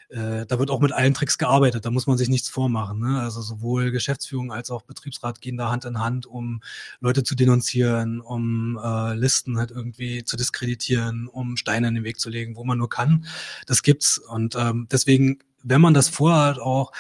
[0.10, 1.86] äh, da wird auch mit allen Tricks gearbeitet.
[1.86, 3.00] Da muss man sich nichts vormachen.
[3.00, 3.20] Ne?
[3.20, 6.62] Also sowohl Geschäftsführung als auch Betriebsrat gehen da Hand in Hand, um
[7.00, 12.20] Leute zu denunzieren, um äh, Listen halt irgendwie zu diskreditieren, um Steine in den Weg
[12.20, 13.26] zu legen, wo man nur kann.
[13.66, 14.18] Das gibt's.
[14.18, 16.92] Und ähm, deswegen, wenn man das vorhat, auch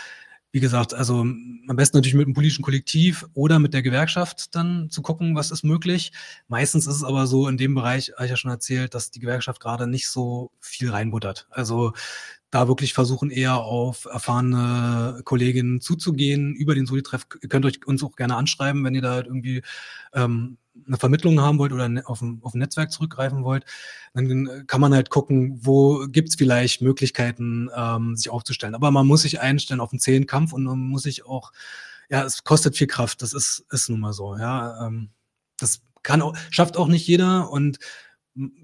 [0.51, 4.89] wie gesagt, also am besten natürlich mit einem politischen Kollektiv oder mit der Gewerkschaft dann
[4.89, 6.11] zu gucken, was ist möglich.
[6.47, 9.19] Meistens ist es aber so in dem Bereich, habe ich ja schon erzählt, dass die
[9.19, 11.47] Gewerkschaft gerade nicht so viel reinbuttert.
[11.51, 11.93] Also
[12.49, 17.27] da wirklich versuchen, eher auf erfahrene Kolleginnen zuzugehen über den Solitreff.
[17.41, 19.63] Ihr könnt euch uns auch gerne anschreiben, wenn ihr da halt irgendwie
[20.13, 23.65] ähm, eine Vermittlung haben wollt oder ne, auf ein, auf ein Netzwerk zurückgreifen wollt,
[24.13, 28.75] dann kann man halt gucken, wo gibt's vielleicht Möglichkeiten, ähm, sich aufzustellen.
[28.75, 31.51] Aber man muss sich einstellen auf einen zähen Kampf und man muss sich auch,
[32.09, 34.87] ja, es kostet viel Kraft, das ist, ist nun mal so, ja.
[34.87, 35.09] Ähm,
[35.57, 37.79] das kann auch, schafft auch nicht jeder und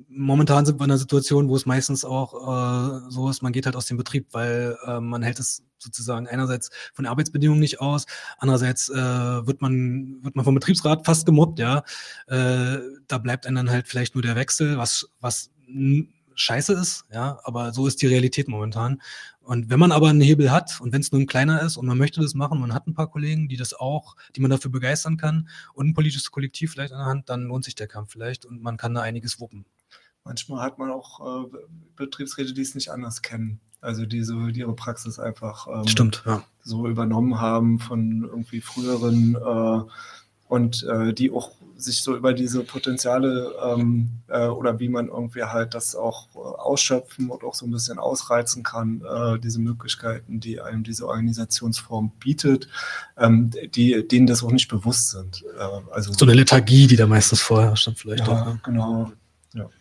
[0.07, 3.65] momentan sind wir in einer Situation, wo es meistens auch äh, so ist, man geht
[3.65, 8.05] halt aus dem Betrieb, weil äh, man hält es sozusagen einerseits von Arbeitsbedingungen nicht aus,
[8.37, 11.83] andererseits äh, wird man wird man vom Betriebsrat fast gemobbt, ja.
[12.27, 12.77] Äh,
[13.07, 15.49] da bleibt einem dann halt vielleicht nur der Wechsel, was was
[16.35, 19.01] scheiße ist, ja, aber so ist die Realität momentan.
[19.43, 21.85] Und wenn man aber einen Hebel hat und wenn es nur ein kleiner ist und
[21.85, 24.71] man möchte das machen, man hat ein paar Kollegen, die das auch, die man dafür
[24.71, 28.11] begeistern kann und ein politisches Kollektiv vielleicht an der Hand, dann lohnt sich der Kampf
[28.11, 29.65] vielleicht und man kann da einiges wuppen.
[30.23, 31.57] Manchmal hat man auch äh,
[31.97, 33.59] Betriebsräte, die es nicht anders kennen.
[33.81, 36.41] Also die so ihre Praxis einfach ähm, Stimmt, ja.
[36.61, 39.91] so übernommen haben von irgendwie früheren äh,
[40.47, 45.43] und äh, die auch sich so über diese Potenziale ähm, äh, oder wie man irgendwie
[45.43, 50.39] halt das auch äh, ausschöpfen und auch so ein bisschen ausreizen kann, äh, diese Möglichkeiten,
[50.39, 52.67] die einem diese Organisationsform bietet,
[53.17, 55.43] ähm, die, denen das auch nicht bewusst sind.
[55.57, 58.45] Äh, also, so eine Lethargie, die da meistens vorher stand vielleicht ja, auch.
[58.45, 58.59] Ne?
[58.63, 59.11] Genau.
[59.53, 59.63] Ja.
[59.63, 59.71] Und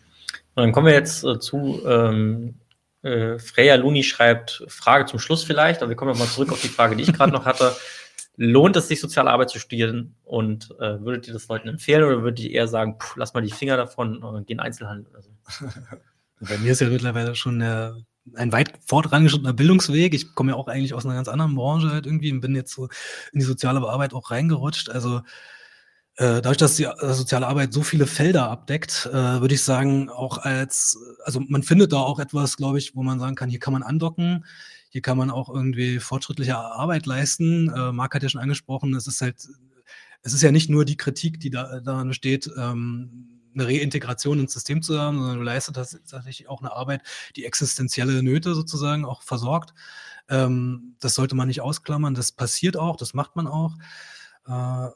[0.55, 2.55] dann kommen wir jetzt äh, zu ähm,
[3.01, 6.69] äh, Freya Luni schreibt Frage zum Schluss vielleicht, aber wir kommen nochmal zurück auf die
[6.69, 7.75] Frage, die ich gerade noch hatte.
[8.35, 10.15] Lohnt es sich, soziale Arbeit zu studieren?
[10.23, 13.41] Und äh, würdet ihr das Leuten empfehlen oder würdet ihr eher sagen, pff, lass mal
[13.41, 15.31] die Finger davon und gehen Einzelhandel oder so?
[16.39, 17.95] Bei mir ist ja mittlerweile schon der,
[18.35, 20.13] ein weit fortgeschrittener Bildungsweg.
[20.13, 22.73] Ich komme ja auch eigentlich aus einer ganz anderen Branche halt irgendwie und bin jetzt
[22.73, 22.85] so
[23.31, 24.89] in die soziale Arbeit auch reingerutscht.
[24.89, 25.21] Also
[26.15, 30.09] äh, dadurch, dass die äh, soziale Arbeit so viele Felder abdeckt, äh, würde ich sagen,
[30.09, 33.59] auch als, also man findet da auch etwas, glaube ich, wo man sagen kann, hier
[33.59, 34.45] kann man andocken,
[34.93, 37.67] hier kann man auch irgendwie fortschrittliche Arbeit leisten.
[37.67, 39.37] Äh, Marc hat ja schon angesprochen, es ist halt,
[40.21, 44.53] es ist ja nicht nur die Kritik, die da daran besteht, ähm, eine Reintegration ins
[44.53, 45.75] System zu haben, sondern du leistest
[46.05, 47.01] tatsächlich auch eine Arbeit,
[47.35, 49.73] die existenzielle Nöte sozusagen auch versorgt.
[50.29, 52.13] Ähm, das sollte man nicht ausklammern.
[52.13, 53.73] Das passiert auch, das macht man auch.
[54.45, 54.89] Äh,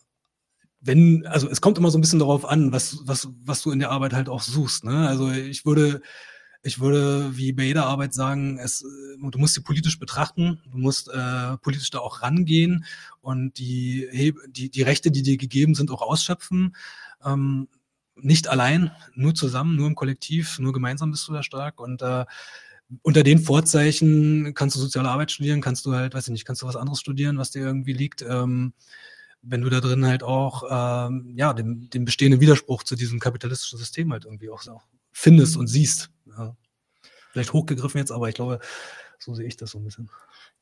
[0.80, 3.80] wenn, also es kommt immer so ein bisschen darauf an, was, was, was du in
[3.80, 4.84] der Arbeit halt auch suchst.
[4.84, 5.08] Ne?
[5.08, 6.04] Also ich würde,
[6.64, 10.78] ich würde wie bei jeder Arbeit sagen, es, äh, du musst sie politisch betrachten, du
[10.78, 12.86] musst äh, politisch da auch rangehen
[13.22, 16.76] und die, die, die Rechte, die dir gegeben sind, auch ausschöpfen.
[17.24, 17.68] Ähm,
[18.16, 21.80] nicht allein, nur zusammen, nur im Kollektiv, nur gemeinsam bist du da stark.
[21.80, 22.26] Und äh,
[23.02, 26.62] unter den Vorzeichen kannst du soziale Arbeit studieren, kannst du halt, weiß ich nicht, kannst
[26.62, 28.22] du was anderes studieren, was dir irgendwie liegt.
[28.22, 28.74] Ähm,
[29.42, 33.80] wenn du da drin halt auch ähm, ja den, den bestehenden Widerspruch zu diesem kapitalistischen
[33.80, 36.10] System halt irgendwie auch, auch findest und siehst.
[36.38, 36.56] Ja.
[37.32, 38.60] Vielleicht hochgegriffen jetzt, aber ich glaube,
[39.20, 40.10] so sehe ich das so ein bisschen.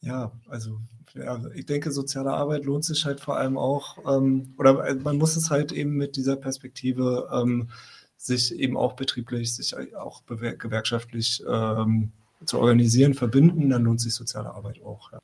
[0.01, 0.79] Ja, also
[1.13, 5.17] ja, ich denke, soziale Arbeit lohnt sich halt vor allem auch, ähm, oder äh, man
[5.17, 7.69] muss es halt eben mit dieser Perspektive ähm,
[8.17, 12.11] sich eben auch betrieblich, sich auch gewerkschaftlich ähm,
[12.45, 15.11] zu organisieren, verbinden, dann lohnt sich soziale Arbeit auch.
[15.11, 15.19] Ja.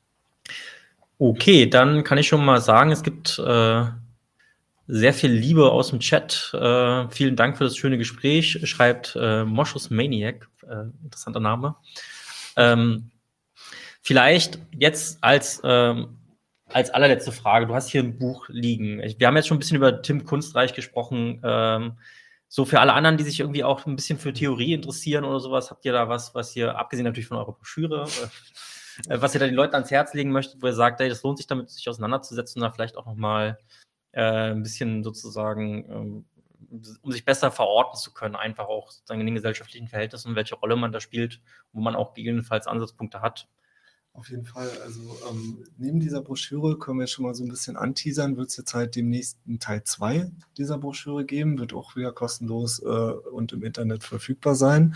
[1.18, 3.84] Okay, dann kann ich schon mal sagen, es gibt äh,
[4.94, 6.52] sehr viel Liebe aus dem Chat.
[6.52, 11.76] Äh, vielen Dank für das schöne Gespräch, schreibt äh, Moschus Maniac, äh, interessanter Name.
[12.56, 13.10] Ähm,
[14.02, 16.18] vielleicht jetzt als, ähm,
[16.66, 18.98] als allerletzte Frage, du hast hier ein Buch liegen.
[19.16, 21.40] Wir haben jetzt schon ein bisschen über Tim Kunstreich gesprochen.
[21.42, 21.96] Ähm,
[22.48, 25.70] so für alle anderen, die sich irgendwie auch ein bisschen für Theorie interessieren oder sowas,
[25.70, 28.06] habt ihr da was, was ihr, abgesehen natürlich von eurer Broschüre,
[29.08, 31.22] äh, was ihr da den Leuten ans Herz legen möchtet, wo ihr sagt, ey, das
[31.22, 33.72] lohnt sich damit, sich auseinanderzusetzen und da vielleicht auch nochmal äh,
[34.20, 36.24] ein bisschen sozusagen, ähm,
[37.02, 40.76] um sich besser verorten zu können, einfach auch sozusagen in den gesellschaftlichen Verhältnissen welche Rolle
[40.76, 41.40] man da spielt,
[41.72, 43.48] wo man auch gegebenenfalls Ansatzpunkte hat.
[44.14, 44.68] Auf jeden Fall.
[44.84, 48.58] Also ähm, neben dieser Broschüre können wir schon mal so ein bisschen anteasern, wird es
[48.58, 53.52] jetzt halt demnächst einen Teil 2 dieser Broschüre geben, wird auch wieder kostenlos äh, und
[53.52, 54.94] im Internet verfügbar sein.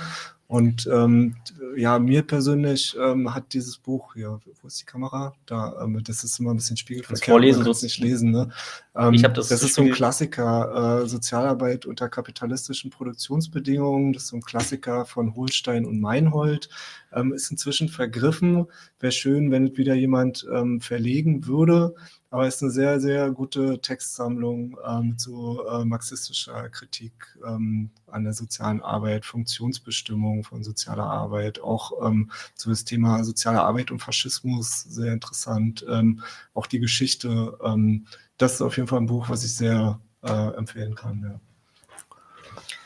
[0.48, 1.34] Und ähm,
[1.76, 5.34] ja, mir persönlich ähm, hat dieses Buch hier, wo ist die Kamera?
[5.44, 7.26] Da, ähm, das ist immer ein bisschen spiegelverkehrt.
[7.26, 8.30] Vorlesen, man nicht lesen.
[8.30, 8.50] Ne?
[8.94, 9.48] Ähm, ich das.
[9.48, 14.12] Das ist so ein Klassiker, äh, Sozialarbeit unter kapitalistischen Produktionsbedingungen.
[14.12, 16.68] Das ist so ein Klassiker von Holstein und Meinhold.
[17.12, 18.66] Ähm, ist inzwischen vergriffen.
[19.00, 21.96] Wäre schön, wenn es wieder jemand ähm, verlegen würde.
[22.30, 27.12] Aber es ist eine sehr, sehr gute Textsammlung ähm, zu äh, marxistischer Kritik
[27.46, 33.62] ähm, an der sozialen Arbeit, Funktionsbestimmung von sozialer Arbeit, auch ähm, zu das Thema soziale
[33.62, 35.86] Arbeit und Faschismus sehr interessant.
[35.88, 36.22] Ähm,
[36.52, 37.56] auch die Geschichte.
[37.62, 38.06] Ähm,
[38.38, 41.40] das ist auf jeden Fall ein Buch, was ich sehr äh, empfehlen kann.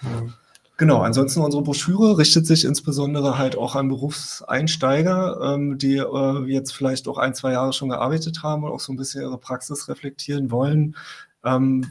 [0.03, 0.11] Ja.
[0.11, 0.33] ja.
[0.81, 6.73] Genau, ansonsten unsere Broschüre richtet sich insbesondere halt auch an Berufseinsteiger, ähm, die äh, jetzt
[6.73, 9.89] vielleicht auch ein, zwei Jahre schon gearbeitet haben und auch so ein bisschen ihre Praxis
[9.89, 10.97] reflektieren wollen.
[11.45, 11.87] Ähm,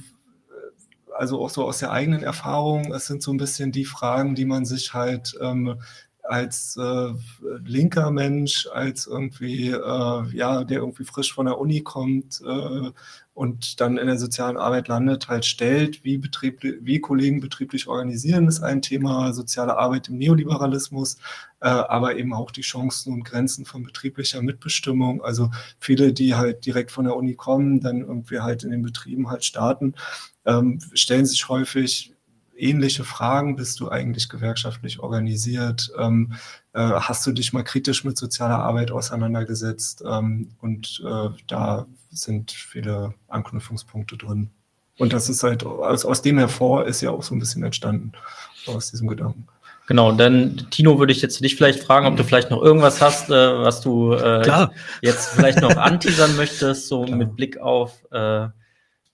[1.15, 4.45] also auch so aus der eigenen Erfahrung, es sind so ein bisschen die Fragen, die
[4.45, 5.75] man sich halt ähm,
[6.29, 7.13] als äh,
[7.65, 12.91] linker Mensch, als irgendwie, äh, ja, der irgendwie frisch von der Uni kommt äh,
[13.33, 18.47] und dann in der sozialen Arbeit landet, halt stellt, wie, Betrieb, wie Kollegen betrieblich organisieren,
[18.47, 21.17] ist ein Thema, soziale Arbeit im Neoliberalismus,
[21.61, 25.23] äh, aber eben auch die Chancen und Grenzen von betrieblicher Mitbestimmung.
[25.23, 25.49] Also
[25.79, 29.45] viele, die halt direkt von der Uni kommen, dann irgendwie halt in den Betrieben halt
[29.45, 29.95] starten,
[30.45, 32.13] ähm, stellen sich häufig
[32.59, 33.55] ähnliche Fragen.
[33.55, 35.91] Bist du eigentlich gewerkschaftlich organisiert?
[35.97, 36.33] Ähm,
[36.73, 40.03] äh, hast du dich mal kritisch mit sozialer Arbeit auseinandergesetzt?
[40.05, 44.49] Ähm, und äh, da sind viele Anknüpfungspunkte drin.
[44.97, 48.11] Und das ist halt, aus, aus dem hervor ist ja auch so ein bisschen entstanden,
[48.67, 49.47] aus diesem Gedanken.
[49.87, 53.31] Genau, dann Tino würde ich jetzt dich vielleicht fragen, ob du vielleicht noch irgendwas hast,
[53.31, 54.67] äh, was du äh,
[55.01, 57.17] jetzt vielleicht noch anteasern möchtest, so Klar.
[57.17, 58.49] mit Blick auf äh,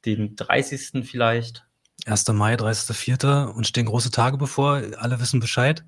[0.05, 1.07] den 30.
[1.07, 1.64] vielleicht.
[2.05, 2.27] 1.
[2.29, 3.45] Mai, 30.04.
[3.47, 4.81] und stehen große Tage bevor.
[4.97, 5.83] Alle wissen Bescheid.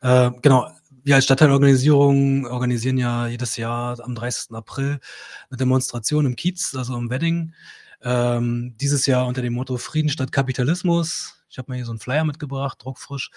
[0.00, 0.70] Äh, genau.
[1.04, 4.54] Wir als Stadtteilorganisierung organisieren ja jedes Jahr am 30.
[4.54, 5.00] April
[5.48, 7.54] eine Demonstration im Kiez, also im Wedding.
[8.02, 11.42] Ähm, dieses Jahr unter dem Motto Frieden statt Kapitalismus.
[11.48, 13.30] Ich habe mir hier so einen Flyer mitgebracht, druckfrisch.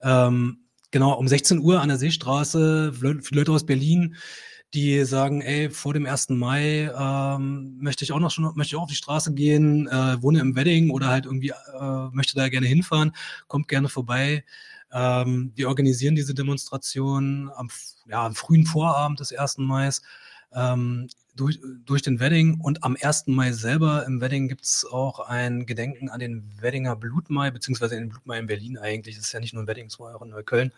[0.00, 2.94] Ähm, genau, um 16 Uhr an der Seestraße,
[3.30, 4.16] Leute aus Berlin,
[4.74, 6.30] die sagen, ey, vor dem 1.
[6.30, 10.22] Mai ähm, möchte ich auch noch schon, möchte ich auch auf die Straße gehen, äh,
[10.22, 13.12] wohne im Wedding oder halt irgendwie äh, möchte da gerne hinfahren,
[13.46, 14.44] kommt gerne vorbei.
[14.92, 17.68] Ähm, wir organisieren diese Demonstration am,
[18.08, 19.58] ja, am frühen Vorabend des 1.
[19.58, 19.90] Mai
[20.54, 21.08] ähm,
[21.38, 23.28] durch, durch den Wedding und am 1.
[23.28, 28.08] Mai selber im Wedding gibt es auch ein Gedenken an den Weddinger Blutmai, beziehungsweise den
[28.08, 29.16] Blutmai in Berlin eigentlich.
[29.16, 30.72] Das ist ja nicht nur ein Wedding, es war auch in Neukölln.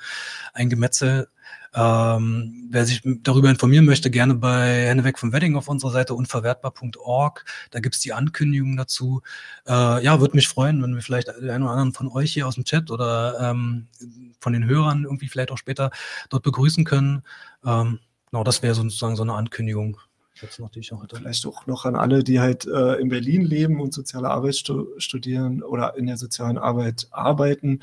[0.53, 1.29] Ein Gemetzel.
[1.73, 6.15] Ähm, wer sich darüber informieren möchte, gerne bei Hände weg vom Wedding auf unserer Seite
[6.15, 7.45] unverwertbar.org.
[7.71, 9.23] Da gibt es die Ankündigung dazu.
[9.67, 12.57] Äh, ja, würde mich freuen, wenn wir vielleicht einen oder anderen von euch hier aus
[12.57, 13.87] dem Chat oder ähm,
[14.41, 15.91] von den Hörern irgendwie vielleicht auch später
[16.29, 17.23] dort begrüßen können.
[17.65, 18.01] Ähm,
[18.31, 19.99] genau, das wäre sozusagen so eine Ankündigung
[20.41, 21.05] Sätze noch, die ich noch.
[21.13, 24.87] Vielleicht auch noch an alle, die halt äh, in Berlin leben und soziale Arbeit stu
[24.99, 27.81] studieren oder in der sozialen Arbeit arbeiten.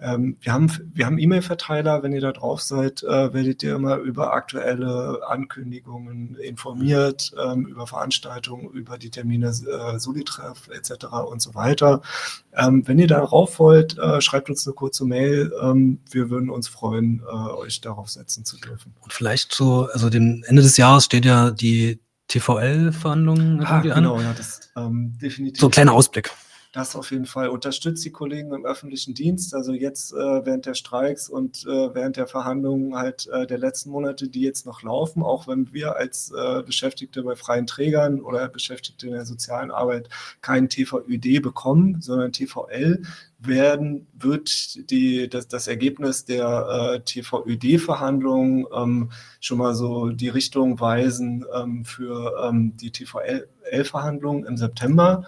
[0.00, 3.96] Ähm, wir haben wir haben E-Mail-Verteiler, wenn ihr da drauf seid, äh, werdet ihr immer
[3.96, 11.06] über aktuelle Ankündigungen informiert, ähm, über Veranstaltungen, über die Termine äh, Solitreff etc.
[11.30, 12.02] und so weiter.
[12.54, 15.52] Ähm, wenn ihr darauf wollt, äh, schreibt uns eine kurze Mail.
[15.62, 18.94] Ähm, wir würden uns freuen, äh, euch darauf setzen zu dürfen.
[19.00, 24.24] Und vielleicht so, also dem Ende des Jahres steht ja die TVL-Verhandlungen ah, genau, an.
[24.24, 25.60] Ja, das, ähm, definitiv.
[25.60, 26.30] So ein kleiner Ausblick
[26.72, 27.48] das auf jeden Fall.
[27.48, 32.16] Unterstützt die Kollegen im öffentlichen Dienst, also jetzt äh, während der Streiks und äh, während
[32.16, 36.32] der Verhandlungen halt äh, der letzten Monate, die jetzt noch laufen, auch wenn wir als
[36.32, 40.08] äh, Beschäftigte bei freien Trägern oder Beschäftigte in der sozialen Arbeit
[40.40, 43.02] keinen TVÖD bekommen, sondern TVL,
[43.46, 50.80] werden, wird die, das, das Ergebnis der äh, TVÖD-Verhandlungen ähm, schon mal so die Richtung
[50.80, 55.24] weisen ähm, für ähm, die TVL-Verhandlungen im September.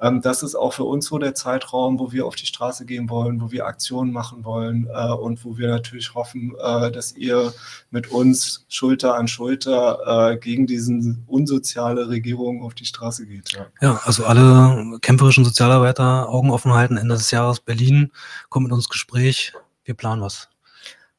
[0.00, 3.10] Ähm, das ist auch für uns so der Zeitraum, wo wir auf die Straße gehen
[3.10, 7.52] wollen, wo wir Aktionen machen wollen äh, und wo wir natürlich hoffen, äh, dass ihr
[7.90, 13.52] mit uns Schulter an Schulter äh, gegen diese unsoziale Regierung auf die Straße geht.
[13.52, 13.66] Ja.
[13.80, 18.12] ja, also alle kämpferischen Sozialarbeiter Augen offen halten, Ende des Jahres Berlin,
[18.48, 19.52] kommt mit uns ins Gespräch,
[19.84, 20.48] wir planen was.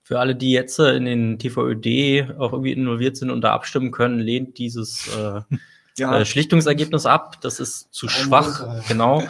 [0.03, 4.19] Für alle, die jetzt in den TVÖD auch irgendwie involviert sind und da abstimmen können,
[4.19, 5.41] lehnt dieses äh,
[5.99, 6.19] ja.
[6.19, 7.39] äh, Schlichtungsergebnis ab.
[7.41, 8.59] Das ist zu schwach.
[8.59, 8.87] Montag.
[8.87, 9.23] Genau.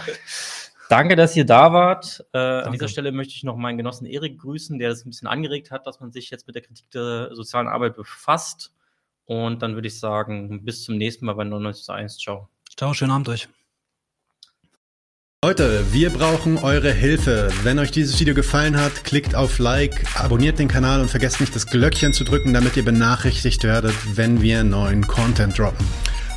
[0.89, 2.25] Danke, dass ihr da wart.
[2.33, 5.27] Äh, an dieser Stelle möchte ich noch meinen Genossen Erik grüßen, der das ein bisschen
[5.27, 8.73] angeregt hat, dass man sich jetzt mit der Kritik der sozialen Arbeit befasst.
[9.25, 12.17] Und dann würde ich sagen, bis zum nächsten Mal bei 99 zu 1.
[12.17, 12.49] Ciao.
[12.75, 13.47] Ciao, schönen Abend euch.
[15.45, 17.49] Leute, wir brauchen eure Hilfe.
[17.63, 21.55] Wenn euch dieses Video gefallen hat, klickt auf Like, abonniert den Kanal und vergesst nicht
[21.55, 25.87] das Glöckchen zu drücken, damit ihr benachrichtigt werdet, wenn wir neuen Content droppen.